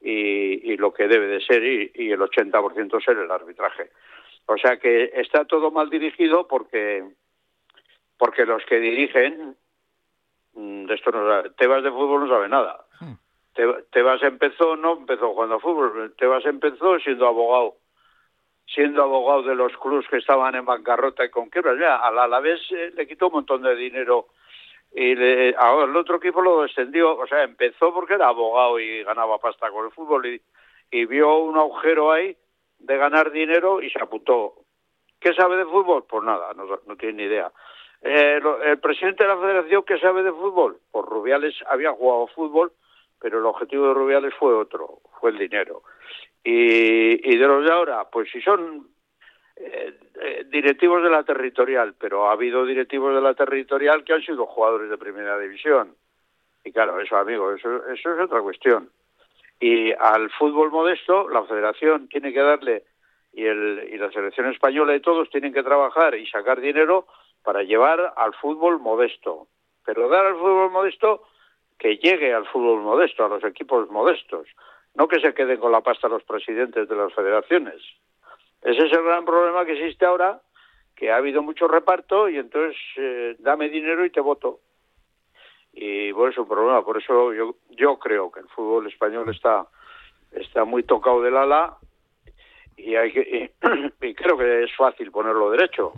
y, 0.00 0.76
lo 0.76 0.92
que 0.92 1.08
debe 1.08 1.26
de 1.26 1.40
ser 1.40 1.64
y, 1.64 1.90
y 1.94 2.12
el 2.12 2.20
80% 2.20 3.04
ser 3.04 3.18
el 3.18 3.30
arbitraje. 3.30 3.90
O 4.46 4.56
sea 4.56 4.78
que 4.78 5.10
está 5.14 5.44
todo 5.44 5.70
mal 5.70 5.90
dirigido 5.90 6.46
porque 6.46 7.04
porque 8.18 8.46
los 8.46 8.64
que 8.64 8.78
dirigen 8.78 9.56
mm, 10.54 10.86
de 10.86 10.94
esto 10.94 11.10
no 11.10 11.42
Tebas 11.52 11.82
de 11.82 11.90
fútbol 11.90 12.20
no 12.20 12.28
sabe 12.28 12.48
nada. 12.48 12.84
Hmm. 13.00 13.14
Tebas 13.90 14.22
empezó, 14.22 14.76
no 14.76 14.98
empezó 14.98 15.32
jugando 15.32 15.56
a 15.56 15.60
fútbol, 15.60 16.14
Tebas 16.18 16.44
empezó 16.44 16.98
siendo 17.00 17.26
abogado 17.26 17.76
siendo 18.66 19.02
abogado 19.02 19.44
de 19.44 19.54
los 19.54 19.72
clubes 19.78 20.06
que 20.08 20.16
estaban 20.18 20.54
en 20.54 20.64
bancarrota 20.64 21.24
y 21.24 21.30
con 21.30 21.48
quiebras. 21.48 21.78
Ya, 21.78 21.96
al 21.96 22.18
Alavés 22.18 22.60
eh, 22.72 22.92
le 22.94 23.06
quitó 23.06 23.28
un 23.28 23.34
montón 23.34 23.62
de 23.62 23.76
dinero 23.76 24.28
y 24.98 25.14
le, 25.14 25.54
ahora 25.58 25.84
el 25.84 25.94
otro 25.94 26.16
equipo 26.16 26.40
lo 26.40 26.62
descendió, 26.62 27.18
o 27.18 27.26
sea, 27.26 27.42
empezó 27.42 27.92
porque 27.92 28.14
era 28.14 28.28
abogado 28.28 28.80
y 28.80 29.04
ganaba 29.04 29.36
pasta 29.36 29.70
con 29.70 29.84
el 29.84 29.92
fútbol 29.92 30.40
y, 30.90 31.04
vio 31.04 31.36
un 31.36 31.58
agujero 31.58 32.12
ahí 32.12 32.34
de 32.78 32.96
ganar 32.96 33.30
dinero 33.30 33.82
y 33.82 33.90
se 33.90 34.02
apuntó. 34.02 34.54
¿Qué 35.20 35.34
sabe 35.34 35.58
de 35.58 35.66
fútbol? 35.66 36.04
Pues 36.08 36.24
nada, 36.24 36.54
no, 36.54 36.64
no 36.86 36.96
tiene 36.96 37.12
ni 37.18 37.22
idea. 37.24 37.52
Eh, 38.00 38.40
el 38.64 38.78
presidente 38.78 39.24
de 39.24 39.28
la 39.28 39.38
federación, 39.38 39.82
¿qué 39.82 39.98
sabe 39.98 40.22
de 40.22 40.32
fútbol? 40.32 40.78
Pues 40.90 41.04
Rubiales 41.04 41.54
había 41.68 41.92
jugado 41.92 42.28
fútbol, 42.28 42.72
pero 43.20 43.38
el 43.38 43.44
objetivo 43.44 43.88
de 43.88 43.94
Rubiales 43.94 44.32
fue 44.38 44.54
otro, 44.54 45.00
fue 45.20 45.28
el 45.28 45.36
dinero. 45.36 45.82
Y, 46.42 47.34
y 47.34 47.36
de 47.36 47.46
los 47.46 47.66
de 47.66 47.72
ahora, 47.72 48.08
pues 48.10 48.30
si 48.30 48.40
son 48.40 48.88
eh, 49.56 49.98
eh, 50.20 50.44
directivos 50.50 51.02
de 51.02 51.10
la 51.10 51.24
territorial, 51.24 51.94
pero 51.98 52.28
ha 52.28 52.32
habido 52.32 52.64
directivos 52.64 53.14
de 53.14 53.20
la 53.20 53.34
territorial 53.34 54.04
que 54.04 54.12
han 54.12 54.22
sido 54.22 54.46
jugadores 54.46 54.90
de 54.90 54.98
primera 54.98 55.38
división. 55.38 55.94
Y 56.64 56.72
claro, 56.72 57.00
eso, 57.00 57.16
amigo, 57.16 57.52
eso, 57.52 57.86
eso 57.88 58.14
es 58.14 58.20
otra 58.20 58.40
cuestión. 58.40 58.90
Y 59.60 59.92
al 59.92 60.30
fútbol 60.30 60.70
modesto, 60.70 61.28
la 61.28 61.44
federación 61.44 62.08
tiene 62.08 62.32
que 62.32 62.40
darle, 62.40 62.84
y, 63.32 63.44
el, 63.44 63.88
y 63.92 63.98
la 63.98 64.10
selección 64.10 64.50
española 64.50 64.94
y 64.94 65.00
todos 65.00 65.30
tienen 65.30 65.52
que 65.52 65.62
trabajar 65.62 66.14
y 66.16 66.26
sacar 66.26 66.60
dinero 66.60 67.06
para 67.42 67.62
llevar 67.62 68.14
al 68.16 68.34
fútbol 68.34 68.80
modesto. 68.80 69.46
Pero 69.84 70.08
dar 70.08 70.26
al 70.26 70.34
fútbol 70.34 70.70
modesto 70.70 71.22
que 71.78 71.98
llegue 71.98 72.32
al 72.32 72.46
fútbol 72.46 72.80
modesto, 72.80 73.24
a 73.24 73.28
los 73.28 73.44
equipos 73.44 73.88
modestos, 73.90 74.48
no 74.94 75.06
que 75.08 75.20
se 75.20 75.34
queden 75.34 75.60
con 75.60 75.72
la 75.72 75.82
pasta 75.82 76.08
los 76.08 76.24
presidentes 76.24 76.88
de 76.88 76.96
las 76.96 77.12
federaciones. 77.12 77.82
Ese 78.66 78.84
es 78.84 78.92
el 78.92 79.04
gran 79.04 79.24
problema 79.24 79.64
que 79.64 79.74
existe 79.74 80.04
ahora, 80.04 80.40
que 80.96 81.12
ha 81.12 81.18
habido 81.18 81.40
mucho 81.40 81.68
reparto 81.68 82.28
y 82.28 82.36
entonces 82.36 82.76
eh, 82.96 83.36
dame 83.38 83.68
dinero 83.68 84.04
y 84.04 84.10
te 84.10 84.20
voto. 84.20 84.58
Y 85.72 86.10
bueno, 86.10 86.32
es 86.32 86.38
un 86.38 86.48
problema. 86.48 86.84
Por 86.84 87.00
eso 87.00 87.32
yo, 87.32 87.54
yo 87.70 87.96
creo 88.00 88.32
que 88.32 88.40
el 88.40 88.48
fútbol 88.48 88.88
español 88.88 89.32
está, 89.32 89.68
está 90.32 90.64
muy 90.64 90.82
tocado 90.82 91.22
del 91.22 91.36
ala 91.36 91.76
y, 92.76 92.96
hay 92.96 93.12
que, 93.12 93.52
y, 94.02 94.14
creo 94.16 94.36
que 94.36 94.64
es 94.64 94.74
fácil 94.74 95.12
ponerlo 95.12 95.52
derecho. 95.52 95.92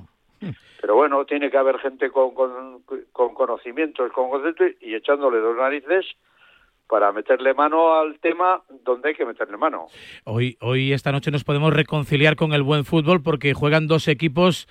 Pero 0.83 0.95
bueno, 0.95 1.25
tiene 1.25 1.51
que 1.51 1.57
haber 1.57 1.79
gente 1.79 2.11
con, 2.11 2.35
con, 2.35 2.83
con 3.13 3.33
conocimientos, 3.33 4.13
con 4.13 4.29
concepto 4.29 4.65
y 4.83 4.95
echándole 4.95 5.39
dos 5.39 5.57
narices 5.57 6.05
para 6.89 7.13
meterle 7.13 7.55
mano 7.55 7.95
al 7.95 8.19
tema 8.19 8.63
donde 8.83 9.11
hay 9.11 9.15
que 9.15 9.27
meterle 9.27 9.57
mano. 9.57 9.87
Hoy, 10.25 10.57
hoy 10.61 10.93
esta 10.93 11.13
noche 11.13 11.31
nos 11.31 11.45
podemos 11.45 11.73
reconciliar 11.73 12.35
con 12.37 12.53
el 12.53 12.63
buen 12.63 12.85
fútbol 12.85 13.23
porque 13.23 13.55
juegan 13.55 13.87
dos 13.87 14.09
equipos 14.09 14.67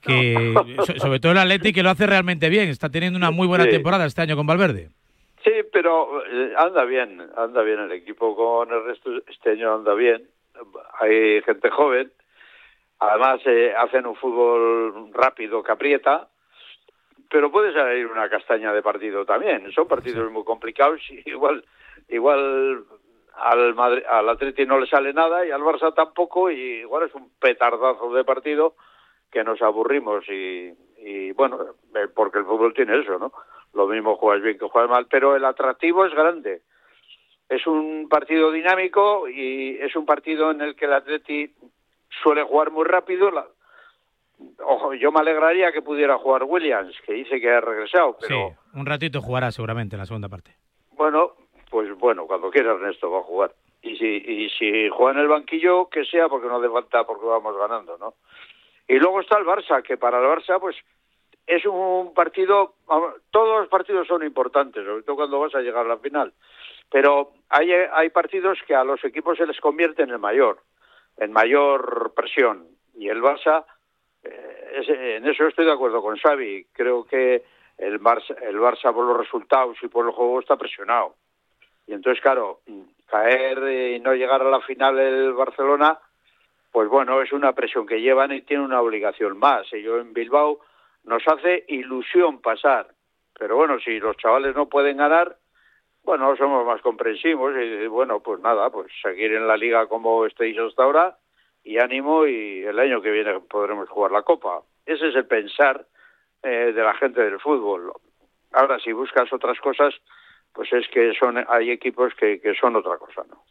que, 0.00 0.54
sobre 0.98 1.20
todo 1.20 1.32
el 1.32 1.38
Atleti, 1.38 1.72
que 1.72 1.82
lo 1.82 1.90
hace 1.90 2.06
realmente 2.06 2.48
bien. 2.48 2.68
Está 2.68 2.88
teniendo 2.88 3.18
una 3.18 3.30
muy 3.30 3.46
buena 3.46 3.66
temporada 3.66 4.06
este 4.06 4.22
año 4.22 4.36
con 4.36 4.46
Valverde. 4.46 4.90
Sí, 5.44 5.52
pero 5.72 6.24
eh, 6.26 6.52
anda 6.56 6.84
bien, 6.84 7.20
anda 7.36 7.62
bien 7.62 7.80
el 7.80 7.92
equipo 7.92 8.36
con 8.36 8.72
el 8.72 8.84
resto. 8.84 9.10
Este 9.26 9.50
año 9.50 9.74
anda 9.74 9.94
bien. 9.94 10.28
Hay 11.00 11.42
gente 11.42 11.70
joven. 11.70 12.12
Además, 13.00 13.40
eh, 13.46 13.72
hacen 13.76 14.06
un 14.06 14.16
fútbol 14.16 15.12
rápido 15.12 15.62
que 15.62 15.72
aprieta 15.72 16.28
pero 17.30 17.50
puede 17.50 17.72
salir 17.72 18.06
una 18.06 18.28
castaña 18.28 18.72
de 18.72 18.82
partido 18.82 19.24
también. 19.24 19.70
Son 19.72 19.86
partidos 19.86 20.30
muy 20.30 20.44
complicados 20.44 21.00
y 21.10 21.28
igual, 21.28 21.64
igual 22.08 22.84
al 23.34 23.74
Madrid, 23.74 24.02
al 24.08 24.28
Atleti 24.28 24.66
no 24.66 24.78
le 24.78 24.86
sale 24.86 25.12
nada 25.12 25.46
y 25.46 25.50
al 25.50 25.60
Barça 25.60 25.94
tampoco 25.94 26.50
y 26.50 26.80
igual 26.80 27.06
es 27.06 27.14
un 27.14 27.30
petardazo 27.38 28.12
de 28.12 28.24
partido 28.24 28.74
que 29.30 29.44
nos 29.44 29.60
aburrimos 29.60 30.24
y, 30.28 30.72
y 30.98 31.32
bueno, 31.32 31.58
eh, 31.94 32.08
porque 32.14 32.38
el 32.38 32.44
fútbol 32.44 32.74
tiene 32.74 32.98
eso, 33.00 33.18
¿no? 33.18 33.32
Lo 33.74 33.86
mismo 33.86 34.16
juegas 34.16 34.42
bien 34.42 34.58
que 34.58 34.66
juegas 34.66 34.90
mal, 34.90 35.06
pero 35.10 35.36
el 35.36 35.44
atractivo 35.44 36.06
es 36.06 36.14
grande. 36.14 36.62
Es 37.48 37.66
un 37.66 38.08
partido 38.08 38.50
dinámico 38.50 39.28
y 39.28 39.78
es 39.80 39.94
un 39.96 40.06
partido 40.06 40.50
en 40.50 40.62
el 40.62 40.74
que 40.74 40.86
el 40.86 40.94
Atleti 40.94 41.54
suele 42.22 42.42
jugar 42.42 42.70
muy 42.70 42.84
rápido, 42.84 43.30
Ojo, 44.64 44.94
yo 44.94 45.10
me 45.10 45.20
alegraría 45.20 45.72
que 45.72 45.82
pudiera 45.82 46.18
jugar 46.18 46.44
Williams, 46.44 46.94
que 47.04 47.14
dice 47.14 47.40
que 47.40 47.50
ha 47.50 47.60
regresado. 47.60 48.16
Pero... 48.20 48.50
Sí, 48.50 48.78
un 48.78 48.86
ratito 48.86 49.20
jugará 49.20 49.50
seguramente 49.50 49.96
en 49.96 50.00
la 50.00 50.06
segunda 50.06 50.28
parte. 50.28 50.54
Bueno, 50.92 51.32
pues 51.70 51.96
bueno, 51.98 52.26
cuando 52.26 52.50
quiera 52.50 52.72
Ernesto 52.72 53.10
va 53.10 53.18
a 53.18 53.24
jugar. 53.24 53.52
Y 53.82 53.96
si, 53.96 54.06
y 54.06 54.50
si 54.50 54.88
juega 54.88 55.12
en 55.12 55.18
el 55.20 55.28
banquillo, 55.28 55.88
que 55.88 56.04
sea, 56.04 56.28
porque 56.28 56.48
no 56.48 56.56
hace 56.56 56.68
falta, 56.68 57.04
porque 57.04 57.26
vamos 57.26 57.56
ganando, 57.56 57.96
¿no? 57.98 58.14
Y 58.86 58.98
luego 58.98 59.20
está 59.20 59.38
el 59.38 59.44
Barça, 59.44 59.82
que 59.82 59.96
para 59.96 60.18
el 60.18 60.24
Barça, 60.24 60.58
pues 60.58 60.76
es 61.46 61.64
un 61.64 62.12
partido, 62.14 62.74
todos 63.30 63.60
los 63.60 63.68
partidos 63.68 64.06
son 64.06 64.22
importantes, 64.22 64.84
sobre 64.84 65.02
todo 65.02 65.16
cuando 65.16 65.40
vas 65.40 65.54
a 65.54 65.60
llegar 65.60 65.86
a 65.86 65.88
la 65.88 65.98
final. 65.98 66.32
Pero 66.90 67.32
hay, 67.48 67.70
hay 67.70 68.10
partidos 68.10 68.58
que 68.66 68.74
a 68.74 68.84
los 68.84 69.04
equipos 69.04 69.38
se 69.38 69.46
les 69.46 69.60
convierte 69.60 70.02
en 70.02 70.10
el 70.10 70.18
mayor, 70.18 70.60
en 71.16 71.32
mayor 71.32 72.12
presión. 72.14 72.66
Y 72.94 73.08
el 73.08 73.22
Barça 73.22 73.64
en 74.22 75.26
eso 75.26 75.46
estoy 75.46 75.64
de 75.64 75.72
acuerdo 75.72 76.02
con 76.02 76.16
Xavi. 76.16 76.66
Creo 76.72 77.04
que 77.04 77.44
el 77.76 78.00
Barça, 78.00 78.36
el 78.42 78.56
Barça 78.58 78.92
por 78.92 79.06
los 79.06 79.16
resultados 79.16 79.76
y 79.82 79.88
por 79.88 80.06
el 80.06 80.12
juego 80.12 80.40
está 80.40 80.56
presionado. 80.56 81.14
Y 81.86 81.94
entonces, 81.94 82.22
claro, 82.22 82.60
caer 83.06 83.58
y 83.94 84.00
no 84.00 84.14
llegar 84.14 84.42
a 84.42 84.50
la 84.50 84.60
final 84.60 84.96
del 84.96 85.32
Barcelona, 85.32 85.98
pues 86.70 86.88
bueno, 86.88 87.22
es 87.22 87.32
una 87.32 87.54
presión 87.54 87.86
que 87.86 88.00
llevan 88.00 88.32
y 88.32 88.42
tiene 88.42 88.64
una 88.64 88.82
obligación 88.82 89.38
más. 89.38 89.70
Yo 89.70 89.98
en 89.98 90.12
Bilbao 90.12 90.60
nos 91.04 91.26
hace 91.26 91.64
ilusión 91.68 92.40
pasar. 92.40 92.88
Pero 93.38 93.56
bueno, 93.56 93.78
si 93.78 93.98
los 94.00 94.16
chavales 94.16 94.54
no 94.54 94.68
pueden 94.68 94.98
ganar, 94.98 95.36
bueno, 96.02 96.36
somos 96.36 96.66
más 96.66 96.82
comprensivos 96.82 97.54
y 97.56 97.86
bueno, 97.86 98.20
pues 98.20 98.40
nada, 98.40 98.70
pues 98.70 98.92
seguir 99.00 99.32
en 99.32 99.46
la 99.46 99.56
liga 99.56 99.86
como 99.86 100.26
estéis 100.26 100.58
hasta 100.58 100.82
ahora 100.82 101.16
y 101.68 101.78
ánimo 101.78 102.26
y 102.26 102.62
el 102.62 102.78
año 102.78 103.02
que 103.02 103.10
viene 103.10 103.40
podremos 103.40 103.90
jugar 103.90 104.10
la 104.10 104.22
Copa. 104.22 104.62
Ese 104.86 105.08
es 105.08 105.14
el 105.14 105.26
pensar 105.26 105.84
eh, 106.42 106.72
de 106.74 106.82
la 106.82 106.94
gente 106.94 107.20
del 107.20 107.38
fútbol. 107.38 107.92
Ahora, 108.52 108.78
si 108.78 108.90
buscas 108.92 109.30
otras 109.34 109.60
cosas, 109.60 109.94
pues 110.54 110.72
es 110.72 110.88
que 110.88 111.12
son 111.12 111.36
hay 111.46 111.70
equipos 111.70 112.14
que, 112.14 112.40
que 112.40 112.54
son 112.54 112.74
otra 112.74 112.96
cosa, 112.96 113.22
¿no? 113.28 113.42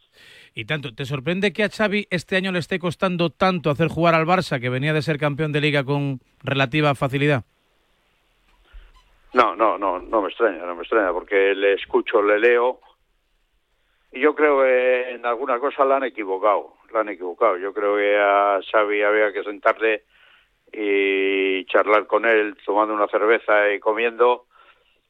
Y 0.52 0.64
tanto, 0.64 0.92
¿te 0.92 1.04
sorprende 1.04 1.52
que 1.52 1.62
a 1.62 1.68
Xavi 1.68 2.08
este 2.10 2.34
año 2.34 2.50
le 2.50 2.58
esté 2.58 2.80
costando 2.80 3.30
tanto 3.30 3.70
hacer 3.70 3.86
jugar 3.86 4.16
al 4.16 4.26
Barça, 4.26 4.60
que 4.60 4.68
venía 4.68 4.92
de 4.92 5.02
ser 5.02 5.16
campeón 5.16 5.52
de 5.52 5.60
liga 5.60 5.84
con 5.84 6.18
relativa 6.42 6.96
facilidad? 6.96 7.44
No, 9.32 9.54
no, 9.54 9.78
no, 9.78 10.00
no 10.00 10.22
me 10.22 10.28
extraña, 10.28 10.66
no 10.66 10.74
me 10.74 10.82
extraña, 10.82 11.12
porque 11.12 11.54
le 11.54 11.74
escucho, 11.74 12.20
le 12.20 12.40
leo, 12.40 12.80
y 14.10 14.18
yo 14.18 14.34
creo 14.34 14.62
que 14.62 15.10
en 15.10 15.24
alguna 15.24 15.60
cosa 15.60 15.84
la 15.84 15.98
han 15.98 16.04
equivocado, 16.04 16.77
la 16.92 17.00
han 17.00 17.08
equivocado. 17.08 17.56
Yo 17.56 17.72
creo 17.72 17.96
que 17.96 18.16
a 18.18 18.60
Xavi 18.70 19.02
había 19.02 19.32
que 19.32 19.44
sentarle 19.44 20.04
y 20.72 21.64
charlar 21.66 22.06
con 22.06 22.24
él 22.26 22.56
tomando 22.64 22.94
una 22.94 23.08
cerveza 23.08 23.72
y 23.72 23.80
comiendo 23.80 24.46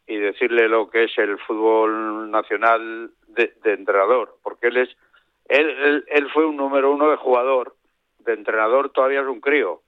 y 0.06 0.16
decirle 0.16 0.68
lo 0.68 0.88
que 0.88 1.04
es 1.04 1.18
el 1.18 1.38
fútbol 1.38 2.30
nacional 2.30 3.10
de, 3.28 3.52
entrenador, 3.64 4.36
porque 4.42 4.68
él 4.68 4.78
es 4.78 4.96
él, 5.48 6.04
él, 6.08 6.30
fue 6.30 6.46
un 6.46 6.56
número 6.56 6.90
uno 6.90 7.10
de 7.10 7.16
jugador, 7.16 7.74
de 8.20 8.34
entrenador 8.34 8.90
todavía 8.90 9.20
es 9.20 9.26
un 9.26 9.40
crío, 9.40 9.82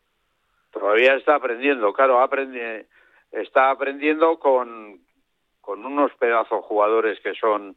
todavía 0.71 1.15
está 1.15 1.35
aprendiendo, 1.35 1.93
claro, 1.93 2.21
está 3.33 3.71
aprendiendo 3.71 4.39
con, 4.39 5.01
con 5.61 5.85
unos 5.85 6.13
pedazos 6.15 6.65
jugadores 6.65 7.21
que 7.21 7.35
son, 7.35 7.77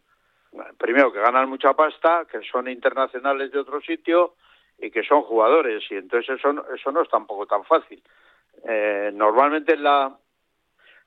primero 0.77 1.11
que 1.11 1.19
ganan 1.19 1.49
mucha 1.49 1.73
pasta, 1.73 2.25
que 2.29 2.41
son 2.43 2.67
internacionales 2.67 3.51
de 3.51 3.59
otro 3.59 3.81
sitio 3.81 4.35
y 4.77 4.91
que 4.91 5.03
son 5.03 5.21
jugadores, 5.21 5.83
y 5.89 5.95
entonces 5.95 6.37
eso, 6.37 6.65
eso 6.73 6.91
no 6.91 7.01
es 7.01 7.09
tampoco 7.09 7.45
tan 7.45 7.63
fácil. 7.63 8.01
Eh, 8.67 9.11
normalmente 9.13 9.77
la, 9.77 10.17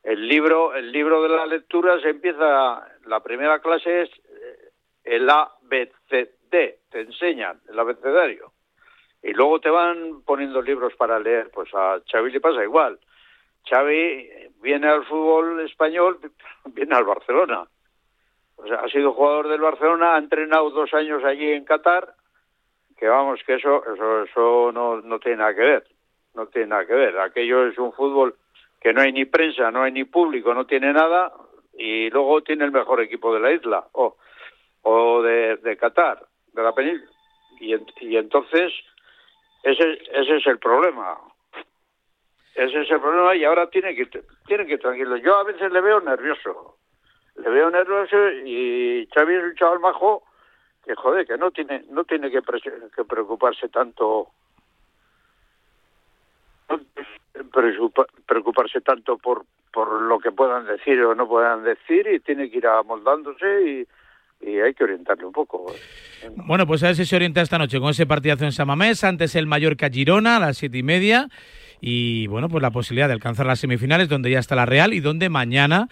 el 0.02 0.28
libro, 0.28 0.74
el 0.74 0.92
libro 0.92 1.22
de 1.22 1.28
la 1.28 1.46
lectura 1.46 2.00
se 2.00 2.10
empieza, 2.10 2.86
la 3.06 3.20
primera 3.22 3.60
clase 3.60 4.02
es 4.02 4.10
eh, 4.10 4.70
el 5.04 5.28
ABCD, 5.28 6.50
te 6.50 7.00
enseñan 7.00 7.60
el 7.68 7.78
abecedario. 7.78 8.52
Y 9.22 9.32
luego 9.32 9.60
te 9.60 9.70
van 9.70 10.22
poniendo 10.22 10.62
libros 10.62 10.94
para 10.94 11.18
leer. 11.18 11.50
Pues 11.52 11.68
a 11.74 12.00
Xavi 12.10 12.30
le 12.30 12.40
pasa 12.40 12.62
igual. 12.62 13.00
Xavi 13.68 14.30
viene 14.62 14.86
al 14.86 15.04
fútbol 15.04 15.60
español, 15.60 16.20
viene 16.66 16.94
al 16.94 17.04
Barcelona. 17.04 17.66
O 18.56 18.66
sea, 18.66 18.76
ha 18.76 18.88
sido 18.88 19.12
jugador 19.12 19.48
del 19.48 19.60
Barcelona, 19.60 20.14
ha 20.14 20.18
entrenado 20.18 20.70
dos 20.70 20.92
años 20.94 21.22
allí 21.24 21.52
en 21.52 21.64
Qatar, 21.64 22.14
que 22.96 23.06
vamos, 23.06 23.40
que 23.46 23.54
eso, 23.54 23.82
eso, 23.92 24.22
eso 24.24 24.72
no, 24.72 25.00
no 25.02 25.18
tiene 25.18 25.38
nada 25.38 25.54
que 25.54 25.62
ver. 25.62 25.86
No 26.34 26.46
tiene 26.46 26.68
nada 26.68 26.86
que 26.86 26.94
ver. 26.94 27.18
Aquello 27.18 27.66
es 27.66 27.78
un 27.78 27.92
fútbol 27.92 28.36
que 28.80 28.92
no 28.92 29.00
hay 29.02 29.12
ni 29.12 29.24
prensa, 29.24 29.70
no 29.70 29.82
hay 29.82 29.92
ni 29.92 30.04
público, 30.04 30.54
no 30.54 30.66
tiene 30.66 30.92
nada, 30.92 31.32
y 31.74 32.10
luego 32.10 32.42
tiene 32.42 32.64
el 32.64 32.72
mejor 32.72 33.00
equipo 33.00 33.32
de 33.34 33.40
la 33.40 33.52
isla, 33.52 33.86
o, 33.92 34.16
o 34.82 35.22
de, 35.22 35.56
de 35.56 35.76
Qatar, 35.76 36.26
de 36.52 36.62
la 36.62 36.72
península. 36.72 37.10
Y, 37.60 37.74
y 38.00 38.16
entonces, 38.16 38.72
ese, 39.62 39.98
ese 40.12 40.36
es 40.36 40.46
el 40.46 40.58
problema. 40.58 41.18
Ese 42.54 42.80
es 42.82 42.90
el 42.90 43.00
problema 43.00 43.34
y 43.36 43.44
ahora 43.44 43.68
tiene 43.68 43.94
que, 43.94 44.06
tiene 44.46 44.66
que 44.66 44.78
tranquilo. 44.78 45.16
Yo 45.18 45.36
a 45.36 45.44
veces 45.44 45.70
le 45.70 45.80
veo 45.80 46.00
nervioso. 46.00 46.78
Le 47.38 47.50
veo 47.50 47.70
nervioso 47.70 48.30
y 48.44 49.08
Xavi 49.12 49.34
es 49.34 49.44
un 49.44 49.54
chaval 49.54 49.80
majo 49.80 50.22
que, 50.84 50.94
joder, 50.94 51.26
que 51.26 51.36
no 51.36 51.50
tiene, 51.50 51.84
no 51.90 52.04
tiene 52.04 52.30
que, 52.30 52.40
que 52.94 53.04
preocuparse 53.04 53.68
tanto 53.68 54.30
preocuparse 58.26 58.80
tanto 58.80 59.18
por, 59.18 59.44
por 59.72 60.02
lo 60.02 60.18
que 60.18 60.32
puedan 60.32 60.66
decir 60.66 61.00
o 61.02 61.14
no 61.14 61.28
puedan 61.28 61.64
decir 61.64 62.06
y 62.08 62.20
tiene 62.20 62.50
que 62.50 62.58
ir 62.58 62.66
amoldándose 62.66 63.86
y, 64.40 64.48
y 64.48 64.58
hay 64.60 64.74
que 64.74 64.84
orientarle 64.84 65.26
un 65.26 65.32
poco. 65.32 65.66
Bueno, 66.34 66.66
pues 66.66 66.82
a 66.82 66.86
ver 66.86 66.96
si 66.96 67.04
se 67.04 67.16
orienta 67.16 67.40
esta 67.40 67.58
noche 67.58 67.78
con 67.78 67.90
ese 67.90 68.06
partidazo 68.06 68.44
en 68.44 68.52
Samamés, 68.52 69.04
antes 69.04 69.34
el 69.36 69.46
Mallorca-Girona 69.46 70.36
a 70.36 70.40
las 70.40 70.58
siete 70.58 70.78
y 70.78 70.82
media 70.82 71.28
y 71.80 72.26
bueno, 72.28 72.48
pues 72.48 72.62
la 72.62 72.70
posibilidad 72.70 73.08
de 73.08 73.14
alcanzar 73.14 73.46
las 73.46 73.60
semifinales 73.60 74.08
donde 74.08 74.30
ya 74.30 74.38
está 74.38 74.54
la 74.54 74.66
Real 74.66 74.94
y 74.94 75.00
donde 75.00 75.28
mañana 75.28 75.88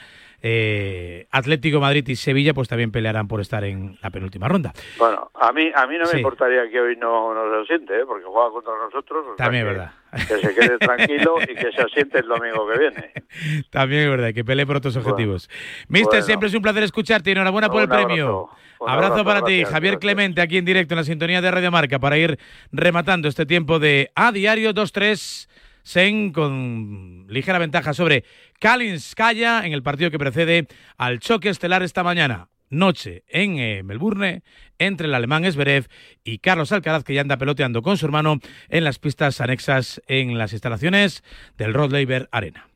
eh, 0.46 1.26
Atlético 1.30 1.80
Madrid 1.80 2.06
y 2.06 2.16
Sevilla 2.16 2.52
pues 2.52 2.68
también 2.68 2.92
pelearán 2.92 3.28
por 3.28 3.40
estar 3.40 3.64
en 3.64 3.96
la 4.02 4.10
penúltima 4.10 4.46
ronda. 4.46 4.74
Bueno, 4.98 5.30
a 5.32 5.52
mí 5.52 5.70
a 5.74 5.86
mí 5.86 5.96
no 5.96 6.04
me 6.12 6.18
importaría 6.18 6.68
que 6.70 6.78
hoy 6.78 6.96
no, 6.96 7.32
no 7.32 7.50
se 7.50 7.62
asiente, 7.62 7.98
¿eh? 7.98 8.02
porque 8.06 8.26
juega 8.26 8.50
contra 8.50 8.72
nosotros. 8.76 9.24
También 9.38 9.66
es 9.66 9.72
verdad. 9.72 9.92
Que 10.12 10.38
se 10.38 10.54
quede 10.54 10.76
tranquilo 10.78 11.36
y 11.42 11.54
que 11.54 11.72
se 11.72 11.80
asiente 11.80 12.18
el 12.18 12.28
domingo 12.28 12.68
que 12.70 12.78
viene. 12.78 13.12
También 13.70 14.02
es 14.02 14.10
verdad, 14.10 14.34
que 14.34 14.44
pelee 14.44 14.66
por 14.66 14.76
otros 14.76 14.94
objetivos. 14.96 15.48
Mister, 15.88 16.22
siempre 16.22 16.48
es 16.48 16.54
un 16.54 16.60
placer 16.60 16.82
escucharte 16.82 17.30
y 17.30 17.32
enhorabuena 17.32 17.70
por 17.70 17.80
el 17.80 17.88
premio. 17.88 18.50
Abrazo, 18.86 19.24
para 19.24 19.42
ti, 19.42 19.64
Javier 19.64 19.98
Clemente, 19.98 20.42
aquí 20.42 20.58
en 20.58 20.66
directo 20.66 20.92
en 20.92 20.98
la 20.98 21.04
sintonía 21.04 21.40
de 21.40 21.50
Radio 21.50 21.70
Marca, 21.70 21.98
para 21.98 22.18
ir 22.18 22.38
rematando 22.70 23.28
este 23.28 23.46
tiempo 23.46 23.78
de 23.78 24.10
A 24.14 24.30
Diario 24.30 24.74
2-3 24.74 25.48
Sen 25.84 26.32
con 26.32 27.26
ligera 27.28 27.58
ventaja 27.58 27.94
sobre 27.94 28.24
Kalinskaya 28.58 29.64
en 29.64 29.72
el 29.72 29.82
partido 29.82 30.10
que 30.10 30.18
precede 30.18 30.66
al 30.96 31.20
choque 31.20 31.50
estelar 31.50 31.82
esta 31.82 32.02
mañana. 32.02 32.48
Noche 32.70 33.22
en 33.28 33.58
eh, 33.58 33.82
Melbourne 33.84 34.42
entre 34.78 35.06
el 35.06 35.14
alemán 35.14 35.44
Esberev 35.44 35.86
y 36.24 36.38
Carlos 36.38 36.72
Alcaraz, 36.72 37.04
que 37.04 37.14
ya 37.14 37.20
anda 37.20 37.36
peloteando 37.36 37.82
con 37.82 37.98
su 37.98 38.06
hermano 38.06 38.40
en 38.68 38.82
las 38.82 38.98
pistas 38.98 39.40
anexas 39.40 40.02
en 40.08 40.38
las 40.38 40.52
instalaciones 40.52 41.22
del 41.56 41.74
Rod 41.74 41.92
Laver 41.92 42.28
Arena. 42.32 42.68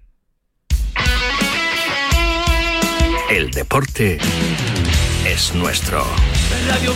El 3.30 3.50
deporte 3.50 4.18
es 5.26 5.54
nuestro. 5.54 6.04
Radio 6.68 6.94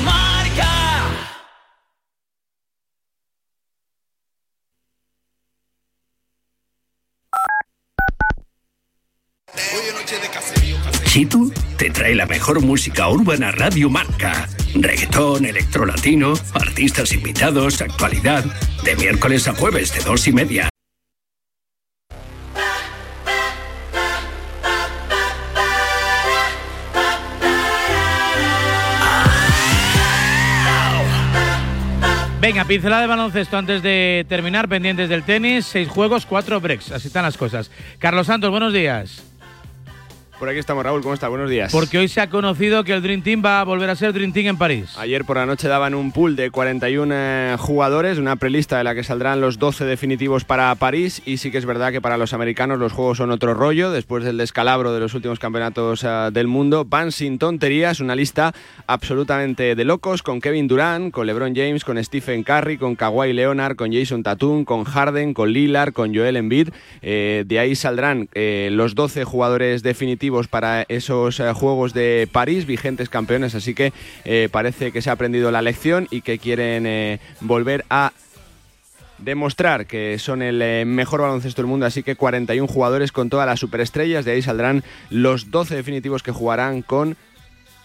Chitu 11.13 11.53
te 11.77 11.91
trae 11.91 12.15
la 12.15 12.25
mejor 12.25 12.63
música 12.63 13.07
urbana 13.11 13.53
Radio 13.53 13.91
Marca. 13.91 14.49
Reggaetón, 14.75 15.45
electrolatino, 15.45 16.33
artistas 16.55 17.13
invitados, 17.13 17.83
actualidad. 17.83 18.43
De 18.83 18.97
miércoles 18.97 19.47
a 19.47 19.53
jueves 19.53 19.93
de 19.93 20.03
dos 20.05 20.27
y 20.27 20.33
media. 20.33 20.71
Venga, 32.41 32.65
pincelada 32.65 33.03
de 33.03 33.09
baloncesto 33.09 33.59
antes 33.59 33.83
de 33.83 34.25
terminar, 34.31 34.67
pendientes 34.67 35.11
del 35.11 35.25
tenis, 35.25 35.67
seis 35.67 35.89
juegos, 35.89 36.25
cuatro 36.25 36.59
breaks, 36.59 36.91
así 36.91 37.09
están 37.09 37.25
las 37.25 37.37
cosas. 37.37 37.71
Carlos 37.99 38.29
Santos, 38.29 38.51
buenos 38.51 38.73
días. 38.73 39.32
Por 40.43 40.49
aquí 40.49 40.59
estamos, 40.59 40.83
Raúl. 40.83 41.03
¿Cómo 41.03 41.15
está? 41.15 41.29
Buenos 41.29 41.49
días. 41.49 41.71
Porque 41.71 41.99
hoy 41.99 42.09
se 42.09 42.21
ha 42.21 42.29
conocido 42.29 42.83
que 42.83 42.93
el 42.93 43.01
Dream 43.01 43.23
Team 43.23 43.45
va 43.45 43.61
a 43.61 43.65
volver 43.65 43.89
a 43.89 43.95
ser 43.95 44.13
Dream 44.13 44.33
Team 44.33 44.49
en 44.49 44.57
París. 44.57 44.93
Ayer 44.99 45.25
por 45.25 45.37
la 45.37 45.47
noche 45.47 45.69
daban 45.69 45.95
un 45.95 46.11
pool 46.11 46.35
de 46.35 46.51
41 46.51 47.15
eh, 47.15 47.57
jugadores, 47.61 48.19
una 48.19 48.35
prelista 48.35 48.77
de 48.77 48.83
la 48.83 48.97
que 48.97 49.05
saldrán 49.05 49.41
los 49.41 49.61
12 49.61 49.85
definitivos 49.85 50.45
para 50.45 50.75
París. 50.75 51.23
Y 51.25 51.37
sí 51.37 51.53
que 51.53 51.59
es 51.59 51.65
verdad 51.65 51.93
que 51.93 52.01
para 52.01 52.17
los 52.17 52.33
americanos 52.33 52.81
los 52.81 52.93
juegos 52.93 53.19
son 53.19 53.31
otro 53.31 53.55
rollo. 53.55 53.93
Después 53.93 54.25
del 54.25 54.37
descalabro 54.37 54.93
de 54.93 54.99
los 54.99 55.15
últimos 55.15 55.39
campeonatos 55.39 56.03
eh, 56.03 56.31
del 56.33 56.49
mundo, 56.49 56.85
van 56.85 57.13
sin 57.13 57.39
tonterías. 57.39 58.01
Una 58.01 58.17
lista 58.17 58.53
absolutamente 58.89 59.77
de 59.77 59.85
locos 59.85 60.25
con 60.25 60.41
Kevin 60.41 60.67
Durant, 60.67 61.13
con 61.13 61.29
LeBron 61.29 61.55
James, 61.55 61.85
con 61.85 62.03
Stephen 62.03 62.43
Curry, 62.43 62.79
con 62.79 62.97
Kawhi 62.97 63.33
Leonard, 63.33 63.77
con 63.77 63.93
Jason 63.93 64.25
Tatum, 64.25 64.65
con 64.65 64.83
Harden, 64.83 65.35
con 65.35 65.53
Lillard, 65.53 65.93
con 65.93 66.13
Joel 66.13 66.35
Embiid. 66.35 66.71
Eh, 67.01 67.45
de 67.47 67.59
ahí 67.61 67.77
saldrán 67.77 68.29
los 68.35 68.97
12 68.97 69.23
jugadores 69.23 69.85
definitivos 69.85 70.32
para 70.49 70.85
esos 70.89 71.39
eh, 71.41 71.53
Juegos 71.53 71.93
de 71.93 72.29
París, 72.31 72.67
vigentes 72.67 73.09
campeones, 73.09 73.55
así 73.55 73.75
que 73.75 73.93
eh, 74.25 74.49
parece 74.51 74.93
que 74.93 75.03
se 75.03 75.11
ha 75.11 75.13
aprendido 75.13 75.51
la 75.51 75.63
lección 75.63 76.09
y 76.11 76.23
que 76.23 76.39
quieren 76.39 76.87
eh, 76.87 77.21
volver 77.41 77.85
a 77.91 78.13
demostrar 79.19 79.87
que 79.87 80.19
son 80.19 80.43
el 80.43 80.85
mejor 80.85 81.21
baloncesto 81.21 81.63
del 81.63 81.69
mundo, 81.69 81.87
así 81.87 82.03
que 82.03 82.17
41 82.17 82.67
jugadores 82.67 83.13
con 83.13 83.31
todas 83.31 83.47
las 83.47 83.61
superestrellas, 83.61 84.25
de 84.25 84.33
ahí 84.33 84.43
saldrán 84.43 84.83
los 85.11 85.53
12 85.53 85.77
definitivos 85.77 86.25
que 86.25 86.33
jugarán 86.33 86.83
con 86.83 87.17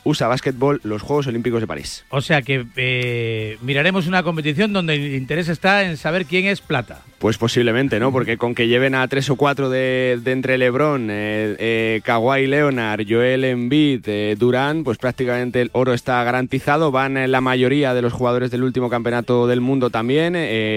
USA 0.07 0.27
Basketball 0.27 0.79
los 0.83 1.01
Juegos 1.01 1.27
Olímpicos 1.27 1.61
de 1.61 1.67
París. 1.67 2.05
O 2.09 2.21
sea 2.21 2.41
que 2.41 2.65
eh, 2.75 3.57
miraremos 3.61 4.07
una 4.07 4.23
competición 4.23 4.73
donde 4.73 4.95
el 4.95 5.15
interés 5.15 5.49
está 5.49 5.83
en 5.83 5.97
saber 5.97 6.25
quién 6.25 6.45
es 6.45 6.61
plata. 6.61 7.01
Pues 7.19 7.37
posiblemente, 7.37 7.99
¿no? 7.99 8.11
Porque 8.11 8.37
con 8.37 8.53
que 8.53 8.67
lleven 8.67 8.93
a 8.93 9.07
tres 9.07 9.29
o 9.31 9.35
cuatro 9.35 9.69
de, 9.69 10.19
de 10.23 10.31
entre 10.31 10.57
LeBron, 10.57 11.07
eh, 11.09 11.55
eh, 11.59 12.01
Kawhi 12.03 12.45
Leonard, 12.47 13.01
Joel 13.09 13.43
Embiid, 13.43 14.01
eh, 14.07 14.35
Durant, 14.37 14.83
pues 14.83 14.97
prácticamente 14.99 15.61
el 15.61 15.69
oro 15.73 15.93
está 15.93 16.23
garantizado. 16.23 16.91
Van 16.91 17.17
eh, 17.17 17.27
la 17.27 17.41
mayoría 17.41 17.93
de 17.95 18.03
los 18.03 18.13
jugadores 18.13 18.51
del 18.51 18.63
último 18.63 18.89
campeonato 18.89 19.47
del 19.47 19.61
mundo 19.61 19.89
también, 19.89 20.33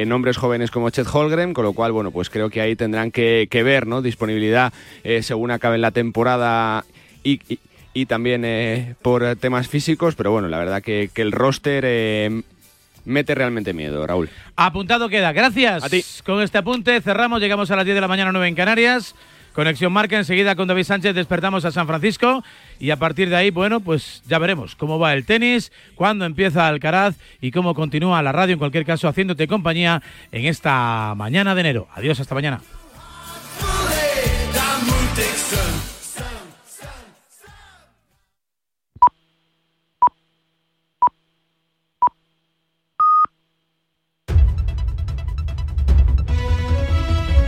nombres 0.09 0.37
jóvenes 0.39 0.71
como 0.71 0.89
Chet 0.91 1.07
Holgren, 1.13 1.53
con 1.55 1.65
lo 1.65 1.73
cual, 1.75 1.93
bueno, 1.93 2.11
pues 2.11 2.31
creo 2.31 2.49
que 2.51 2.61
ahí 2.63 2.75
tendrán 2.75 3.11
que, 3.11 3.47
que 3.51 3.63
ver, 3.63 3.87
¿no? 3.87 4.01
Disponibilidad 4.03 4.73
según 5.21 5.51
acabe 5.51 5.77
la 5.79 5.91
temporada 5.91 6.85
y, 7.23 7.41
y- 7.53 7.59
y 7.93 8.07
también 8.07 8.45
eh, 8.45 8.95
por 9.03 9.37
temas 9.37 9.69
físicos, 9.69 10.15
pero 10.15 10.31
bueno, 10.31 10.49
la 10.49 10.59
verdad 10.59 10.83
que, 10.83 11.11
que 11.13 11.23
el 11.23 11.33
roster 11.33 11.85
eh, 11.87 12.43
mete 13.05 13.35
realmente 13.35 13.73
miedo, 13.73 14.07
Raúl. 14.07 14.31
Apuntado 14.57 15.09
queda. 15.09 15.33
Gracias. 15.33 16.23
Con 16.25 16.43
este 16.43 16.59
apunte 16.59 17.01
cerramos. 17.01 17.41
Llegamos 17.41 17.71
a 17.71 17.77
las 17.77 17.85
10 17.85 17.95
de 17.95 18.01
la 18.01 18.09
mañana, 18.09 18.33
9 18.33 18.49
en 18.49 18.55
Canarias. 18.55 19.15
Conexión 19.55 19.93
Marca. 19.93 20.17
Enseguida 20.17 20.55
con 20.55 20.69
David 20.69 20.85
Sánchez 20.85 21.15
despertamos 21.15 21.65
a 21.65 21.73
San 21.73 21.87
Francisco. 21.87 22.45
Y 22.79 22.91
a 22.91 22.97
partir 22.97 23.29
de 23.29 23.37
ahí, 23.37 23.51
bueno, 23.51 23.81
pues 23.81 24.23
ya 24.27 24.39
veremos 24.39 24.77
cómo 24.77 24.99
va 24.99 25.13
el 25.13 25.25
tenis, 25.25 25.73
cuándo 25.97 26.25
empieza 26.25 26.69
Alcaraz 26.69 27.17
y 27.41 27.51
cómo 27.51 27.75
continúa 27.75 28.23
la 28.23 28.33
radio. 28.33 28.55
En 28.55 28.59
cualquier 28.59 28.85
caso, 28.85 29.09
haciéndote 29.09 29.49
compañía 29.49 30.03
en 30.33 30.47
esta 30.47 31.15
mañana 31.17 31.55
de 31.55 31.61
enero. 31.61 31.89
Adiós, 31.95 32.21
hasta 32.21 32.35
mañana. 32.35 32.61